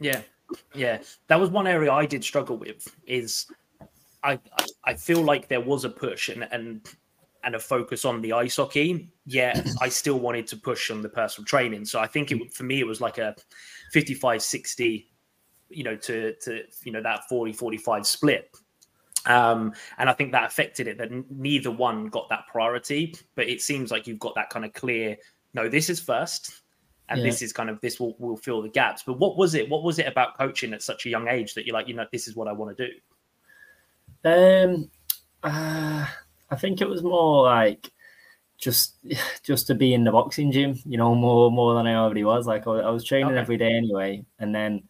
Yeah, 0.00 0.20
yeah, 0.74 0.98
that 1.28 1.40
was 1.40 1.50
one 1.50 1.66
area 1.66 1.92
I 1.92 2.06
did 2.06 2.22
struggle 2.22 2.56
with. 2.56 2.94
Is 3.06 3.46
I 4.22 4.38
I 4.84 4.94
feel 4.94 5.22
like 5.22 5.48
there 5.48 5.60
was 5.60 5.84
a 5.84 5.90
push, 5.90 6.28
and 6.28 6.46
and 6.50 6.82
and 7.44 7.54
a 7.54 7.58
focus 7.58 8.04
on 8.04 8.20
the 8.20 8.32
ice 8.32 8.56
hockey. 8.56 9.10
Yet 9.26 9.68
I 9.80 9.88
still 9.88 10.18
wanted 10.18 10.46
to 10.48 10.56
push 10.56 10.90
on 10.90 11.02
the 11.02 11.08
personal 11.08 11.46
training. 11.46 11.84
So 11.84 12.00
I 12.00 12.06
think 12.06 12.32
it 12.32 12.52
for 12.52 12.64
me 12.64 12.80
it 12.80 12.86
was 12.86 13.00
like 13.00 13.18
a 13.18 13.34
55 13.92 14.42
60 14.42 15.10
you 15.70 15.84
know 15.84 15.96
to 15.96 16.34
to 16.34 16.62
you 16.84 16.92
know 16.92 17.02
that 17.02 17.28
40 17.28 17.52
45 17.52 18.06
split 18.06 18.50
um, 19.26 19.74
and 19.98 20.08
I 20.08 20.12
think 20.12 20.32
that 20.32 20.44
affected 20.44 20.88
it 20.88 20.98
that 20.98 21.10
neither 21.30 21.70
one 21.70 22.06
got 22.06 22.28
that 22.30 22.46
priority. 22.50 23.14
But 23.34 23.48
it 23.48 23.60
seems 23.60 23.90
like 23.90 24.06
you've 24.06 24.18
got 24.18 24.34
that 24.34 24.50
kind 24.50 24.64
of 24.64 24.72
clear. 24.72 25.16
No, 25.54 25.68
this 25.68 25.90
is 25.90 26.00
first, 26.00 26.62
and 27.08 27.20
yeah. 27.20 27.26
this 27.26 27.42
is 27.42 27.52
kind 27.52 27.70
of 27.70 27.80
this 27.80 28.00
will 28.00 28.16
will 28.18 28.36
fill 28.36 28.62
the 28.62 28.68
gaps. 28.68 29.02
But 29.06 29.18
what 29.18 29.36
was 29.36 29.54
it? 29.54 29.68
What 29.68 29.82
was 29.82 29.98
it 29.98 30.06
about 30.06 30.36
coaching 30.36 30.72
at 30.72 30.82
such 30.82 31.06
a 31.06 31.08
young 31.08 31.28
age 31.28 31.54
that 31.54 31.66
you're 31.66 31.74
like, 31.74 31.88
you 31.88 31.94
know, 31.94 32.06
this 32.10 32.26
is 32.26 32.36
what 32.36 32.48
I 32.48 32.52
want 32.52 32.76
to 32.76 32.86
do? 32.86 32.92
Um, 34.24 34.90
uh, 35.42 36.06
I 36.50 36.56
think 36.56 36.80
it 36.80 36.88
was 36.88 37.02
more 37.02 37.44
like 37.44 37.90
just 38.58 38.96
just 39.42 39.66
to 39.68 39.74
be 39.74 39.94
in 39.94 40.04
the 40.04 40.12
boxing 40.12 40.52
gym, 40.52 40.78
you 40.84 40.98
know, 40.98 41.14
more 41.14 41.50
more 41.50 41.74
than 41.74 41.86
I 41.86 41.94
already 41.94 42.24
was. 42.24 42.46
Like 42.46 42.66
I, 42.66 42.72
I 42.72 42.90
was 42.90 43.04
training 43.04 43.32
okay. 43.32 43.40
every 43.40 43.56
day 43.56 43.72
anyway, 43.72 44.24
and 44.38 44.54
then 44.54 44.82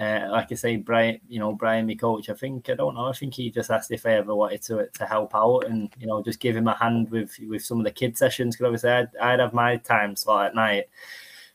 uh, 0.00 0.26
like 0.30 0.50
I 0.50 0.56
say, 0.56 0.76
Brian, 0.76 1.20
you 1.28 1.38
know, 1.38 1.52
Brian, 1.52 1.86
my 1.86 1.94
coach. 1.94 2.28
I 2.28 2.34
think 2.34 2.68
I 2.68 2.74
don't 2.74 2.94
know. 2.94 3.06
I 3.06 3.12
think 3.12 3.34
he 3.34 3.50
just 3.50 3.70
asked 3.70 3.92
if 3.92 4.04
I 4.06 4.14
ever 4.14 4.34
wanted 4.34 4.62
to 4.62 4.88
to 4.92 5.06
help 5.06 5.34
out 5.34 5.60
and 5.66 5.88
you 5.98 6.06
know 6.06 6.22
just 6.22 6.40
give 6.40 6.56
him 6.56 6.68
a 6.68 6.76
hand 6.76 7.10
with 7.10 7.38
with 7.48 7.64
some 7.64 7.78
of 7.78 7.84
the 7.84 7.92
kid 7.92 8.18
sessions 8.18 8.56
because 8.56 8.66
obviously 8.66 8.90
I'd, 8.90 9.16
I'd 9.20 9.40
have 9.40 9.54
my 9.54 9.76
time 9.76 10.16
slot 10.16 10.46
at 10.46 10.54
night, 10.56 10.84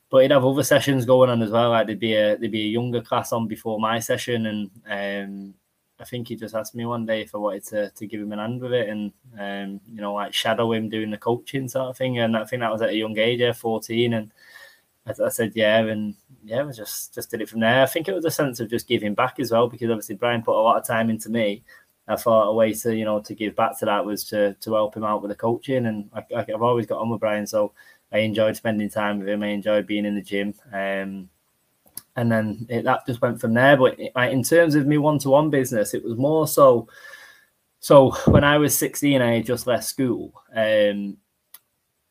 but 0.10 0.22
he'd 0.22 0.32
have 0.32 0.46
other 0.46 0.64
sessions 0.64 1.06
going 1.06 1.30
on 1.30 1.42
as 1.42 1.52
well. 1.52 1.72
Like 1.72 1.88
there'd 1.88 2.00
be 2.00 2.16
a 2.16 2.38
there'd 2.38 2.52
be 2.52 2.66
a 2.66 2.70
younger 2.70 3.02
class 3.02 3.34
on 3.34 3.48
before 3.48 3.80
my 3.80 4.00
session, 4.00 4.46
and 4.46 4.72
um, 4.90 5.54
I 6.00 6.06
think 6.06 6.30
he 6.30 6.36
just 6.36 6.56
asked 6.56 6.76
me 6.76 6.86
one 6.86 7.06
day 7.06 7.22
if 7.22 7.36
I 7.36 7.38
wanted 7.38 7.66
to, 7.68 7.90
to 7.90 8.08
give 8.08 8.22
him 8.22 8.32
an 8.32 8.40
hand 8.40 8.62
with 8.62 8.72
it 8.72 8.88
and 8.90 9.12
um, 9.38 9.82
you 9.86 10.02
know 10.02 10.14
like 10.14 10.34
shadow 10.34 10.72
him 10.72 10.90
doing 10.90 11.12
the 11.12 11.18
coaching 11.18 11.68
sort 11.68 11.90
of 11.90 11.98
thing. 11.98 12.20
And 12.20 12.38
I 12.38 12.46
think 12.46 12.62
that 12.62 12.72
was 12.72 12.82
at 12.82 12.90
a 12.90 12.96
young 12.96 13.18
age, 13.18 13.40
yeah, 13.40 13.52
fourteen, 13.52 14.14
and 14.14 14.32
I, 15.06 15.14
I, 15.26 15.30
said 15.30 15.54
yeah, 15.56 15.80
and 15.80 16.16
yeah, 16.44 16.64
we 16.64 16.74
just 16.74 17.14
just 17.14 17.30
did 17.32 17.42
it 17.42 17.50
from 17.50 17.60
there. 17.60 17.84
I 17.84 17.86
think 17.86 18.08
it 18.08 18.14
was 18.14 18.26
a 18.26 18.32
sense 18.32 18.60
of 18.60 18.70
just 18.70 18.88
giving 18.88 19.14
back 19.14 19.40
as 19.40 19.52
well 19.52 19.68
because 19.68 19.90
obviously 19.90 20.16
Brian 20.16 20.42
put 20.42 20.58
a 20.58 20.62
lot 20.62 20.78
of 20.78 20.88
time 20.88 21.10
into 21.10 21.30
me. 21.30 21.64
I 22.08 22.16
thought 22.16 22.48
a 22.50 22.54
way 22.54 22.74
to 22.74 22.96
you 22.96 23.06
know 23.06 23.20
to 23.22 23.36
give 23.36 23.56
back 23.56 23.78
to 23.80 23.86
that 23.86 24.06
was 24.06 24.24
to 24.26 24.54
to 24.54 24.74
help 24.74 24.96
him 24.96 25.04
out 25.04 25.22
with 25.22 25.30
the 25.30 25.36
coaching, 25.36 25.86
and 25.86 26.10
I, 26.14 26.46
have 26.48 26.62
always 26.62 26.86
got 26.86 27.00
on 27.00 27.10
with 27.10 27.20
Brian, 27.20 27.46
so 27.46 27.74
I 28.12 28.20
enjoyed 28.20 28.56
spending 28.56 28.90
time 28.90 29.20
with 29.20 29.30
him. 29.30 29.44
I 29.44 29.48
enjoyed 29.48 29.86
being 29.86 30.06
in 30.06 30.16
the 30.16 30.22
gym. 30.22 30.54
Um, 30.74 31.30
and 32.20 32.30
then 32.30 32.66
it, 32.70 32.84
that 32.84 33.06
just 33.08 33.22
went 33.22 33.40
from 33.40 33.54
there. 33.54 33.78
But 33.78 33.98
in 33.98 34.44
terms 34.44 34.76
of 34.76 34.86
me 34.86 34.98
one 34.98 35.20
to 35.20 35.30
one 35.30 35.50
business, 35.50 35.94
it 35.94 36.04
was 36.04 36.18
more 36.18 36.48
so. 36.48 36.88
So 37.80 38.12
when 38.26 38.44
I 38.44 38.58
was 38.58 38.78
16, 38.78 39.22
I 39.22 39.42
just 39.42 39.66
left 39.66 39.86
school. 39.86 40.34
Um, 40.54 41.18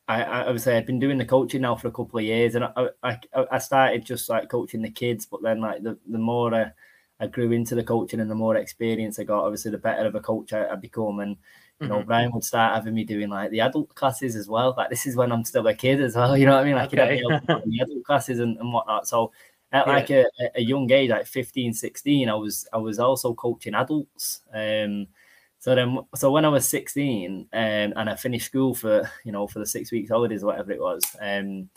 I, 0.09 0.23
I 0.23 0.41
obviously 0.47 0.73
I'd 0.73 0.87
been 0.87 0.99
doing 0.99 1.19
the 1.19 1.27
coaching 1.27 1.61
now 1.61 1.77
for 1.77 1.89
a 1.89 1.93
couple 1.93 2.19
of 2.19 2.25
years, 2.25 2.55
and 2.55 2.65
I, 2.65 2.89
I, 3.03 3.19
I 3.53 3.59
started 3.59 4.07
just 4.07 4.31
like 4.31 4.49
coaching 4.49 4.81
the 4.81 4.91
kids. 4.91 5.27
But 5.27 5.43
then 5.43 5.61
like 5.61 5.83
the, 5.83 5.99
the 6.11 6.19
more 6.19 6.55
I, 6.55 6.73
I 7.21 7.27
grew 7.27 7.53
into 7.53 7.75
the 7.75 7.85
coaching 7.85 8.21
and 8.21 8.31
the 8.31 8.35
more 8.35 8.57
experience 8.57 9.19
I 9.19 9.25
got, 9.25 9.45
obviously 9.45 9.73
the 9.73 9.79
better 9.79 10.07
of 10.07 10.15
a 10.15 10.21
coach 10.21 10.55
I, 10.55 10.69
I 10.71 10.77
become. 10.77 11.21
And 11.21 11.37
you 11.81 11.89
know, 11.89 11.99
mm-hmm. 11.99 12.07
Brian 12.07 12.33
would 12.33 12.45
start 12.45 12.75
having 12.75 12.95
me 12.95 13.05
doing 13.05 13.29
like 13.29 13.51
the 13.51 13.61
adult 13.61 13.95
classes 13.95 14.37
as 14.37 14.49
well. 14.49 14.75
Like 14.75 14.89
this 14.89 15.07
is 15.07 15.17
when 15.17 15.31
I'm 15.31 15.45
still 15.45 15.67
a 15.67 15.75
kid 15.75 16.01
as 16.01 16.17
well. 16.17 16.37
You 16.39 16.47
know 16.47 16.55
what 16.55 16.63
I 16.63 16.65
mean? 16.65 16.77
Like 16.77 16.95
okay. 16.95 17.23
the 17.47 17.81
adult 17.83 18.05
classes 18.05 18.41
and, 18.41 18.57
and 18.57 18.73
whatnot. 18.73 19.07
So 19.07 19.33
at 19.73 19.87
yeah. 19.87 19.93
like 19.93 20.11
a, 20.11 20.25
a, 20.57 20.63
young 20.63 20.91
age, 20.91 21.11
like 21.11 21.27
15, 21.27 21.75
16, 21.75 22.29
I 22.29 22.35
was 22.35 22.67
I 22.73 22.79
was 22.79 22.99
also 22.99 23.35
coaching 23.35 23.75
adults. 23.75 24.41
Um, 24.53 25.07
so 25.59 25.75
then, 25.75 25.99
so 26.15 26.31
when 26.31 26.45
I 26.45 26.49
was 26.49 26.69
16 26.69 27.49
um, 27.53 27.59
and 27.59 27.97
I 27.97 28.15
finished 28.15 28.47
school 28.47 28.75
for 28.75 29.11
you 29.25 29.33
know 29.33 29.47
for 29.47 29.59
the 29.59 29.67
six 29.67 29.93
weeks 29.93 30.11
holidays, 30.11 30.43
or 30.43 30.47
whatever 30.47 30.73
it 30.73 30.81
was, 30.81 31.03
um, 31.21 31.69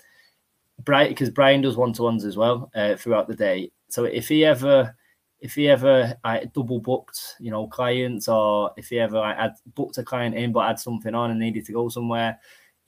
Brian 0.84 1.10
because 1.10 1.30
Brian 1.30 1.62
does 1.62 1.77
one 1.77 1.93
to 1.93 2.04
ones 2.04 2.25
as 2.25 2.38
well 2.38 2.71
uh, 2.75 2.95
throughout 2.95 3.27
the 3.27 3.36
day. 3.36 3.71
So 3.89 4.06
if 4.06 4.27
he 4.27 4.45
ever 4.45 4.95
if 5.41 5.56
he 5.56 5.67
ever 5.67 6.15
uh, 6.23 6.39
double 6.54 6.80
booked, 6.80 7.36
you 7.39 7.49
know, 7.49 7.67
clients, 7.67 8.27
or 8.27 8.71
if 8.77 8.89
he 8.89 8.99
ever 8.99 9.17
like, 9.17 9.38
had 9.38 9.56
booked 9.73 9.97
a 9.97 10.04
client 10.04 10.36
in 10.36 10.51
but 10.51 10.67
had 10.67 10.80
something 10.80 11.15
on 11.15 11.32
and 11.32 11.39
needed 11.39 11.65
to 11.65 11.73
go 11.73 11.89
somewhere, 11.89 12.39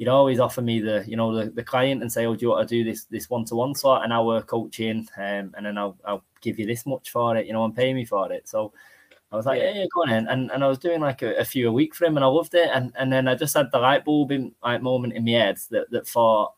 he'd 0.04 0.10
always 0.10 0.40
offer 0.40 0.62
me 0.62 0.82
the, 0.82 1.06
you 1.08 1.16
know, 1.16 1.34
the, 1.34 1.50
the 1.50 1.64
client 1.64 2.02
and 2.02 2.12
say, 2.12 2.26
"Oh, 2.26 2.36
do 2.36 2.46
you 2.46 2.50
want 2.50 2.68
to 2.68 2.76
do 2.76 2.84
this 2.84 3.06
this 3.06 3.30
one 3.30 3.46
to 3.46 3.56
one 3.56 3.74
slot 3.74 4.04
an 4.04 4.12
hour 4.12 4.42
coaching, 4.42 5.08
um, 5.16 5.54
and 5.56 5.66
then 5.66 5.78
I'll 5.78 5.98
I'll 6.04 6.26
give 6.42 6.60
you 6.60 6.66
this 6.66 6.86
much 6.86 7.10
for 7.10 7.38
it, 7.38 7.48
you 7.48 7.54
know, 7.54 7.64
and 7.64 7.74
pay 7.76 7.94
me 7.94 8.04
for 8.04 8.30
it." 8.34 8.50
So 8.50 8.74
I 9.32 9.38
was 9.38 9.46
like, 9.46 9.62
"Yeah, 9.62 9.72
yeah 9.72 9.86
go 9.96 10.02
on 10.02 10.10
in," 10.10 10.28
and 10.28 10.52
and 10.52 10.62
I 10.62 10.68
was 10.68 10.78
doing 10.78 11.00
like 11.00 11.22
a, 11.22 11.36
a, 11.36 11.46
few 11.46 11.70
a 11.70 11.72
week 11.72 11.96
for 11.96 12.04
him, 12.04 12.18
and 12.18 12.24
I 12.26 12.28
loved 12.28 12.54
it, 12.54 12.70
and 12.74 12.92
and 12.98 13.14
then 13.14 13.30
I 13.30 13.36
just 13.36 13.56
had 13.56 13.72
the 13.72 13.80
light 13.80 14.04
bulb 14.04 14.32
in 14.34 14.54
like 14.62 14.82
moment 14.82 15.14
in 15.14 15.24
my 15.24 15.32
head 15.32 15.58
that 15.70 15.90
that 15.92 16.06
thought, 16.06 16.54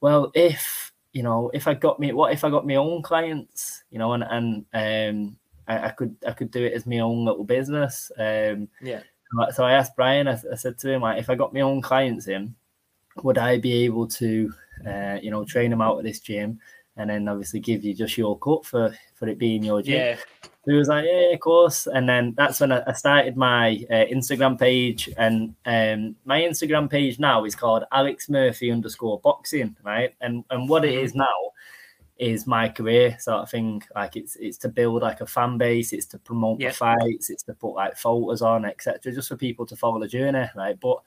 well, 0.00 0.30
if 0.34 0.90
you 1.12 1.22
know, 1.22 1.50
if 1.52 1.68
I 1.68 1.74
got 1.74 2.00
me, 2.00 2.14
what 2.14 2.32
if 2.32 2.44
I 2.44 2.50
got 2.50 2.66
my 2.66 2.76
own 2.76 3.02
clients, 3.02 3.84
you 3.90 3.98
know, 3.98 4.14
and 4.14 4.24
and 4.24 4.64
um, 4.72 5.36
I, 5.68 5.88
I 5.88 5.90
could 5.90 6.16
I 6.26 6.32
could 6.32 6.50
do 6.50 6.64
it 6.64 6.72
as 6.72 6.86
my 6.86 7.00
own 7.00 7.26
little 7.26 7.44
business. 7.44 8.10
Um, 8.16 8.68
yeah. 8.80 9.02
So 9.52 9.64
I 9.64 9.72
asked 9.72 9.96
Brian. 9.96 10.28
I, 10.28 10.38
I 10.50 10.54
said 10.54 10.78
to 10.78 10.90
him, 10.90 11.02
like, 11.02 11.18
if 11.18 11.28
I 11.28 11.34
got 11.34 11.52
my 11.52 11.60
own 11.60 11.82
clients 11.82 12.28
in, 12.28 12.54
would 13.24 13.38
I 13.38 13.58
be 13.58 13.84
able 13.84 14.06
to, 14.08 14.52
uh, 14.86 15.18
you 15.22 15.30
know, 15.30 15.44
train 15.44 15.70
them 15.70 15.82
out 15.82 15.98
of 15.98 16.04
this 16.04 16.20
gym, 16.20 16.60
and 16.96 17.10
then 17.10 17.28
obviously 17.28 17.60
give 17.60 17.84
you 17.84 17.94
just 17.94 18.16
your 18.16 18.38
cut 18.38 18.64
for 18.64 18.94
for 19.14 19.28
it 19.28 19.38
being 19.38 19.62
your 19.62 19.82
gym? 19.82 19.94
Yeah. 19.94 20.16
He 20.66 20.72
was 20.72 20.88
like, 20.88 21.04
yeah, 21.06 21.32
of 21.32 21.38
course. 21.38 21.86
And 21.86 22.08
then 22.08 22.34
that's 22.36 22.58
when 22.58 22.72
I 22.72 22.92
started 22.92 23.36
my 23.36 23.84
uh, 23.88 24.04
Instagram 24.12 24.58
page. 24.58 25.08
And 25.16 25.54
um, 25.64 26.16
my 26.24 26.40
Instagram 26.40 26.90
page 26.90 27.20
now 27.20 27.44
is 27.44 27.54
called 27.54 27.84
Alex 27.92 28.28
Murphy 28.28 28.72
underscore 28.72 29.20
boxing, 29.20 29.76
right? 29.84 30.12
And 30.20 30.44
and 30.50 30.68
what 30.68 30.84
it 30.84 30.94
is 30.94 31.12
mm-hmm. 31.12 31.20
now 31.20 31.52
is 32.18 32.46
my 32.46 32.68
career 32.68 33.16
sort 33.20 33.42
of 33.42 33.50
thing. 33.50 33.82
Like 33.94 34.16
it's 34.16 34.34
it's 34.36 34.58
to 34.58 34.68
build 34.68 35.02
like 35.02 35.20
a 35.20 35.26
fan 35.26 35.56
base, 35.56 35.92
it's 35.92 36.06
to 36.06 36.18
promote 36.18 36.58
the 36.58 36.70
fights, 36.70 37.30
it's 37.30 37.44
to 37.44 37.54
put 37.54 37.74
like 37.74 37.96
photos 37.96 38.42
on, 38.42 38.64
etc. 38.64 39.12
Just 39.12 39.28
for 39.28 39.36
people 39.36 39.66
to 39.66 39.76
follow 39.76 40.00
the 40.00 40.08
journey, 40.08 40.48
right? 40.56 40.78
But 40.80 40.98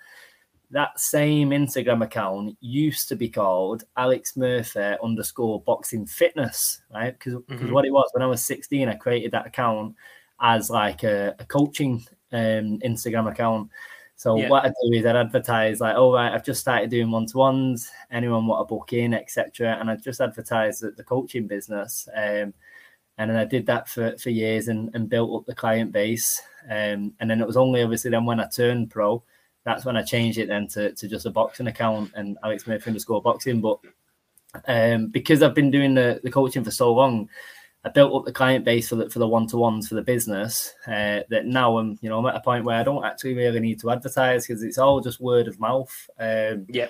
that 0.71 0.99
same 0.99 1.49
Instagram 1.49 2.03
account 2.03 2.55
used 2.61 3.09
to 3.09 3.15
be 3.15 3.29
called 3.29 3.85
Alex 3.97 4.37
Murphy 4.37 4.95
underscore 5.03 5.61
boxing 5.61 6.05
fitness, 6.05 6.81
right? 6.93 7.17
Because 7.17 7.35
mm-hmm. 7.35 7.71
what 7.71 7.85
it 7.85 7.91
was 7.91 8.09
when 8.13 8.21
I 8.21 8.27
was 8.27 8.43
16, 8.43 8.87
I 8.87 8.95
created 8.95 9.31
that 9.31 9.47
account 9.47 9.95
as 10.39 10.69
like 10.69 11.03
a, 11.03 11.35
a 11.39 11.45
coaching 11.45 12.05
um, 12.31 12.79
Instagram 12.79 13.31
account. 13.31 13.69
So 14.15 14.37
yeah. 14.37 14.49
what 14.49 14.65
I 14.65 14.67
do 14.67 14.93
is 14.93 15.05
I'd 15.05 15.15
advertise 15.15 15.79
like, 15.79 15.95
oh 15.95 16.13
right, 16.13 16.33
I've 16.33 16.45
just 16.45 16.61
started 16.61 16.89
doing 16.89 17.09
one 17.09 17.25
to 17.27 17.37
ones. 17.37 17.89
Anyone 18.11 18.45
want 18.45 18.61
a 18.61 18.65
book 18.65 18.93
in, 18.93 19.13
etc. 19.13 19.77
And 19.79 19.89
I 19.89 19.95
just 19.95 20.21
advertised 20.21 20.81
the, 20.81 20.91
the 20.91 21.03
coaching 21.03 21.47
business. 21.47 22.07
Um, 22.13 22.53
and 23.17 23.29
then 23.29 23.37
I 23.37 23.45
did 23.45 23.65
that 23.65 23.89
for, 23.89 24.17
for 24.17 24.29
years 24.29 24.67
and, 24.67 24.93
and 24.93 25.09
built 25.09 25.39
up 25.41 25.45
the 25.45 25.55
client 25.55 25.91
base. 25.91 26.41
Um, 26.69 27.13
and 27.19 27.29
then 27.29 27.41
it 27.41 27.47
was 27.47 27.57
only 27.57 27.81
obviously 27.81 28.11
then 28.11 28.25
when 28.25 28.39
I 28.39 28.47
turned 28.47 28.91
pro, 28.91 29.23
that's 29.69 29.85
when 29.85 29.97
I 29.97 30.01
changed 30.01 30.39
it 30.39 30.47
then 30.47 30.67
to, 30.69 30.91
to 30.93 31.07
just 31.07 31.27
a 31.27 31.29
boxing 31.29 31.67
account 31.67 32.11
and 32.15 32.37
Alex 32.43 32.65
Murphy 32.65 32.89
underscore 32.89 33.21
boxing. 33.21 33.61
But 33.61 33.79
um, 34.67 35.07
because 35.07 35.43
I've 35.43 35.53
been 35.53 35.69
doing 35.69 35.93
the, 35.93 36.19
the 36.23 36.31
coaching 36.31 36.63
for 36.63 36.71
so 36.71 36.91
long, 36.91 37.29
I 37.85 37.89
built 37.89 38.13
up 38.13 38.25
the 38.25 38.33
client 38.33 38.65
base 38.65 38.89
for 38.89 38.95
the 38.95 39.09
for 39.09 39.19
the 39.19 39.27
one 39.27 39.47
to 39.47 39.57
ones 39.57 39.87
for 39.87 39.95
the 39.95 40.01
business. 40.01 40.73
Uh, 40.87 41.21
that 41.29 41.45
now 41.45 41.77
I'm 41.77 41.99
you 42.01 42.09
know 42.09 42.17
I'm 42.17 42.25
at 42.25 42.35
a 42.35 42.41
point 42.41 42.65
where 42.65 42.79
I 42.79 42.83
don't 42.83 43.05
actually 43.05 43.35
really 43.35 43.59
need 43.59 43.79
to 43.81 43.91
advertise 43.91 44.47
because 44.47 44.63
it's 44.63 44.79
all 44.79 45.01
just 45.01 45.21
word 45.21 45.47
of 45.47 45.59
mouth. 45.59 46.09
Um, 46.19 46.65
yeah. 46.67 46.87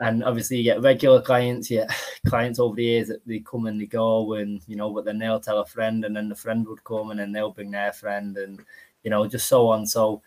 And 0.00 0.24
obviously, 0.24 0.56
you 0.56 0.64
get 0.64 0.80
regular 0.80 1.20
clients. 1.20 1.70
Yeah, 1.70 1.86
clients 2.26 2.58
over 2.58 2.74
the 2.74 2.84
years 2.84 3.08
that 3.08 3.24
they 3.26 3.40
come 3.40 3.66
and 3.66 3.78
they 3.78 3.84
go, 3.84 4.32
and 4.32 4.62
you 4.66 4.74
know, 4.74 4.90
but 4.90 5.04
then 5.04 5.18
they'll 5.18 5.38
tell 5.38 5.60
a 5.60 5.66
friend, 5.66 6.06
and 6.06 6.16
then 6.16 6.30
the 6.30 6.34
friend 6.34 6.66
would 6.66 6.82
come, 6.84 7.10
and 7.10 7.20
then 7.20 7.30
they'll 7.30 7.52
bring 7.52 7.70
their 7.70 7.92
friend, 7.92 8.38
and 8.38 8.60
you 9.02 9.10
know, 9.10 9.26
just 9.26 9.46
so 9.46 9.68
on. 9.68 9.86
So, 9.86 10.22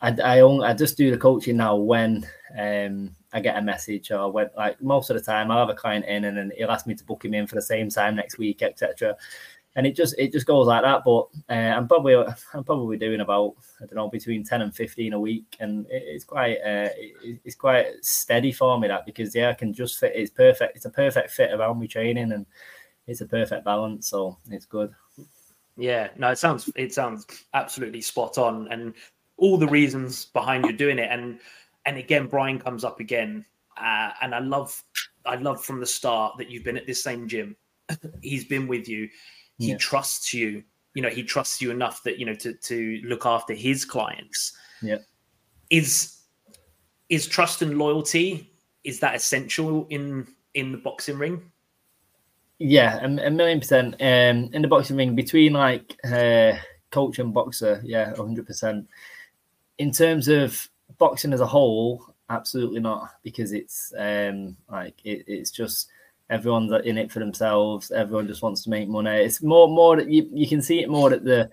I 0.00 0.16
I, 0.22 0.40
only, 0.40 0.66
I 0.66 0.74
just 0.74 0.96
do 0.96 1.10
the 1.10 1.18
coaching 1.18 1.56
now 1.56 1.76
when 1.76 2.26
um, 2.58 3.14
I 3.32 3.40
get 3.40 3.56
a 3.56 3.62
message 3.62 4.10
or 4.10 4.30
when 4.30 4.50
like 4.56 4.80
most 4.82 5.10
of 5.10 5.16
the 5.16 5.22
time 5.22 5.50
I'll 5.50 5.66
have 5.66 5.68
a 5.68 5.74
client 5.74 6.06
in 6.06 6.24
and 6.24 6.36
then 6.36 6.52
he'll 6.56 6.70
ask 6.70 6.86
me 6.86 6.94
to 6.94 7.04
book 7.04 7.24
him 7.24 7.34
in 7.34 7.46
for 7.46 7.54
the 7.54 7.62
same 7.62 7.90
time 7.90 8.16
next 8.16 8.38
week, 8.38 8.62
etc. 8.62 9.16
And 9.76 9.86
it 9.86 9.94
just 9.94 10.14
it 10.18 10.32
just 10.32 10.46
goes 10.46 10.66
like 10.66 10.82
that. 10.82 11.02
But 11.04 11.28
uh, 11.48 11.76
I'm 11.76 11.86
probably 11.86 12.14
I'm 12.54 12.64
probably 12.64 12.96
doing 12.96 13.20
about 13.20 13.54
I 13.80 13.86
don't 13.86 13.96
know 13.96 14.08
between 14.08 14.42
ten 14.44 14.62
and 14.62 14.74
fifteen 14.74 15.12
a 15.12 15.20
week, 15.20 15.56
and 15.60 15.86
it's 15.90 16.24
quite 16.24 16.56
uh, 16.56 16.88
it's 17.44 17.54
quite 17.54 17.86
steady 18.02 18.52
for 18.52 18.78
me 18.80 18.88
that 18.88 19.06
because 19.06 19.34
yeah 19.34 19.50
I 19.50 19.54
can 19.54 19.72
just 19.72 20.00
fit 20.00 20.12
it's 20.14 20.30
perfect 20.30 20.76
it's 20.76 20.86
a 20.86 20.90
perfect 20.90 21.30
fit 21.30 21.52
around 21.52 21.78
me 21.78 21.86
training 21.86 22.32
and 22.32 22.46
it's 23.06 23.20
a 23.20 23.26
perfect 23.26 23.64
balance 23.64 24.08
so 24.08 24.38
it's 24.50 24.66
good. 24.66 24.92
Yeah, 25.76 26.08
no, 26.16 26.30
it 26.30 26.38
sounds 26.38 26.70
it 26.74 26.92
sounds 26.92 27.26
absolutely 27.54 28.00
spot 28.02 28.38
on, 28.38 28.68
and 28.68 28.94
all 29.40 29.56
the 29.56 29.66
reasons 29.66 30.26
behind 30.26 30.64
you 30.64 30.72
doing 30.72 30.98
it, 30.98 31.08
and 31.10 31.40
and 31.86 31.96
again, 31.96 32.26
Brian 32.26 32.58
comes 32.58 32.84
up 32.84 33.00
again, 33.00 33.44
uh, 33.76 34.10
and 34.22 34.34
I 34.34 34.38
love, 34.38 34.82
I 35.26 35.36
love 35.36 35.64
from 35.64 35.80
the 35.80 35.86
start 35.86 36.36
that 36.38 36.50
you've 36.50 36.64
been 36.64 36.76
at 36.76 36.86
this 36.86 37.02
same 37.02 37.26
gym. 37.26 37.56
He's 38.22 38.44
been 38.44 38.68
with 38.68 38.88
you. 38.88 39.08
He 39.58 39.70
yeah. 39.70 39.78
trusts 39.78 40.32
you. 40.32 40.62
You 40.94 41.02
know, 41.02 41.08
he 41.08 41.22
trusts 41.22 41.60
you 41.60 41.70
enough 41.70 42.02
that 42.04 42.18
you 42.18 42.26
know 42.26 42.34
to 42.34 42.54
to 42.54 43.00
look 43.04 43.26
after 43.26 43.54
his 43.54 43.84
clients. 43.84 44.56
Yeah. 44.82 44.98
Is 45.70 46.20
is 47.08 47.26
trust 47.26 47.62
and 47.62 47.76
loyalty 47.76 48.50
is 48.84 49.00
that 49.00 49.14
essential 49.14 49.86
in 49.90 50.26
in 50.54 50.72
the 50.72 50.78
boxing 50.78 51.18
ring? 51.18 51.42
Yeah, 52.58 52.98
a, 53.00 53.26
a 53.26 53.30
million 53.30 53.60
percent. 53.60 53.94
Um, 53.94 54.50
in 54.52 54.62
the 54.62 54.68
boxing 54.68 54.96
ring, 54.96 55.14
between 55.14 55.54
like 55.54 55.96
uh, 56.04 56.52
coach 56.90 57.18
and 57.18 57.32
boxer, 57.32 57.80
yeah, 57.84 58.14
hundred 58.16 58.46
percent. 58.46 58.86
In 59.80 59.90
terms 59.90 60.28
of 60.28 60.68
boxing 60.98 61.32
as 61.32 61.40
a 61.40 61.46
whole, 61.46 62.14
absolutely 62.28 62.80
not, 62.80 63.10
because 63.22 63.52
it's 63.52 63.92
um 63.98 64.56
like 64.70 64.94
it, 65.04 65.24
it's 65.26 65.50
just 65.50 65.88
everyone's 66.28 66.72
in 66.84 66.98
it 66.98 67.10
for 67.10 67.18
themselves. 67.18 67.90
Everyone 67.90 68.26
just 68.26 68.42
wants 68.42 68.62
to 68.64 68.70
make 68.70 68.88
money. 68.88 69.10
It's 69.10 69.42
more 69.42 69.68
more 69.68 70.00
you, 70.00 70.28
you 70.32 70.46
can 70.46 70.62
see 70.62 70.80
it 70.80 70.90
more 70.90 71.12
at 71.12 71.24
the 71.24 71.50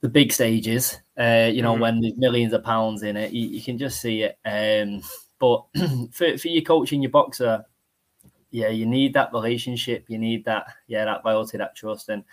the 0.00 0.08
big 0.08 0.32
stages. 0.32 0.98
Uh, 1.18 1.48
you 1.52 1.62
know, 1.62 1.72
mm-hmm. 1.72 1.80
when 1.80 2.00
there's 2.00 2.16
millions 2.16 2.52
of 2.52 2.64
pounds 2.64 3.02
in 3.02 3.16
it, 3.16 3.32
you, 3.32 3.48
you 3.48 3.62
can 3.62 3.78
just 3.78 4.00
see 4.00 4.22
it. 4.22 4.38
Um, 4.44 5.00
but 5.38 5.64
for 6.12 6.36
for 6.36 6.48
your 6.48 6.62
coach 6.62 6.92
and 6.92 7.02
your 7.02 7.10
boxer, 7.10 7.64
yeah, 8.50 8.68
you 8.68 8.86
need 8.86 9.14
that 9.14 9.32
relationship. 9.32 10.04
You 10.08 10.18
need 10.18 10.44
that, 10.44 10.66
yeah, 10.86 11.04
that 11.04 11.24
loyalty, 11.24 11.58
that 11.58 11.74
trust, 11.74 12.08
and 12.08 12.24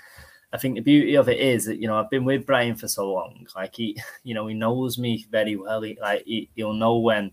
I 0.53 0.57
think 0.57 0.75
the 0.75 0.81
beauty 0.81 1.15
of 1.15 1.29
it 1.29 1.39
is 1.39 1.65
that 1.65 1.77
you 1.77 1.87
know 1.87 1.97
I've 1.97 2.09
been 2.09 2.25
with 2.25 2.45
Brian 2.45 2.75
for 2.75 2.87
so 2.87 3.11
long. 3.11 3.47
Like 3.55 3.75
he, 3.75 3.97
you 4.23 4.33
know, 4.33 4.47
he 4.47 4.53
knows 4.53 4.97
me 4.97 5.25
very 5.29 5.55
well. 5.55 5.81
He, 5.81 5.97
like 6.01 6.23
he, 6.25 6.49
will 6.57 6.73
know 6.73 6.97
when 6.97 7.31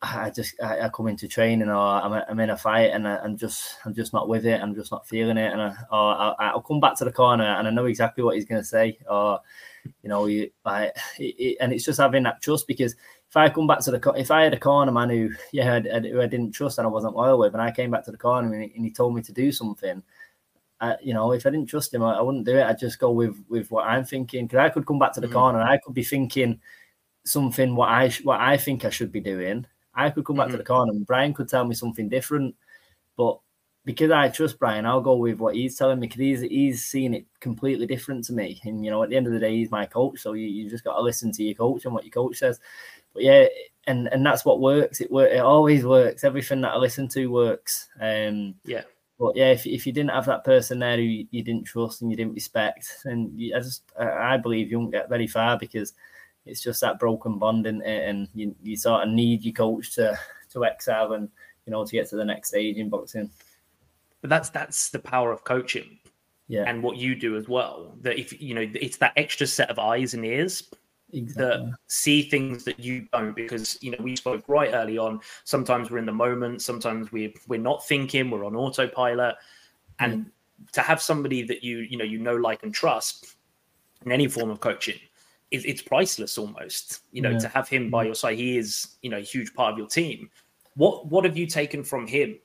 I 0.00 0.30
just 0.30 0.54
I, 0.62 0.82
I, 0.82 0.88
come 0.90 1.08
into 1.08 1.26
training 1.26 1.68
or 1.68 1.74
I'm, 1.74 2.12
I'm 2.12 2.40
in 2.40 2.50
a 2.50 2.56
fight 2.56 2.92
and 2.92 3.06
I, 3.06 3.24
am 3.24 3.36
just 3.36 3.76
I'm 3.84 3.94
just 3.94 4.12
not 4.12 4.28
with 4.28 4.46
it. 4.46 4.60
I'm 4.60 4.74
just 4.74 4.92
not 4.92 5.08
feeling 5.08 5.36
it, 5.36 5.52
and 5.52 5.60
I, 5.60 5.74
or 5.90 6.40
I, 6.40 6.54
will 6.54 6.62
come 6.62 6.80
back 6.80 6.96
to 6.98 7.04
the 7.04 7.12
corner 7.12 7.44
and 7.44 7.66
I 7.66 7.70
know 7.70 7.86
exactly 7.86 8.22
what 8.22 8.36
he's 8.36 8.44
going 8.44 8.60
to 8.60 8.66
say, 8.66 8.98
or 9.08 9.40
you 10.02 10.08
know, 10.08 10.26
I, 10.64 10.92
it, 11.18 11.56
and 11.60 11.72
it's 11.72 11.84
just 11.84 12.00
having 12.00 12.24
that 12.24 12.42
trust 12.42 12.66
because 12.66 12.94
if 13.28 13.36
I 13.36 13.48
come 13.48 13.66
back 13.66 13.80
to 13.80 13.90
the 13.90 14.12
if 14.16 14.30
I 14.30 14.42
had 14.42 14.54
a 14.54 14.58
corner 14.58 14.92
man 14.92 15.10
who 15.10 15.30
yeah 15.52 15.80
who 15.80 16.20
I 16.20 16.26
didn't 16.26 16.52
trust 16.52 16.78
and 16.78 16.86
I 16.86 16.90
wasn't 16.90 17.16
loyal 17.16 17.38
with, 17.38 17.54
and 17.54 17.62
I 17.62 17.70
came 17.70 17.90
back 17.90 18.04
to 18.04 18.12
the 18.12 18.18
corner 18.18 18.52
and 18.54 18.64
he, 18.64 18.72
and 18.76 18.84
he 18.84 18.90
told 18.92 19.14
me 19.14 19.22
to 19.22 19.32
do 19.32 19.52
something. 19.52 20.02
I, 20.80 20.96
you 21.02 21.12
know, 21.12 21.32
if 21.32 21.44
I 21.44 21.50
didn't 21.50 21.68
trust 21.68 21.92
him, 21.92 22.02
I, 22.02 22.14
I, 22.14 22.20
wouldn't 22.20 22.46
do 22.46 22.56
it. 22.56 22.62
I'd 22.62 22.78
just 22.78 22.98
go 22.98 23.10
with 23.10 23.36
with 23.48 23.70
what 23.70 23.86
I'm 23.86 24.04
thinking 24.04 24.46
because 24.46 24.58
I 24.58 24.68
could 24.68 24.86
come 24.86 24.98
back 24.98 25.12
to 25.14 25.20
the 25.20 25.26
mm-hmm. 25.26 25.34
corner 25.34 25.60
I 25.60 25.78
could 25.78 25.94
be 25.94 26.04
thinking 26.04 26.60
something 27.24 27.74
what 27.74 27.88
I 27.88 28.10
what 28.22 28.40
I 28.40 28.56
think 28.56 28.84
I 28.84 28.90
should 28.90 29.12
be 29.12 29.20
doing, 29.20 29.66
I 29.94 30.10
could 30.10 30.24
come 30.24 30.36
back 30.36 30.46
mm-hmm. 30.46 30.52
to 30.52 30.58
the 30.58 30.64
corner 30.64 30.92
and 30.92 31.06
Brian 31.06 31.34
could 31.34 31.48
tell 31.48 31.64
me 31.64 31.74
something 31.74 32.08
different. 32.08 32.54
But 33.16 33.38
because 33.84 34.10
I 34.10 34.28
trust 34.28 34.58
Brian, 34.58 34.86
I'll 34.86 35.00
go 35.00 35.16
with 35.16 35.38
what 35.38 35.54
he's 35.54 35.76
telling 35.76 35.98
me 35.98 36.06
because 36.06 36.20
he's 36.20 36.40
he's 36.42 36.84
seeing 36.84 37.14
it 37.14 37.26
completely 37.40 37.86
different 37.86 38.24
to 38.26 38.32
me. 38.32 38.60
And 38.64 38.84
you 38.84 38.90
know, 38.90 39.02
at 39.02 39.10
the 39.10 39.16
end 39.16 39.26
of 39.26 39.32
the 39.32 39.38
day, 39.38 39.56
he's 39.56 39.70
my 39.70 39.86
coach, 39.86 40.20
so 40.20 40.34
you, 40.34 40.46
you 40.46 40.70
just 40.70 40.84
got 40.84 40.94
to 40.94 41.02
listen 41.02 41.32
to 41.32 41.42
your 41.42 41.54
coach 41.54 41.84
and 41.84 41.94
what 41.94 42.04
your 42.04 42.12
coach 42.12 42.36
says. 42.36 42.60
But 43.14 43.24
yeah, 43.24 43.46
and 43.86 44.08
and 44.08 44.24
that's 44.24 44.44
what 44.44 44.60
works. 44.60 45.00
It 45.00 45.10
work. 45.10 45.30
It 45.30 45.40
always 45.40 45.84
works. 45.84 46.22
Everything 46.22 46.60
that 46.60 46.72
I 46.72 46.76
listen 46.76 47.08
to 47.08 47.26
works. 47.28 47.88
Um, 48.00 48.54
yeah. 48.64 48.82
But 49.18 49.36
yeah, 49.36 49.50
if, 49.50 49.66
if 49.66 49.86
you 49.86 49.92
didn't 49.92 50.12
have 50.12 50.26
that 50.26 50.44
person 50.44 50.78
there 50.78 50.96
who 50.96 51.02
you, 51.02 51.26
you 51.30 51.42
didn't 51.42 51.64
trust 51.64 52.02
and 52.02 52.10
you 52.10 52.16
didn't 52.16 52.34
respect, 52.34 52.98
and 53.04 53.38
you, 53.38 53.54
I 53.56 53.60
just 53.60 53.82
I 53.98 54.36
believe 54.36 54.70
you 54.70 54.78
won't 54.78 54.92
get 54.92 55.08
very 55.08 55.26
far 55.26 55.58
because 55.58 55.92
it's 56.46 56.62
just 56.62 56.80
that 56.82 57.00
broken 57.00 57.38
bond 57.38 57.66
in 57.66 57.82
it, 57.82 58.08
and 58.08 58.28
you, 58.34 58.54
you 58.62 58.76
sort 58.76 59.02
of 59.02 59.12
need 59.12 59.44
your 59.44 59.54
coach 59.54 59.94
to 59.96 60.18
to 60.52 60.62
excel 60.62 61.14
and 61.14 61.28
you 61.66 61.72
know 61.72 61.84
to 61.84 61.92
get 61.92 62.08
to 62.10 62.16
the 62.16 62.24
next 62.24 62.50
stage 62.50 62.76
in 62.76 62.88
boxing. 62.88 63.30
But 64.20 64.30
that's 64.30 64.50
that's 64.50 64.90
the 64.90 65.00
power 65.00 65.32
of 65.32 65.42
coaching, 65.42 65.98
yeah, 66.46 66.64
and 66.68 66.80
what 66.82 66.96
you 66.96 67.16
do 67.16 67.36
as 67.36 67.48
well. 67.48 67.96
That 68.02 68.20
if 68.20 68.40
you 68.40 68.54
know, 68.54 68.70
it's 68.72 68.98
that 68.98 69.14
extra 69.16 69.48
set 69.48 69.68
of 69.68 69.80
eyes 69.80 70.14
and 70.14 70.24
ears 70.24 70.62
exactly. 71.12 71.44
that 71.44 71.74
see 71.86 72.22
things 72.22 72.64
that 72.64 72.78
you 72.78 73.06
don't 73.12 73.34
because 73.34 73.78
you 73.82 73.90
know 73.90 73.98
we 74.00 74.14
spoke 74.14 74.44
right 74.48 74.70
early 74.74 74.98
on 74.98 75.20
sometimes 75.44 75.90
we're 75.90 75.98
in 75.98 76.06
the 76.06 76.12
moment 76.12 76.60
sometimes 76.62 77.10
we 77.12 77.34
we're 77.46 77.58
not 77.58 77.86
thinking 77.86 78.30
we're 78.30 78.44
on 78.44 78.54
autopilot 78.54 79.34
and 80.00 80.26
mm. 80.26 80.70
to 80.72 80.80
have 80.80 81.00
somebody 81.00 81.42
that 81.42 81.62
you 81.62 81.78
you 81.78 81.96
know 81.96 82.04
you 82.04 82.18
know 82.18 82.36
like 82.36 82.62
and 82.62 82.74
trust 82.74 83.36
in 84.04 84.12
any 84.12 84.28
form 84.28 84.50
of 84.50 84.60
coaching 84.60 84.98
it, 85.50 85.64
it's 85.64 85.82
priceless 85.82 86.38
almost. 86.38 87.00
You 87.12 87.22
know, 87.22 87.30
yeah. 87.30 87.38
to 87.38 87.48
have 87.48 87.68
him 87.68 87.90
by 87.90 88.04
your 88.04 88.14
side, 88.14 88.38
he 88.38 88.58
is 88.58 88.96
you 89.02 89.10
know 89.10 89.18
a 89.18 89.22
huge 89.22 89.54
part 89.54 89.72
of 89.72 89.78
your 89.78 89.88
team. 89.88 90.30
What 90.74 91.06
what 91.06 91.24
have 91.24 91.36
you 91.36 91.46
taken 91.46 91.82
from 91.82 92.06
him 92.06 92.38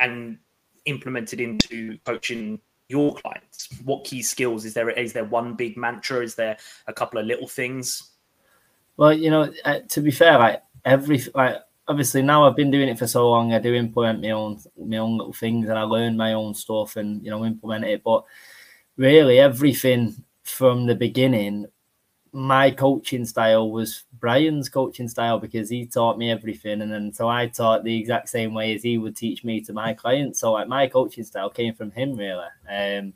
and 0.00 0.38
implemented 0.84 1.40
into 1.40 1.98
coaching 2.04 2.60
your 2.88 3.14
clients? 3.14 3.68
What 3.84 4.04
key 4.04 4.22
skills 4.22 4.64
is 4.64 4.74
there? 4.74 4.90
Is 4.90 5.12
there 5.12 5.24
one 5.24 5.54
big 5.54 5.76
mantra? 5.76 6.22
Is 6.22 6.34
there 6.34 6.56
a 6.86 6.92
couple 6.92 7.20
of 7.20 7.26
little 7.26 7.48
things? 7.48 8.10
Well, 8.96 9.12
you 9.12 9.30
know, 9.30 9.52
uh, 9.64 9.80
to 9.88 10.00
be 10.00 10.10
fair, 10.10 10.38
like 10.38 10.62
every 10.84 11.22
like 11.34 11.56
obviously 11.86 12.22
now 12.22 12.44
I've 12.44 12.56
been 12.56 12.70
doing 12.70 12.88
it 12.88 12.98
for 12.98 13.06
so 13.06 13.28
long, 13.30 13.52
I 13.52 13.58
do 13.58 13.74
implement 13.74 14.22
my 14.22 14.30
own 14.30 14.58
my 14.76 14.98
own 14.98 15.18
little 15.18 15.32
things 15.32 15.68
and 15.68 15.78
I 15.78 15.82
learn 15.82 16.16
my 16.16 16.32
own 16.32 16.54
stuff 16.54 16.96
and 16.96 17.22
you 17.24 17.30
know 17.30 17.44
implement 17.44 17.84
it. 17.84 18.02
But 18.02 18.24
really, 18.96 19.38
everything 19.38 20.16
from 20.42 20.86
the 20.86 20.94
beginning 20.94 21.66
my 22.32 22.70
coaching 22.70 23.24
style 23.24 23.70
was 23.70 24.04
Brian's 24.18 24.68
coaching 24.68 25.08
style 25.08 25.38
because 25.38 25.68
he 25.68 25.86
taught 25.86 26.18
me 26.18 26.30
everything, 26.30 26.82
and 26.82 26.92
then 26.92 27.12
so 27.12 27.28
I 27.28 27.46
taught 27.46 27.84
the 27.84 27.96
exact 27.96 28.28
same 28.28 28.54
way 28.54 28.74
as 28.74 28.82
he 28.82 28.98
would 28.98 29.16
teach 29.16 29.44
me 29.44 29.60
to 29.62 29.72
my 29.72 29.94
clients. 29.94 30.40
So 30.40 30.52
like 30.52 30.68
my 30.68 30.86
coaching 30.88 31.24
style 31.24 31.50
came 31.50 31.74
from 31.74 31.90
him 31.90 32.16
really, 32.16 32.46
um, 32.70 33.12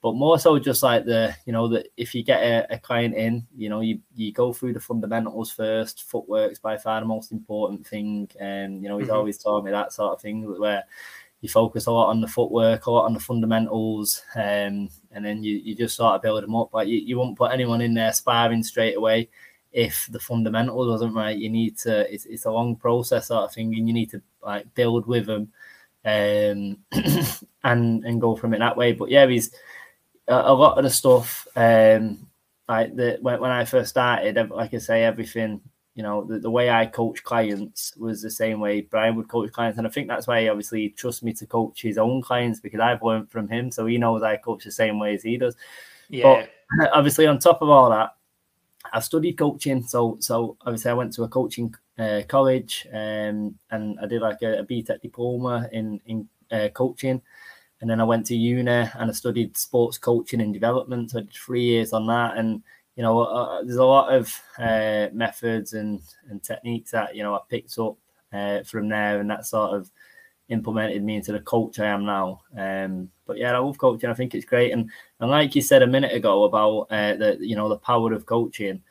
but 0.00 0.14
more 0.14 0.38
so 0.38 0.58
just 0.58 0.82
like 0.82 1.04
the 1.04 1.34
you 1.46 1.52
know 1.52 1.68
that 1.68 1.88
if 1.96 2.14
you 2.14 2.22
get 2.22 2.42
a, 2.42 2.74
a, 2.74 2.78
client 2.78 3.14
in, 3.14 3.46
you 3.56 3.68
know 3.68 3.80
you 3.80 4.00
you 4.14 4.32
go 4.32 4.52
through 4.52 4.72
the 4.72 4.80
fundamentals 4.80 5.50
first. 5.50 6.04
Footwork's 6.04 6.58
by 6.58 6.76
far 6.76 7.00
the 7.00 7.06
most 7.06 7.32
important 7.32 7.86
thing, 7.86 8.30
and 8.40 8.82
you 8.82 8.88
know 8.88 8.98
he's 8.98 9.08
mm-hmm. 9.08 9.16
always 9.16 9.38
taught 9.38 9.64
me 9.64 9.70
that 9.70 9.92
sort 9.92 10.14
of 10.14 10.20
thing 10.20 10.42
where 10.58 10.84
you 11.40 11.48
focus 11.48 11.86
a 11.86 11.92
lot 11.92 12.08
on 12.08 12.20
the 12.20 12.26
footwork, 12.26 12.86
a 12.86 12.90
lot 12.90 13.04
on 13.04 13.14
the 13.14 13.20
fundamentals, 13.20 14.22
um, 14.34 14.88
and 15.12 15.24
then 15.24 15.42
you, 15.42 15.56
you 15.56 15.74
just 15.74 15.96
sort 15.96 16.14
of 16.14 16.22
build 16.22 16.42
them 16.42 16.56
up. 16.56 16.74
Like 16.74 16.88
you, 16.88 16.98
you 16.98 17.16
won't 17.16 17.38
put 17.38 17.52
anyone 17.52 17.80
in 17.80 17.94
there 17.94 18.12
sparring 18.12 18.62
straight 18.62 18.96
away 18.96 19.28
if 19.72 20.08
the 20.10 20.18
fundamentals 20.18 20.88
wasn't 20.88 21.14
right. 21.14 21.36
You 21.36 21.48
need 21.48 21.78
to. 21.78 22.12
It's, 22.12 22.26
it's 22.26 22.44
a 22.46 22.50
long 22.50 22.74
process 22.74 23.28
sort 23.28 23.44
of 23.44 23.52
thing, 23.52 23.74
and 23.74 23.86
you 23.86 23.94
need 23.94 24.10
to 24.10 24.22
like 24.42 24.72
build 24.74 25.06
with 25.06 25.26
them, 25.26 25.52
um, 26.04 26.78
and 27.64 28.04
and 28.04 28.20
go 28.20 28.34
from 28.34 28.54
it 28.54 28.58
that 28.58 28.76
way. 28.76 28.92
But 28.92 29.10
yeah, 29.10 29.26
he's 29.26 29.54
a, 30.26 30.34
a 30.34 30.54
lot 30.54 30.78
of 30.78 30.84
the 30.84 30.90
stuff. 30.90 31.46
Um, 31.54 32.26
like 32.68 32.96
the 32.96 33.18
when, 33.20 33.40
when 33.40 33.50
I 33.52 33.64
first 33.64 33.90
started, 33.90 34.50
like 34.50 34.74
I 34.74 34.78
say, 34.78 35.04
everything 35.04 35.60
you 35.98 36.04
know, 36.04 36.22
the, 36.22 36.38
the 36.38 36.48
way 36.48 36.70
I 36.70 36.86
coach 36.86 37.24
clients 37.24 37.92
was 37.96 38.22
the 38.22 38.30
same 38.30 38.60
way 38.60 38.82
Brian 38.82 39.16
would 39.16 39.26
coach 39.26 39.50
clients. 39.50 39.78
And 39.78 39.86
I 39.86 39.90
think 39.90 40.06
that's 40.06 40.28
why 40.28 40.42
he 40.42 40.48
obviously 40.48 40.90
trusts 40.90 41.24
me 41.24 41.32
to 41.32 41.44
coach 41.44 41.82
his 41.82 41.98
own 41.98 42.22
clients 42.22 42.60
because 42.60 42.78
I've 42.78 43.02
learned 43.02 43.32
from 43.32 43.48
him. 43.48 43.72
So 43.72 43.84
he 43.84 43.98
knows 43.98 44.22
I 44.22 44.36
coach 44.36 44.62
the 44.62 44.70
same 44.70 45.00
way 45.00 45.16
as 45.16 45.24
he 45.24 45.36
does. 45.36 45.56
Yeah. 46.08 46.46
But 46.78 46.92
obviously, 46.94 47.26
on 47.26 47.40
top 47.40 47.62
of 47.62 47.68
all 47.68 47.90
that, 47.90 48.14
I 48.92 49.00
studied 49.00 49.38
coaching. 49.38 49.82
So, 49.82 50.18
so 50.20 50.56
obviously, 50.60 50.92
I 50.92 50.94
went 50.94 51.14
to 51.14 51.24
a 51.24 51.28
coaching 51.28 51.74
uh, 51.98 52.22
college 52.28 52.86
um, 52.92 53.58
and 53.72 53.98
I 54.00 54.06
did 54.06 54.22
like 54.22 54.40
a, 54.42 54.60
a 54.60 54.64
BTEC 54.64 55.02
diploma 55.02 55.68
in, 55.72 56.00
in 56.06 56.28
uh, 56.52 56.68
coaching. 56.68 57.20
And 57.80 57.90
then 57.90 58.00
I 58.00 58.04
went 58.04 58.24
to 58.26 58.36
uni 58.36 58.70
and 58.70 59.10
I 59.10 59.10
studied 59.10 59.56
sports 59.56 59.98
coaching 59.98 60.42
and 60.42 60.54
development. 60.54 61.10
So 61.10 61.18
I 61.18 61.22
did 61.22 61.32
three 61.32 61.64
years 61.64 61.92
on 61.92 62.06
that. 62.06 62.36
And 62.36 62.62
you 62.98 63.04
know, 63.04 63.20
uh, 63.20 63.62
there's 63.62 63.76
a 63.76 63.84
lot 63.84 64.12
of 64.12 64.28
uh, 64.58 65.06
methods 65.12 65.72
and, 65.74 66.00
and 66.28 66.42
techniques 66.42 66.90
that, 66.90 67.14
you 67.14 67.22
know, 67.22 67.32
I 67.32 67.38
picked 67.48 67.78
up 67.78 67.96
uh, 68.32 68.64
from 68.64 68.88
there 68.88 69.20
and 69.20 69.30
that 69.30 69.46
sort 69.46 69.76
of 69.76 69.88
implemented 70.48 71.04
me 71.04 71.14
into 71.14 71.30
the 71.30 71.38
coach 71.38 71.78
I 71.78 71.86
am 71.86 72.04
now. 72.04 72.42
Um, 72.58 73.08
but 73.24 73.38
yeah, 73.38 73.52
I 73.52 73.58
love 73.58 73.78
coaching. 73.78 74.10
I 74.10 74.14
think 74.14 74.34
it's 74.34 74.44
great. 74.44 74.72
And, 74.72 74.90
and 75.20 75.30
like 75.30 75.54
you 75.54 75.62
said 75.62 75.84
a 75.84 75.86
minute 75.86 76.12
ago 76.12 76.42
about 76.42 76.88
uh, 76.90 77.14
the, 77.14 77.38
you 77.40 77.54
know, 77.54 77.68
the 77.68 77.76
power 77.78 78.12
of 78.12 78.26
coaching, 78.26 78.82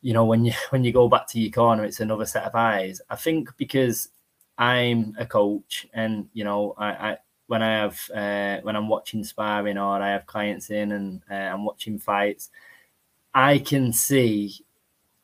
you 0.00 0.14
know, 0.14 0.24
when 0.24 0.46
you, 0.46 0.54
when 0.70 0.82
you 0.82 0.90
go 0.90 1.06
back 1.06 1.26
to 1.28 1.40
your 1.40 1.52
corner, 1.52 1.84
it's 1.84 2.00
another 2.00 2.24
set 2.24 2.44
of 2.44 2.54
eyes. 2.54 3.02
I 3.10 3.16
think 3.16 3.54
because 3.58 4.08
I'm 4.56 5.14
a 5.18 5.26
coach 5.26 5.86
and, 5.92 6.30
you 6.32 6.44
know, 6.44 6.74
I, 6.78 6.86
I 6.88 7.16
when 7.48 7.62
I 7.62 7.72
have, 7.72 8.10
uh, 8.14 8.62
when 8.62 8.74
I'm 8.74 8.88
watching 8.88 9.22
sparring 9.22 9.76
or 9.76 10.00
I 10.00 10.12
have 10.12 10.24
clients 10.24 10.70
in 10.70 10.92
and 10.92 11.20
uh, 11.30 11.34
I'm 11.34 11.66
watching 11.66 11.98
fights, 11.98 12.48
I 13.34 13.58
can 13.58 13.92
see 13.92 14.64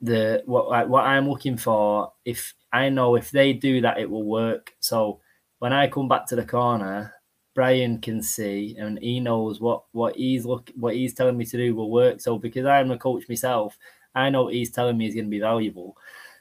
the 0.00 0.42
what 0.46 0.68
like, 0.68 0.88
what 0.88 1.04
I'm 1.04 1.28
looking 1.28 1.56
for. 1.56 2.12
If 2.24 2.54
I 2.72 2.88
know 2.88 3.16
if 3.16 3.30
they 3.30 3.52
do 3.52 3.80
that, 3.82 3.98
it 3.98 4.08
will 4.08 4.24
work. 4.24 4.74
So 4.80 5.20
when 5.58 5.72
I 5.72 5.88
come 5.88 6.08
back 6.08 6.26
to 6.26 6.36
the 6.36 6.44
corner, 6.44 7.14
Brian 7.54 8.00
can 8.00 8.22
see 8.22 8.76
and 8.78 8.98
he 9.00 9.20
knows 9.20 9.60
what 9.60 9.84
what 9.92 10.16
he's 10.16 10.46
look 10.46 10.70
what 10.76 10.94
he's 10.94 11.14
telling 11.14 11.36
me 11.36 11.44
to 11.46 11.56
do 11.56 11.74
will 11.74 11.90
work. 11.90 12.20
So 12.20 12.38
because 12.38 12.66
I'm 12.66 12.90
a 12.90 12.98
coach 12.98 13.28
myself, 13.28 13.76
I 14.14 14.30
know 14.30 14.44
what 14.44 14.54
he's 14.54 14.70
telling 14.70 14.96
me 14.96 15.06
is 15.06 15.14
going 15.14 15.26
to 15.26 15.30
be 15.30 15.40
valuable, 15.40 15.96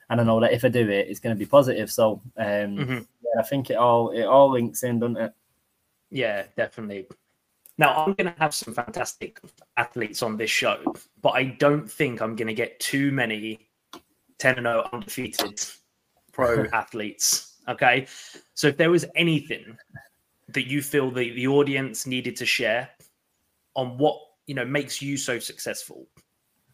and 0.10 0.22
I 0.22 0.24
know 0.24 0.40
that 0.40 0.54
if 0.54 0.64
I 0.64 0.70
do 0.70 0.88
it, 0.90 1.08
it's 1.10 1.20
going 1.20 1.36
to 1.36 1.40
be 1.40 1.50
positive. 1.50 1.92
So 1.92 2.22
um, 2.38 2.46
mm-hmm. 2.46 2.94
yeah, 2.94 3.40
I 3.40 3.44
think 3.44 3.70
it 3.70 3.78
all 3.78 4.12
it 4.12 4.26
all 4.26 4.52
links 4.52 4.84
in, 4.84 5.00
doesn't 5.00 5.18
it? 5.18 5.34
Yeah, 6.12 6.44
definitely. 6.56 7.08
Now, 7.78 7.94
I'm 7.94 8.14
going 8.14 8.34
to 8.34 8.40
have 8.40 8.56
some 8.56 8.74
fantastic 8.74 9.40
athletes 9.78 10.24
on 10.24 10.36
this 10.36 10.50
show, 10.50 10.96
but 11.22 11.30
I 11.30 11.44
don't 11.44 11.90
think 11.90 12.22
I'm 12.22 12.36
going 12.36 12.48
to 12.48 12.54
get 12.54 12.80
too 12.80 13.12
many 13.12 13.70
10 14.40 14.56
0 14.56 14.90
undefeated 14.92 15.64
pro 16.32 16.66
athletes. 16.74 17.56
Okay. 17.68 18.08
So, 18.56 18.68
if 18.68 18.78
there 18.78 18.90
was 18.90 19.06
anything 19.16 19.78
that 20.50 20.68
you 20.68 20.82
feel 20.82 21.12
the, 21.12 21.32
the 21.34 21.48
audience 21.48 22.08
needed 22.08 22.36
to 22.38 22.46
share 22.46 22.90
on 23.76 23.98
what 23.98 24.20
you 24.48 24.56
know 24.56 24.66
makes 24.66 25.02
you 25.02 25.18
so 25.18 25.40
successful 25.40 26.08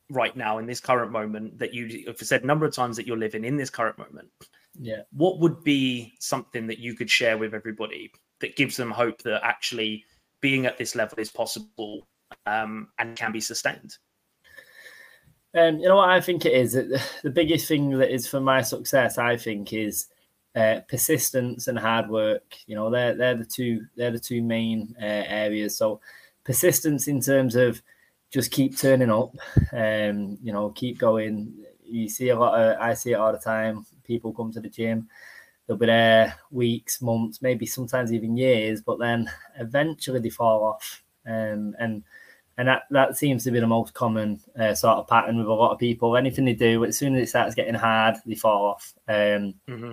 right 0.09 0.35
now 0.35 0.57
in 0.59 0.65
this 0.65 0.79
current 0.79 1.11
moment 1.11 1.57
that 1.57 1.73
you 1.73 2.03
have 2.07 2.17
said 2.19 2.43
a 2.43 2.45
number 2.45 2.65
of 2.65 2.73
times 2.73 2.95
that 2.95 3.07
you're 3.07 3.17
living 3.17 3.43
in 3.43 3.57
this 3.57 3.69
current 3.69 3.97
moment 3.97 4.29
yeah 4.79 5.01
what 5.11 5.39
would 5.39 5.63
be 5.63 6.13
something 6.19 6.67
that 6.67 6.77
you 6.77 6.93
could 6.93 7.09
share 7.09 7.37
with 7.37 7.53
everybody 7.53 8.11
that 8.39 8.55
gives 8.55 8.77
them 8.77 8.91
hope 8.91 9.21
that 9.23 9.43
actually 9.43 10.05
being 10.43 10.67
at 10.67 10.77
this 10.77 10.93
level 10.93 11.17
is 11.17 11.31
possible 11.31 12.05
um, 12.45 12.89
and 12.99 13.15
can 13.15 13.31
be 13.31 13.41
sustained? 13.41 13.97
Um, 15.55 15.79
you 15.79 15.87
know 15.87 15.95
what 15.95 16.09
I 16.09 16.19
think 16.19 16.45
it 16.45 16.53
is. 16.53 16.73
The 16.73 17.29
biggest 17.31 17.67
thing 17.67 17.89
that 17.97 18.13
is 18.13 18.27
for 18.27 18.41
my 18.41 18.61
success, 18.61 19.17
I 19.17 19.37
think, 19.37 19.71
is 19.71 20.07
uh, 20.55 20.81
persistence 20.89 21.67
and 21.67 21.79
hard 21.79 22.09
work. 22.09 22.43
You 22.67 22.75
know, 22.75 22.89
they're 22.89 23.15
they're 23.15 23.37
the 23.37 23.45
two 23.45 23.85
they're 23.95 24.11
the 24.11 24.19
two 24.19 24.41
main 24.41 24.95
uh, 25.01 25.23
areas. 25.27 25.77
So 25.77 26.01
persistence 26.43 27.07
in 27.07 27.21
terms 27.21 27.55
of 27.55 27.81
just 28.31 28.51
keep 28.51 28.77
turning 28.77 29.11
up, 29.11 29.35
um, 29.71 30.37
you 30.43 30.51
know, 30.51 30.71
keep 30.71 30.97
going. 30.97 31.53
you 31.83 32.09
see 32.09 32.29
a 32.29 32.39
lot 32.39 32.59
of, 32.59 32.77
I 32.79 32.95
see 32.95 33.11
it 33.11 33.19
all 33.19 33.31
the 33.31 33.37
time. 33.37 33.85
People 34.03 34.33
come 34.33 34.51
to 34.53 34.59
the 34.59 34.69
gym, 34.69 35.07
they'll 35.67 35.77
be 35.77 35.85
there 35.85 36.35
weeks, 36.51 37.01
months, 37.01 37.41
maybe 37.41 37.65
sometimes 37.65 38.11
even 38.11 38.37
years, 38.37 38.81
but 38.81 38.99
then 38.99 39.29
eventually 39.59 40.19
they 40.19 40.29
fall 40.29 40.63
off. 40.63 41.03
Um, 41.25 41.75
and 41.79 42.03
and 42.57 42.67
that, 42.67 42.83
that 42.91 43.17
seems 43.17 43.43
to 43.43 43.51
be 43.51 43.59
the 43.59 43.67
most 43.67 43.95
common 43.95 44.39
uh, 44.59 44.75
sort 44.75 44.97
of 44.97 45.07
pattern 45.07 45.37
with 45.37 45.47
a 45.47 45.53
lot 45.53 45.71
of 45.71 45.79
people. 45.79 46.15
Anything 46.15 46.45
they 46.45 46.53
do, 46.53 46.85
as 46.85 46.97
soon 46.97 47.15
as 47.15 47.23
it 47.23 47.29
starts 47.29 47.55
getting 47.55 47.73
hard, 47.73 48.15
they 48.25 48.35
fall 48.35 48.65
off. 48.65 48.93
Um, 49.07 49.55
mm-hmm. 49.67 49.91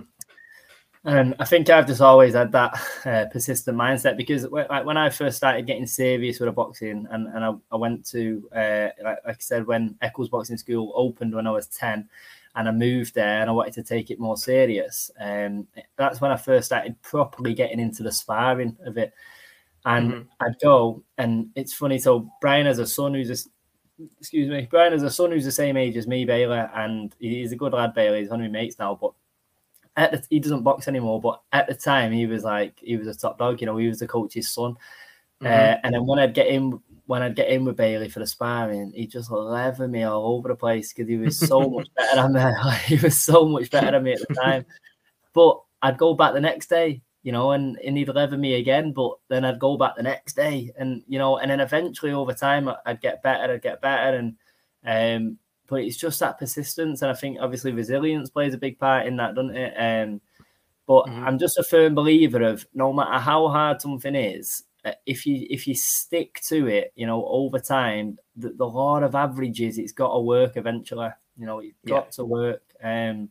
And 1.03 1.33
I 1.39 1.45
think 1.45 1.67
I've 1.71 1.87
just 1.87 2.01
always 2.01 2.35
had 2.35 2.51
that 2.51 2.79
uh, 3.05 3.25
persistent 3.31 3.75
mindset 3.75 4.15
because 4.15 4.47
when 4.47 4.97
I 4.97 5.09
first 5.09 5.37
started 5.37 5.65
getting 5.65 5.87
serious 5.87 6.39
with 6.39 6.49
a 6.49 6.51
boxing, 6.51 7.07
and, 7.09 7.27
and 7.27 7.43
I, 7.43 7.53
I 7.71 7.75
went 7.77 8.05
to, 8.11 8.47
uh, 8.55 8.89
like, 9.03 9.17
like, 9.25 9.35
I 9.37 9.39
said, 9.39 9.65
when 9.65 9.95
Eccles 10.03 10.29
Boxing 10.29 10.57
School 10.57 10.93
opened 10.95 11.33
when 11.33 11.47
I 11.47 11.51
was 11.51 11.65
10, 11.67 12.07
and 12.55 12.67
I 12.67 12.71
moved 12.71 13.15
there 13.15 13.41
and 13.41 13.49
I 13.49 13.53
wanted 13.53 13.73
to 13.75 13.83
take 13.83 14.11
it 14.11 14.19
more 14.19 14.37
serious. 14.37 15.09
Um, 15.19 15.67
that's 15.95 16.19
when 16.19 16.31
I 16.31 16.37
first 16.37 16.65
started 16.65 17.01
properly 17.01 17.53
getting 17.53 17.79
into 17.79 18.03
the 18.03 18.11
sparring 18.11 18.77
of 18.85 18.97
it. 18.97 19.13
And 19.85 20.11
mm-hmm. 20.11 20.21
I'd 20.41 20.59
go, 20.61 21.03
and 21.17 21.49
it's 21.55 21.73
funny. 21.73 21.97
So 21.97 22.29
Brian 22.39 22.65
has 22.65 22.79
a 22.79 22.85
son 22.85 23.13
who's 23.13 23.29
a, 23.29 24.05
excuse 24.19 24.49
me, 24.49 24.67
Brian 24.69 24.91
has 24.91 25.03
a 25.03 25.09
son 25.09 25.31
who's 25.31 25.45
the 25.45 25.51
same 25.51 25.77
age 25.77 25.97
as 25.97 26.07
me, 26.07 26.25
Bailey, 26.25 26.63
and 26.75 27.15
he's 27.19 27.51
a 27.51 27.55
good 27.55 27.73
lad, 27.73 27.93
Bailey. 27.93 28.19
He's 28.19 28.29
one 28.29 28.41
of 28.41 28.51
my 28.51 28.59
mates 28.59 28.77
now, 28.79 28.97
but 28.99 29.13
at 29.95 30.11
the, 30.11 30.23
he 30.29 30.39
doesn't 30.39 30.63
box 30.63 30.87
anymore. 30.87 31.19
But 31.21 31.41
at 31.51 31.67
the 31.67 31.73
time, 31.73 32.11
he 32.11 32.25
was 32.25 32.43
like 32.43 32.79
he 32.79 32.97
was 32.97 33.07
a 33.07 33.15
top 33.15 33.39
dog. 33.39 33.59
You 33.61 33.67
know, 33.67 33.77
he 33.77 33.87
was 33.87 33.99
the 33.99 34.07
coach's 34.07 34.51
son. 34.51 34.75
Mm-hmm. 35.41 35.47
Uh, 35.47 35.77
and 35.83 35.93
then 35.95 36.05
when 36.05 36.19
I'd 36.19 36.33
get 36.33 36.47
in, 36.47 36.79
when 37.05 37.21
I'd 37.21 37.35
get 37.35 37.49
in 37.49 37.65
with 37.65 37.77
Bailey 37.77 38.09
for 38.09 38.19
the 38.19 38.27
sparring, 38.27 38.91
he'd 38.95 39.11
just 39.11 39.31
levered 39.31 39.91
me 39.91 40.03
all 40.03 40.35
over 40.35 40.47
the 40.47 40.55
place 40.55 40.93
because 40.93 41.09
he 41.09 41.17
was 41.17 41.37
so 41.37 41.69
much 41.69 41.87
better 41.95 42.27
than 42.27 42.33
me. 42.33 42.75
he 42.85 42.95
was 42.97 43.19
so 43.19 43.45
much 43.45 43.69
better 43.69 43.91
than 43.91 44.03
me 44.03 44.13
at 44.13 44.27
the 44.27 44.33
time. 44.35 44.65
But 45.33 45.61
I'd 45.81 45.97
go 45.97 46.13
back 46.13 46.33
the 46.33 46.41
next 46.41 46.69
day 46.69 47.01
you 47.23 47.31
know, 47.31 47.51
and, 47.51 47.77
and 47.85 47.97
he'd 47.97 48.09
lever 48.09 48.37
me 48.37 48.55
again, 48.55 48.93
but 48.93 49.13
then 49.27 49.45
I'd 49.45 49.59
go 49.59 49.77
back 49.77 49.95
the 49.95 50.03
next 50.03 50.35
day, 50.35 50.71
and 50.77 51.03
you 51.07 51.19
know, 51.19 51.37
and 51.37 51.51
then 51.51 51.59
eventually 51.59 52.11
over 52.11 52.33
time 52.33 52.69
I'd 52.85 53.01
get 53.01 53.21
better, 53.21 53.53
I'd 53.53 53.61
get 53.61 53.81
better, 53.81 54.17
and 54.17 54.35
um, 54.85 55.37
but 55.67 55.81
it's 55.81 55.97
just 55.97 56.19
that 56.19 56.39
persistence, 56.39 57.01
and 57.01 57.11
I 57.11 57.13
think 57.13 57.37
obviously 57.39 57.73
resilience 57.73 58.29
plays 58.29 58.53
a 58.53 58.59
big 58.59 58.79
part 58.79 59.05
in 59.05 59.17
that, 59.17 59.35
doesn't 59.35 59.55
it? 59.55 59.73
Um, 59.77 60.21
but 60.87 61.05
mm-hmm. 61.05 61.23
I'm 61.23 61.37
just 61.37 61.59
a 61.59 61.63
firm 61.63 61.93
believer 61.93 62.41
of 62.41 62.65
no 62.73 62.91
matter 62.91 63.19
how 63.19 63.47
hard 63.49 63.81
something 63.81 64.15
is, 64.15 64.63
if 65.05 65.25
you 65.25 65.45
if 65.49 65.67
you 65.67 65.75
stick 65.75 66.41
to 66.47 66.67
it, 66.67 66.91
you 66.95 67.05
know, 67.05 67.25
over 67.25 67.59
time, 67.59 68.17
the, 68.35 68.49
the 68.49 68.65
law 68.65 68.99
of 68.99 69.15
averages, 69.15 69.77
it's 69.77 69.91
got 69.91 70.13
to 70.13 70.19
work 70.19 70.57
eventually. 70.57 71.09
You 71.37 71.45
know, 71.45 71.59
it's 71.59 71.77
got 71.85 72.05
yeah. 72.05 72.11
to 72.11 72.25
work. 72.25 72.63
Um, 72.83 73.29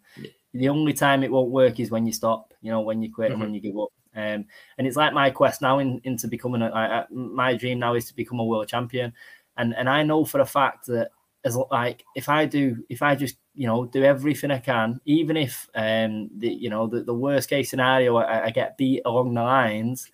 the 0.55 0.69
only 0.69 0.93
time 0.93 1.23
it 1.23 1.31
won't 1.31 1.51
work 1.51 1.81
is 1.81 1.91
when 1.91 2.07
you 2.07 2.13
stop, 2.13 2.55
you 2.61 2.71
know, 2.71 2.81
when 2.81 3.03
you 3.03 3.13
quit 3.13 3.27
mm-hmm. 3.27 3.35
and 3.35 3.43
when 3.43 3.55
you 3.55 3.61
give 3.61 3.79
up. 3.79 3.89
Um, 4.15 4.47
and 4.79 4.87
it's 4.87 4.97
like 4.97 5.13
my 5.13 5.31
quest 5.31 5.63
now 5.63 5.79
in, 5.79 6.01
into 6.05 6.27
becoming 6.27 6.63
a, 6.63 7.07
my 7.11 7.55
dream 7.55 7.79
now 7.79 7.95
is 7.95 8.07
to 8.07 8.17
become 8.17 8.41
a 8.41 8.45
world 8.45 8.69
champion. 8.69 9.13
And 9.57 9.75
and 9.77 9.89
I 9.89 10.03
know 10.03 10.25
for 10.25 10.41
a 10.41 10.47
fact 10.47 10.87
that 10.87 11.11
as 11.45 11.57
like 11.71 12.05
if 12.15 12.29
I 12.29 12.45
do 12.45 12.85
if 12.89 13.03
I 13.03 13.15
just 13.15 13.37
you 13.55 13.67
know 13.67 13.87
do 13.87 14.05
everything 14.05 14.51
I 14.51 14.59
can, 14.59 15.01
even 15.05 15.37
if 15.37 15.69
um 15.75 16.31
the 16.37 16.49
you 16.49 16.71
know 16.71 16.87
the, 16.87 17.03
the 17.03 17.15
worst 17.15 17.49
case 17.49 17.71
scenario 17.71 18.17
I, 18.17 18.47
I 18.47 18.51
get 18.51 18.77
beat 18.77 19.03
along 19.05 19.35
the 19.35 19.43
lines, 19.43 20.11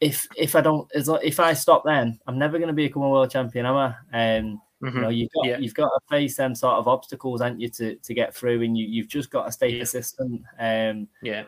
if 0.00 0.26
if 0.36 0.54
I 0.54 0.60
don't 0.60 0.90
as 0.94 1.08
if 1.22 1.40
I 1.40 1.54
stop 1.54 1.84
then 1.84 2.18
I'm 2.26 2.38
never 2.38 2.58
going 2.58 2.68
to 2.68 2.74
become 2.74 3.02
a 3.02 3.08
world 3.08 3.30
champion, 3.30 3.66
am 3.66 3.76
I? 3.76 4.36
Um, 4.36 4.60
Mm-hmm. 4.82 4.96
You 4.96 5.02
know, 5.02 5.08
you've 5.08 5.30
got 5.32 5.46
yeah. 5.46 5.58
you've 5.58 5.74
got 5.74 5.88
to 5.88 6.00
face 6.10 6.36
them 6.36 6.54
sort 6.54 6.74
of 6.74 6.86
obstacles, 6.86 7.40
aren't 7.40 7.60
you, 7.60 7.70
to, 7.70 7.94
to 7.96 8.14
get 8.14 8.34
through, 8.34 8.62
and 8.62 8.76
you 8.76 8.86
you've 8.86 9.08
just 9.08 9.30
got 9.30 9.46
to 9.46 9.52
stay 9.52 9.78
persistent. 9.78 10.42
Um, 10.58 11.08
yeah, 11.22 11.44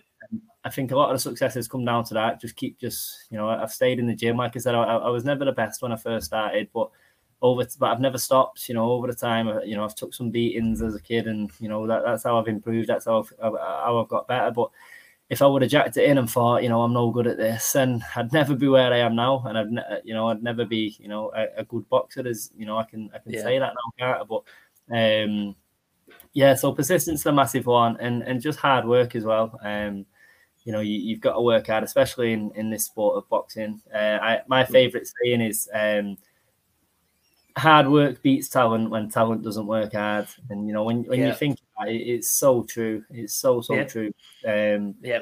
I 0.64 0.70
think 0.70 0.92
a 0.92 0.96
lot 0.96 1.10
of 1.10 1.16
the 1.16 1.20
successes 1.20 1.68
come 1.68 1.84
down 1.84 2.04
to 2.04 2.14
that. 2.14 2.40
Just 2.40 2.56
keep 2.56 2.78
just 2.78 3.26
you 3.30 3.36
know, 3.36 3.48
I've 3.48 3.72
stayed 3.72 3.98
in 3.98 4.06
the 4.06 4.14
gym. 4.14 4.38
Like 4.38 4.56
I 4.56 4.60
said, 4.60 4.74
I, 4.74 4.82
I 4.82 5.10
was 5.10 5.24
never 5.24 5.44
the 5.44 5.52
best 5.52 5.82
when 5.82 5.92
I 5.92 5.96
first 5.96 6.26
started, 6.26 6.68
but 6.72 6.90
over 7.42 7.66
but 7.78 7.90
I've 7.90 8.00
never 8.00 8.16
stopped. 8.16 8.66
You 8.66 8.76
know, 8.76 8.90
over 8.92 9.06
the 9.06 9.14
time, 9.14 9.60
you 9.66 9.76
know, 9.76 9.84
I've 9.84 9.94
took 9.94 10.14
some 10.14 10.30
beatings 10.30 10.80
as 10.80 10.94
a 10.94 11.00
kid, 11.00 11.26
and 11.26 11.50
you 11.60 11.68
know 11.68 11.86
that, 11.86 12.04
that's 12.06 12.24
how 12.24 12.38
I've 12.38 12.48
improved. 12.48 12.88
That's 12.88 13.04
how 13.04 13.18
I've, 13.18 13.32
how 13.40 14.00
I've 14.00 14.08
got 14.08 14.26
better. 14.26 14.50
But 14.52 14.70
if 15.30 15.42
I 15.42 15.46
would 15.46 15.62
have 15.62 15.70
jacked 15.70 15.96
it 15.96 16.08
in 16.08 16.16
and 16.18 16.30
thought, 16.30 16.62
you 16.62 16.70
know, 16.70 16.82
I'm 16.82 16.92
no 16.92 17.10
good 17.10 17.26
at 17.26 17.36
this, 17.36 17.74
and 17.74 18.02
I'd 18.16 18.32
never 18.32 18.54
be 18.54 18.68
where 18.68 18.92
I 18.92 18.98
am 18.98 19.14
now, 19.14 19.44
and 19.46 19.58
I'd, 19.58 19.70
ne- 19.70 20.00
you 20.04 20.14
know, 20.14 20.28
I'd 20.28 20.42
never 20.42 20.64
be, 20.64 20.96
you 20.98 21.08
know, 21.08 21.30
a, 21.36 21.60
a, 21.60 21.64
good 21.64 21.88
boxer. 21.88 22.26
As 22.26 22.50
you 22.56 22.64
know, 22.64 22.78
I 22.78 22.84
can, 22.84 23.10
I 23.14 23.18
can 23.18 23.32
yeah. 23.32 23.42
say 23.42 23.58
that 23.58 23.74
now, 23.74 24.06
Carter. 24.06 24.24
But 24.24 24.44
um, 24.96 25.54
yeah, 26.32 26.54
so 26.54 26.72
persistence 26.72 27.20
is 27.20 27.26
a 27.26 27.32
massive 27.32 27.66
one, 27.66 27.98
and 28.00 28.22
and 28.22 28.40
just 28.40 28.58
hard 28.58 28.86
work 28.86 29.14
as 29.14 29.24
well. 29.24 29.58
Um, 29.62 30.06
you 30.64 30.72
know, 30.72 30.80
you, 30.80 31.14
have 31.14 31.22
got 31.22 31.34
to 31.34 31.40
work 31.40 31.66
hard, 31.66 31.84
especially 31.84 32.32
in, 32.32 32.50
in 32.54 32.68
this 32.68 32.84
sport 32.84 33.16
of 33.16 33.28
boxing. 33.30 33.80
Uh, 33.94 34.18
I, 34.20 34.40
my 34.48 34.64
favorite 34.64 35.10
saying 35.24 35.40
is, 35.40 35.66
um, 35.72 36.18
hard 37.58 37.88
work 37.88 38.22
beats 38.22 38.48
talent 38.48 38.90
when 38.90 39.10
talent 39.10 39.42
doesn't 39.42 39.66
work 39.66 39.92
hard. 39.92 40.28
And 40.50 40.66
you 40.66 40.72
know, 40.72 40.84
when 40.84 41.04
when 41.04 41.20
yeah. 41.20 41.28
you 41.28 41.34
think 41.34 41.58
about 41.76 41.90
it, 41.90 41.96
it's 41.96 42.30
so 42.30 42.62
true. 42.62 43.04
It's 43.10 43.34
so 43.34 43.60
so 43.60 43.74
yeah. 43.74 43.84
true. 43.84 44.12
Um, 44.46 44.94
yeah. 45.02 45.20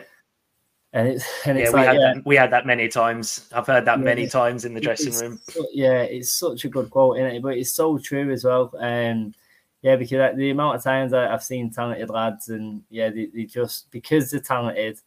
And 0.93 1.09
it's 1.09 1.47
and 1.47 1.59
it's 1.59 1.73
yeah, 1.73 1.81
we 1.81 1.87
had 1.87 1.97
yeah. 1.97 2.15
that 2.15 2.27
we 2.27 2.37
had 2.37 2.51
that 2.53 2.67
many 2.67 2.89
times. 2.89 3.49
I've 3.53 3.67
heard 3.67 3.85
that 3.87 4.01
many 4.01 4.27
times 4.29 4.65
in 4.65 4.75
the 4.75 4.81
dressing 4.81 5.13
room. 5.15 5.41
Yeah, 5.73 6.03
it's 6.03 6.39
such 6.39 6.65
a 6.65 6.69
good 6.69 6.91
quote 6.91 7.19
in 7.19 7.27
it, 7.27 7.43
but 7.43 7.59
it's 7.59 7.75
so 7.75 7.99
true 7.99 8.31
as 8.31 8.45
well. 8.45 8.73
Um, 8.79 9.35
yeah, 9.83 9.97
because 9.97 10.37
the 10.37 10.51
amount 10.51 10.77
of 10.77 10.83
times 10.83 11.13
I've 11.13 11.45
seen 11.45 11.71
talented 11.71 12.09
lads, 12.09 12.49
and 12.49 12.83
yeah, 12.89 13.11
they, 13.11 13.27
they 13.27 13.45
just 13.45 13.91
because 13.91 14.31
they're 14.31 14.41
talented, 14.41 14.99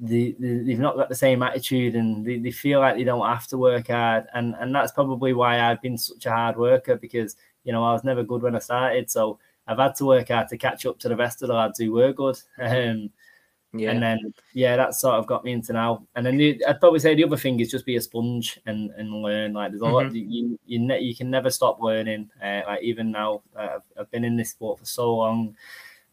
they, 0.00 0.34
they, 0.38 0.72
have 0.72 0.80
not 0.80 0.96
got 0.96 1.08
the 1.08 1.14
same 1.14 1.42
attitude 1.42 1.94
and 1.94 2.24
they, 2.24 2.38
they 2.38 2.50
feel 2.50 2.80
like 2.80 2.96
they 2.96 3.04
don't 3.04 3.26
have 3.26 3.46
to 3.48 3.58
work 3.58 3.88
hard. 3.88 4.26
And, 4.34 4.54
and 4.58 4.74
that's 4.74 4.92
probably 4.92 5.34
why 5.34 5.60
I've 5.60 5.82
been 5.82 5.98
such 5.98 6.26
a 6.26 6.30
hard 6.30 6.56
worker 6.56 6.96
because, 6.96 7.36
you 7.64 7.72
know, 7.72 7.84
I 7.84 7.92
was 7.92 8.02
never 8.02 8.22
good 8.22 8.42
when 8.42 8.56
I 8.56 8.60
started. 8.60 9.10
So 9.10 9.38
I've 9.66 9.78
had 9.78 9.94
to 9.96 10.06
work 10.06 10.28
hard 10.28 10.48
to 10.48 10.56
catch 10.56 10.86
up 10.86 10.98
to 11.00 11.08
the 11.08 11.16
rest 11.16 11.42
of 11.42 11.48
the 11.48 11.54
lads 11.54 11.78
who 11.78 11.92
were 11.92 12.12
good. 12.12 12.38
Um, 12.60 13.10
yeah. 13.72 13.92
And 13.92 14.02
then, 14.02 14.34
yeah, 14.52 14.74
that 14.74 14.96
sort 14.96 15.14
of 15.14 15.28
got 15.28 15.44
me 15.44 15.52
into 15.52 15.72
now. 15.72 16.04
And 16.16 16.26
then 16.26 16.36
the, 16.36 16.64
I'd 16.66 16.80
probably 16.80 16.98
say 16.98 17.14
the 17.14 17.22
other 17.22 17.36
thing 17.36 17.60
is 17.60 17.70
just 17.70 17.86
be 17.86 17.94
a 17.94 18.00
sponge 18.00 18.58
and, 18.66 18.90
and 18.96 19.22
learn. 19.22 19.52
Like 19.52 19.70
there's 19.70 19.82
a 19.82 19.84
mm-hmm. 19.84 19.94
lot 19.94 20.12
you 20.12 20.58
you, 20.66 20.78
ne- 20.80 20.98
you 20.98 21.14
can 21.14 21.30
never 21.30 21.50
stop 21.50 21.80
learning. 21.80 22.30
Uh, 22.42 22.62
like 22.66 22.82
even 22.82 23.12
now, 23.12 23.42
uh, 23.56 23.76
I've, 23.76 23.82
I've 23.96 24.10
been 24.10 24.24
in 24.24 24.36
this 24.36 24.50
sport 24.50 24.80
for 24.80 24.86
so 24.86 25.14
long 25.14 25.54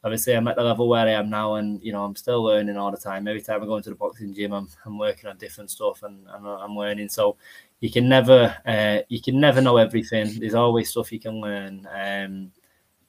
obviously 0.03 0.33
I'm 0.33 0.47
at 0.47 0.55
the 0.55 0.63
level 0.63 0.87
where 0.87 1.07
I 1.07 1.11
am 1.11 1.29
now, 1.29 1.55
and 1.55 1.81
you 1.83 1.91
know 1.91 2.03
I'm 2.03 2.15
still 2.15 2.43
learning 2.43 2.77
all 2.77 2.91
the 2.91 2.97
time. 2.97 3.27
Every 3.27 3.41
time 3.41 3.61
I 3.61 3.65
go 3.65 3.77
into 3.77 3.89
the 3.89 3.95
boxing 3.95 4.33
gym, 4.33 4.53
I'm, 4.53 4.67
I'm 4.85 4.97
working 4.97 5.29
on 5.29 5.37
different 5.37 5.71
stuff, 5.71 6.03
and, 6.03 6.27
and 6.27 6.47
I'm 6.47 6.75
learning. 6.75 7.09
So 7.09 7.37
you 7.79 7.91
can 7.91 8.07
never 8.07 8.55
uh, 8.65 8.99
you 9.09 9.21
can 9.21 9.39
never 9.39 9.61
know 9.61 9.77
everything. 9.77 10.39
There's 10.39 10.53
always 10.55 10.89
stuff 10.89 11.11
you 11.11 11.19
can 11.19 11.41
learn, 11.41 11.87
um, 11.91 12.51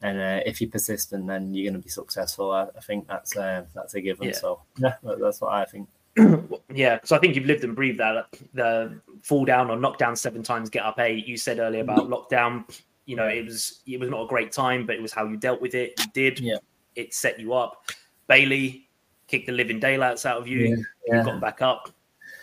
and 0.02 0.18
uh, 0.18 0.40
if 0.46 0.60
you're 0.60 0.70
persistent, 0.70 1.26
then 1.26 1.54
you're 1.54 1.70
going 1.70 1.80
to 1.80 1.84
be 1.84 1.90
successful. 1.90 2.52
I, 2.52 2.66
I 2.76 2.80
think 2.80 3.06
that's 3.06 3.36
uh, 3.36 3.64
that's 3.74 3.94
a 3.94 4.00
given. 4.00 4.28
Yeah. 4.28 4.34
So 4.34 4.62
yeah, 4.76 4.94
that's 5.02 5.40
what 5.40 5.52
I 5.52 5.64
think. 5.64 5.88
yeah, 6.74 6.98
so 7.04 7.14
I 7.14 7.20
think 7.20 7.36
you've 7.36 7.46
lived 7.46 7.64
and 7.64 7.76
breathed 7.76 8.00
that. 8.00 8.26
The 8.54 9.00
fall 9.22 9.44
down 9.44 9.70
or 9.70 9.76
knock 9.76 9.98
down 9.98 10.16
seven 10.16 10.42
times, 10.42 10.68
get 10.68 10.84
up 10.84 10.98
eight. 10.98 11.26
You 11.26 11.36
said 11.36 11.58
earlier 11.58 11.82
about 11.82 12.08
lockdown. 12.08 12.64
You 13.06 13.16
know, 13.16 13.26
it 13.26 13.44
was 13.44 13.80
it 13.86 14.00
was 14.00 14.10
not 14.10 14.22
a 14.22 14.26
great 14.26 14.52
time, 14.52 14.84
but 14.84 14.96
it 14.96 15.02
was 15.02 15.12
how 15.12 15.26
you 15.26 15.36
dealt 15.36 15.62
with 15.62 15.74
it. 15.74 15.94
You 15.98 16.06
did. 16.12 16.40
Yeah 16.40 16.56
it 16.98 17.14
set 17.14 17.38
you 17.38 17.54
up. 17.54 17.86
Bailey 18.26 18.88
kicked 19.28 19.46
the 19.46 19.52
living 19.52 19.78
daylights 19.78 20.26
out 20.26 20.38
of 20.38 20.48
you. 20.48 20.60
Yeah, 20.60 20.76
yeah. 21.06 21.18
You 21.18 21.24
got 21.24 21.40
back 21.40 21.62
up. 21.62 21.90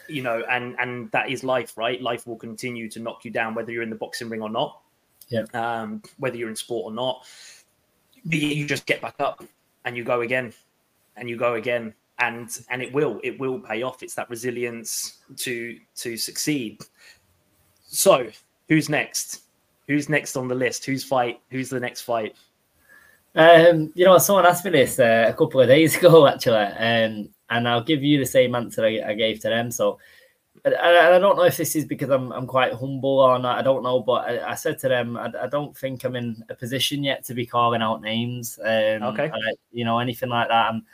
You 0.07 0.21
know, 0.21 0.43
and 0.49 0.75
and 0.79 1.11
that 1.11 1.29
is 1.29 1.43
life, 1.43 1.77
right? 1.77 2.01
Life 2.01 2.27
will 2.27 2.35
continue 2.35 2.89
to 2.89 2.99
knock 2.99 3.25
you 3.25 3.31
down, 3.31 3.55
whether 3.55 3.71
you're 3.71 3.83
in 3.83 3.89
the 3.89 3.95
boxing 3.95 4.29
ring 4.29 4.41
or 4.41 4.49
not. 4.49 4.81
Yeah. 5.29 5.45
Um, 5.53 6.03
whether 6.17 6.37
you're 6.37 6.49
in 6.49 6.55
sport 6.55 6.91
or 6.91 6.95
not, 6.95 7.25
you 8.23 8.67
just 8.67 8.85
get 8.85 9.01
back 9.01 9.15
up 9.19 9.43
and 9.83 9.97
you 9.97 10.03
go 10.03 10.21
again, 10.21 10.53
and 11.17 11.27
you 11.27 11.37
go 11.37 11.55
again, 11.55 11.93
and 12.19 12.49
and 12.69 12.83
it 12.83 12.93
will 12.93 13.19
it 13.23 13.39
will 13.39 13.59
pay 13.59 13.81
off. 13.81 14.03
It's 14.03 14.13
that 14.15 14.29
resilience 14.29 15.17
to 15.37 15.77
to 15.95 16.17
succeed. 16.17 16.81
So, 17.87 18.29
who's 18.69 18.89
next? 18.89 19.41
Who's 19.87 20.07
next 20.07 20.35
on 20.35 20.47
the 20.47 20.55
list? 20.55 20.85
Who's 20.85 21.03
fight? 21.03 21.41
Who's 21.49 21.69
the 21.69 21.79
next 21.79 22.01
fight? 22.01 22.35
Um, 23.35 23.91
you 23.95 24.05
know, 24.05 24.17
someone 24.17 24.45
asked 24.45 24.63
me 24.63 24.71
this 24.71 24.97
uh, 24.97 25.25
a 25.27 25.33
couple 25.33 25.61
of 25.61 25.67
days 25.67 25.95
ago, 25.97 26.27
actually, 26.27 26.55
um, 26.55 27.29
and 27.49 27.67
I'll 27.67 27.83
give 27.83 28.01
you 28.01 28.19
the 28.19 28.25
same 28.25 28.55
answer 28.55 28.85
I, 28.85 29.01
I 29.05 29.13
gave 29.13 29.39
to 29.41 29.49
them. 29.49 29.71
So, 29.71 29.99
I, 30.65 31.15
I, 31.15 31.19
don't 31.19 31.35
know 31.35 31.43
if 31.43 31.57
this 31.57 31.75
is 31.75 31.85
because 31.85 32.09
I'm, 32.09 32.31
I'm 32.31 32.47
quite 32.47 32.73
humble 32.73 33.19
or 33.19 33.37
not. 33.37 33.59
I 33.59 33.61
don't 33.61 33.83
know, 33.83 33.99
but 33.99 34.27
I, 34.27 34.51
I 34.51 34.55
said 34.55 34.79
to 34.79 34.89
them, 34.89 35.15
I, 35.15 35.31
I, 35.43 35.47
don't 35.47 35.77
think 35.77 36.03
I'm 36.03 36.15
in 36.15 36.43
a 36.49 36.55
position 36.55 37.03
yet 37.03 37.23
to 37.25 37.35
be 37.35 37.45
calling 37.45 37.83
out 37.83 38.01
names. 38.01 38.57
Um, 38.63 39.03
okay. 39.03 39.31
you 39.71 39.85
know, 39.85 39.99
anything 39.99 40.29
like 40.29 40.47
that. 40.47 40.71
I'm, 40.71 40.85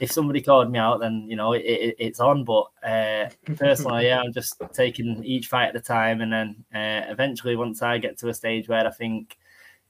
if 0.00 0.12
somebody 0.12 0.40
called 0.40 0.70
me 0.70 0.78
out, 0.78 1.00
then 1.00 1.26
you 1.28 1.36
know 1.36 1.52
it, 1.52 1.64
it, 1.64 1.96
it's 1.98 2.20
on. 2.20 2.44
But 2.44 2.66
uh, 2.82 3.28
personally, 3.56 4.06
yeah, 4.06 4.20
I'm 4.20 4.32
just 4.32 4.60
taking 4.72 5.22
each 5.24 5.48
fight 5.48 5.70
at 5.70 5.76
a 5.76 5.80
time, 5.80 6.20
and 6.20 6.32
then 6.32 6.64
uh, 6.72 7.10
eventually, 7.10 7.56
once 7.56 7.82
I 7.82 7.98
get 7.98 8.18
to 8.18 8.28
a 8.28 8.34
stage 8.34 8.68
where 8.68 8.86
I 8.86 8.90
think 8.90 9.36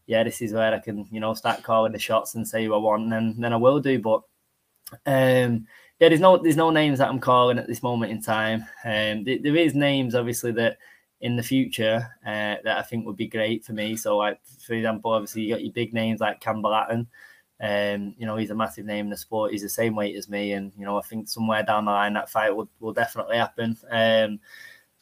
yeah, 0.08 0.24
this 0.24 0.40
is 0.40 0.54
where 0.54 0.74
I 0.74 0.78
can, 0.78 1.06
you 1.12 1.20
know, 1.20 1.34
start 1.34 1.62
calling 1.62 1.92
the 1.92 1.98
shots 1.98 2.34
and 2.34 2.48
say 2.48 2.64
who 2.64 2.74
I 2.74 2.78
want, 2.78 3.04
and 3.04 3.12
then, 3.12 3.34
then 3.38 3.52
I 3.52 3.56
will 3.56 3.78
do. 3.78 3.98
But 3.98 4.22
um, 5.04 5.66
yeah, 6.00 6.08
there's 6.08 6.20
no 6.20 6.38
there's 6.38 6.56
no 6.56 6.70
names 6.70 6.98
that 6.98 7.10
I'm 7.10 7.20
calling 7.20 7.58
at 7.58 7.68
this 7.68 7.82
moment 7.82 8.10
in 8.10 8.22
time. 8.22 8.64
Um, 8.84 9.26
th- 9.26 9.42
there 9.42 9.54
is 9.54 9.74
names 9.74 10.14
obviously 10.14 10.50
that 10.52 10.78
in 11.20 11.36
the 11.36 11.42
future 11.42 12.08
uh, 12.24 12.56
that 12.64 12.78
I 12.78 12.82
think 12.82 13.04
would 13.04 13.16
be 13.16 13.26
great 13.26 13.66
for 13.66 13.74
me. 13.74 13.96
So, 13.96 14.16
like 14.16 14.40
for 14.66 14.72
example, 14.72 15.12
obviously 15.12 15.42
you 15.42 15.54
got 15.54 15.62
your 15.62 15.72
big 15.72 15.92
names 15.92 16.20
like 16.20 16.40
Campbell 16.40 16.72
Hatton. 16.72 17.06
Um, 17.60 18.14
you 18.16 18.24
know, 18.24 18.36
he's 18.36 18.50
a 18.50 18.54
massive 18.54 18.86
name 18.86 19.06
in 19.06 19.10
the 19.10 19.16
sport. 19.16 19.52
He's 19.52 19.62
the 19.62 19.68
same 19.68 19.94
weight 19.94 20.16
as 20.16 20.30
me, 20.30 20.52
and 20.52 20.72
you 20.78 20.86
know, 20.86 20.96
I 20.96 21.02
think 21.02 21.28
somewhere 21.28 21.64
down 21.64 21.84
the 21.84 21.90
line 21.90 22.14
that 22.14 22.30
fight 22.30 22.56
will, 22.56 22.70
will 22.80 22.94
definitely 22.94 23.36
happen. 23.36 23.76
Um, 23.90 24.40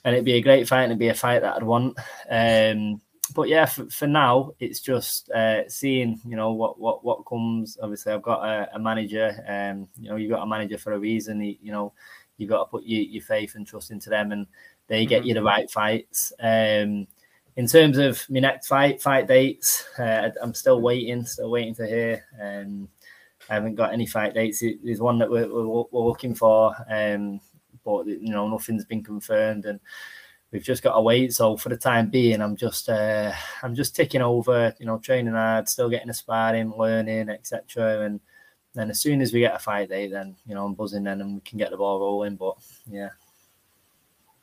and 0.04 0.14
it'd 0.14 0.24
be 0.24 0.34
a 0.34 0.42
great 0.42 0.66
fight, 0.66 0.82
and 0.82 0.90
it'd 0.90 0.98
be 0.98 1.08
a 1.08 1.14
fight 1.14 1.42
that 1.42 1.54
I'd 1.54 1.62
want. 1.62 1.96
Um, 2.28 3.00
but 3.34 3.48
yeah, 3.48 3.66
for, 3.66 3.88
for 3.90 4.06
now, 4.06 4.52
it's 4.60 4.80
just 4.80 5.30
uh, 5.30 5.68
seeing 5.68 6.20
you 6.26 6.36
know 6.36 6.52
what 6.52 6.78
what 6.78 7.04
what 7.04 7.26
comes. 7.26 7.78
Obviously, 7.82 8.12
I've 8.12 8.22
got 8.22 8.44
a, 8.44 8.74
a 8.74 8.78
manager. 8.78 9.44
Um, 9.48 9.88
you 9.98 10.10
know, 10.10 10.16
you've 10.16 10.30
got 10.30 10.42
a 10.42 10.46
manager 10.46 10.78
for 10.78 10.92
a 10.92 10.98
reason. 10.98 11.42
You, 11.42 11.56
you 11.62 11.72
know, 11.72 11.92
you've 12.36 12.50
got 12.50 12.64
to 12.64 12.70
put 12.70 12.84
your, 12.84 13.02
your 13.02 13.22
faith 13.22 13.54
and 13.54 13.66
trust 13.66 13.90
into 13.90 14.10
them, 14.10 14.32
and 14.32 14.46
they 14.86 15.06
get 15.06 15.20
mm-hmm. 15.20 15.28
you 15.28 15.34
the 15.34 15.42
right 15.42 15.70
fights. 15.70 16.32
Um, 16.40 17.06
in 17.56 17.66
terms 17.66 17.96
of 17.96 18.24
my 18.28 18.40
next 18.40 18.66
fight, 18.66 19.00
fight 19.00 19.26
dates, 19.26 19.84
uh, 19.98 20.30
I'm 20.42 20.54
still 20.54 20.80
waiting, 20.80 21.24
still 21.24 21.50
waiting 21.50 21.74
to 21.76 21.86
hear. 21.86 22.24
Um, 22.40 22.88
I 23.48 23.54
haven't 23.54 23.76
got 23.76 23.92
any 23.92 24.06
fight 24.06 24.34
dates. 24.34 24.62
There's 24.82 25.00
one 25.00 25.18
that 25.18 25.30
we're, 25.30 25.48
we're, 25.48 25.84
we're 25.90 26.04
looking 26.04 26.34
for, 26.34 26.74
um, 26.90 27.40
but 27.84 28.06
you 28.06 28.30
know 28.30 28.48
nothing's 28.48 28.84
been 28.84 29.02
confirmed, 29.02 29.64
and 29.64 29.80
we've 30.56 30.64
just 30.64 30.82
got 30.82 30.94
to 30.94 31.02
wait. 31.02 31.34
So 31.34 31.54
for 31.58 31.68
the 31.68 31.76
time 31.76 32.08
being, 32.08 32.40
I'm 32.40 32.56
just 32.56 32.88
uh, 32.88 33.30
I'm 33.62 33.74
just 33.74 33.94
ticking 33.94 34.22
over, 34.22 34.74
you 34.78 34.86
know, 34.86 34.96
training 34.98 35.34
hard, 35.34 35.68
still 35.68 35.90
getting 35.90 36.08
a 36.08 36.14
sparring, 36.14 36.72
learning, 36.74 37.28
etc. 37.28 38.06
And 38.06 38.20
then 38.74 38.88
as 38.88 39.00
soon 39.00 39.20
as 39.20 39.34
we 39.34 39.40
get 39.40 39.54
a 39.54 39.58
fight 39.58 39.90
date, 39.90 40.12
then 40.12 40.34
you 40.46 40.54
know 40.54 40.64
I'm 40.64 40.72
buzzing 40.72 41.04
then, 41.04 41.20
and 41.20 41.34
we 41.34 41.40
can 41.42 41.58
get 41.58 41.70
the 41.70 41.76
ball 41.76 42.00
rolling. 42.00 42.36
But 42.36 42.56
yeah, 42.90 43.10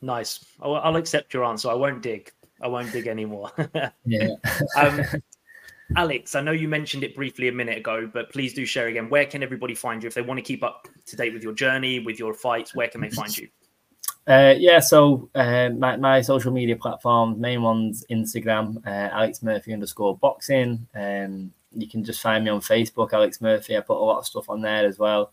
nice. 0.00 0.44
I'll, 0.60 0.76
I'll 0.76 0.96
accept 0.96 1.34
your 1.34 1.44
answer. 1.44 1.68
I 1.68 1.74
won't 1.74 2.00
dig. 2.00 2.30
I 2.62 2.68
won't 2.68 2.92
dig 2.92 3.08
anymore. 3.08 3.50
yeah. 4.06 4.36
um, 4.76 5.00
Alex, 5.96 6.36
I 6.36 6.42
know 6.42 6.52
you 6.52 6.68
mentioned 6.68 7.02
it 7.02 7.16
briefly 7.16 7.48
a 7.48 7.52
minute 7.52 7.78
ago, 7.78 8.08
but 8.12 8.30
please 8.30 8.54
do 8.54 8.64
share 8.64 8.86
again. 8.86 9.10
Where 9.10 9.26
can 9.26 9.42
everybody 9.42 9.74
find 9.74 10.00
you 10.00 10.06
if 10.06 10.14
they 10.14 10.22
want 10.22 10.38
to 10.38 10.42
keep 10.42 10.62
up 10.62 10.86
to 11.06 11.16
date 11.16 11.34
with 11.34 11.42
your 11.42 11.54
journey, 11.54 11.98
with 11.98 12.20
your 12.20 12.34
fights? 12.34 12.72
Where 12.72 12.86
can 12.86 13.00
they 13.00 13.10
find 13.10 13.36
you? 13.36 13.48
Uh, 14.26 14.54
yeah, 14.56 14.80
so 14.80 15.28
uh, 15.34 15.68
my, 15.70 15.96
my 15.96 16.20
social 16.22 16.50
media 16.52 16.76
platforms, 16.76 17.38
main 17.38 17.62
ones 17.62 18.04
Instagram, 18.10 18.76
uh, 18.86 19.10
Alex 19.12 19.42
Murphy 19.42 19.72
underscore 19.72 20.16
boxing. 20.16 20.86
Um, 20.94 21.52
you 21.72 21.86
can 21.88 22.04
just 22.04 22.22
find 22.22 22.44
me 22.44 22.50
on 22.50 22.60
Facebook, 22.60 23.12
Alex 23.12 23.42
Murphy. 23.42 23.76
I 23.76 23.80
put 23.80 23.98
a 23.98 24.04
lot 24.04 24.18
of 24.18 24.26
stuff 24.26 24.48
on 24.48 24.62
there 24.62 24.86
as 24.86 24.98
well. 24.98 25.30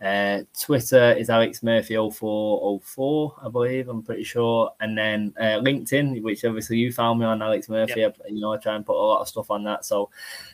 Uh, 0.00 0.42
Twitter 0.60 1.12
is 1.12 1.28
Alex 1.28 1.62
Murphy 1.62 1.94
0404, 1.96 3.34
I 3.42 3.48
believe. 3.48 3.88
I'm 3.88 4.02
pretty 4.02 4.22
sure. 4.22 4.70
And 4.80 4.96
then 4.96 5.34
uh, 5.38 5.58
LinkedIn, 5.60 6.22
which 6.22 6.44
obviously 6.44 6.78
you 6.78 6.92
found 6.92 7.18
me 7.18 7.26
on 7.26 7.42
Alex 7.42 7.68
Murphy. 7.68 8.00
Yep. 8.00 8.18
I, 8.24 8.28
you 8.28 8.40
know, 8.40 8.52
I 8.52 8.58
try 8.58 8.76
and 8.76 8.86
put 8.86 8.96
a 8.96 9.02
lot 9.04 9.20
of 9.20 9.28
stuff 9.28 9.50
on 9.50 9.64
that. 9.64 9.84
So 9.84 10.08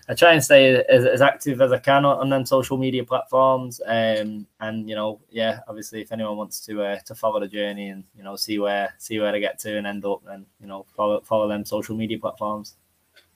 I 0.09 0.15
try 0.15 0.33
and 0.33 0.43
stay 0.43 0.83
as, 0.85 1.05
as 1.05 1.21
active 1.21 1.61
as 1.61 1.73
I 1.73 1.79
can 1.79 2.07
on, 2.07 2.19
on 2.19 2.31
them 2.31 2.47
social 2.47 2.79
media 2.79 3.05
platforms. 3.05 3.83
Um, 3.87 4.47
and 4.61 4.89
you 4.89 4.95
know, 4.95 5.21
yeah, 5.31 5.61
obviously, 5.69 6.01
if 6.01 6.11
anyone 6.11 6.39
wants 6.39 6.65
to 6.67 6.83
uh, 6.83 6.99
to 7.01 7.15
follow 7.15 7.39
the 7.39 7.49
journey 7.49 7.89
and 7.89 8.05
you 8.17 8.23
know 8.23 8.37
see 8.37 8.59
where 8.59 8.95
see 8.97 9.21
where 9.21 9.35
I 9.35 9.41
get 9.41 9.59
to 9.61 9.77
and 9.77 9.87
end 9.87 10.07
up, 10.07 10.23
then 10.25 10.47
you 10.59 10.67
know 10.67 10.87
follow 10.97 11.21
follow 11.21 11.49
them 11.49 11.67
social 11.67 11.95
media 11.95 12.19
platforms. 12.19 12.77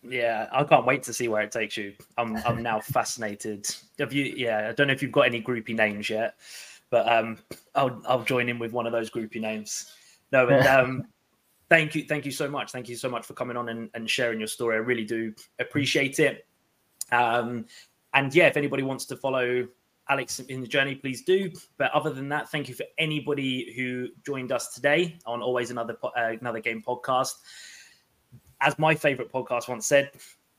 Yeah, 0.03 0.49
I 0.53 0.65
can't 0.65 0.87
wait 0.87 1.03
to 1.05 1.13
see 1.13 1.29
where 1.29 1.43
it 1.43 1.53
takes 1.53 1.77
you. 1.77 1.95
I'm 2.17 2.37
I'm 2.39 2.63
now 2.63 2.81
fascinated. 2.83 3.69
Have 3.99 4.13
you? 4.13 4.25
Yeah, 4.25 4.69
I 4.69 4.73
don't 4.73 4.87
know 4.87 4.93
if 4.93 5.03
you've 5.03 5.13
got 5.13 5.27
any 5.27 5.43
groupie 5.43 5.75
names 5.75 6.09
yet, 6.09 6.35
but 6.91 7.11
um, 7.11 7.39
I'll 7.75 8.01
I'll 8.07 8.23
join 8.23 8.49
in 8.49 8.59
with 8.59 8.73
one 8.73 8.87
of 8.87 8.93
those 8.93 9.11
groupie 9.11 9.41
names. 9.41 9.93
No, 10.33 10.47
but 10.47 10.67
um, 10.69 11.05
thank 11.69 11.95
you, 11.95 12.05
thank 12.05 12.25
you 12.25 12.33
so 12.33 12.49
much. 12.49 12.71
Thank 12.71 12.89
you 12.89 12.97
so 12.97 13.09
much 13.09 13.27
for 13.27 13.35
coming 13.35 13.57
on 13.57 13.69
and, 13.69 13.91
and 13.95 14.09
sharing 14.09 14.39
your 14.39 14.49
story. 14.49 14.77
I 14.77 14.81
really 14.81 15.05
do 15.05 15.35
appreciate 15.59 16.19
it. 16.19 16.47
Um, 17.11 17.67
and 18.15 18.35
yeah, 18.35 18.47
if 18.47 18.57
anybody 18.57 18.83
wants 18.83 19.05
to 19.07 19.17
follow 19.17 19.67
Alex 20.09 20.41
in 20.41 20.61
the 20.61 20.67
journey, 20.67 20.95
please 20.95 21.23
do. 21.23 21.51
But 21.77 21.93
other 21.93 22.11
than 22.11 22.29
that, 22.31 22.51
thank 22.51 22.69
you 22.69 22.75
for 22.75 22.85
anybody 22.99 23.73
who 23.77 24.09
joined 24.25 24.53
us 24.53 24.75
today 24.75 25.19
on 25.27 25.43
Always 25.43 25.71
Another 25.71 25.97
uh, 26.03 26.33
Another 26.41 26.61
Game 26.61 26.83
podcast 26.87 27.35
as 28.61 28.79
my 28.79 28.95
favorite 28.95 29.33
podcast 29.33 29.69
once 29.69 29.87
said, 29.87 30.11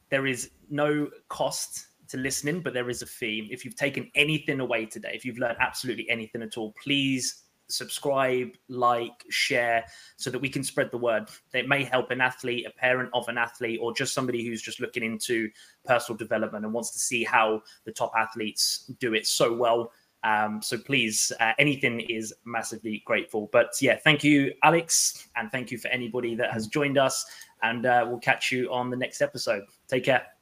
there 0.09 0.25
is 0.25 0.51
no 0.69 1.09
cost 1.27 1.87
to 2.09 2.17
listening, 2.17 2.61
but 2.61 2.73
there 2.73 2.89
is 2.89 3.01
a 3.01 3.05
fee. 3.05 3.47
If 3.51 3.63
you've 3.63 3.75
taken 3.75 4.09
anything 4.15 4.59
away 4.59 4.85
today, 4.85 5.11
if 5.13 5.23
you've 5.25 5.37
learned 5.37 5.57
absolutely 5.59 6.09
anything 6.09 6.41
at 6.41 6.57
all, 6.57 6.73
please 6.81 7.43
subscribe, 7.67 8.49
like, 8.67 9.23
share, 9.29 9.85
so 10.17 10.31
that 10.31 10.39
we 10.39 10.49
can 10.49 10.63
spread 10.63 10.89
the 10.89 10.97
word. 10.97 11.29
It 11.53 11.67
may 11.67 11.83
help 11.83 12.09
an 12.09 12.19
athlete, 12.19 12.65
a 12.65 12.71
parent 12.71 13.11
of 13.13 13.27
an 13.27 13.37
athlete, 13.37 13.79
or 13.79 13.93
just 13.93 14.13
somebody 14.13 14.43
who's 14.43 14.61
just 14.61 14.79
looking 14.79 15.03
into 15.03 15.49
personal 15.85 16.17
development 16.17 16.65
and 16.65 16.73
wants 16.73 16.89
to 16.91 16.99
see 16.99 17.23
how 17.23 17.61
the 17.85 17.91
top 17.91 18.11
athletes 18.17 18.91
do 18.99 19.13
it 19.13 19.27
so 19.27 19.53
well. 19.53 19.91
Um, 20.23 20.61
so 20.61 20.77
please, 20.77 21.31
uh, 21.39 21.53
anything 21.59 22.01
is 22.01 22.33
massively 22.43 23.03
grateful. 23.05 23.49
But 23.53 23.69
yeah, 23.79 23.97
thank 24.03 24.23
you, 24.23 24.53
Alex, 24.63 25.29
and 25.35 25.51
thank 25.51 25.71
you 25.71 25.77
for 25.77 25.87
anybody 25.89 26.35
that 26.35 26.51
has 26.51 26.67
joined 26.67 26.97
us 26.97 27.25
and 27.63 27.85
uh, 27.85 28.05
we'll 28.07 28.19
catch 28.19 28.51
you 28.51 28.71
on 28.71 28.89
the 28.89 28.97
next 28.97 29.21
episode. 29.21 29.63
Take 29.87 30.05
care. 30.05 30.38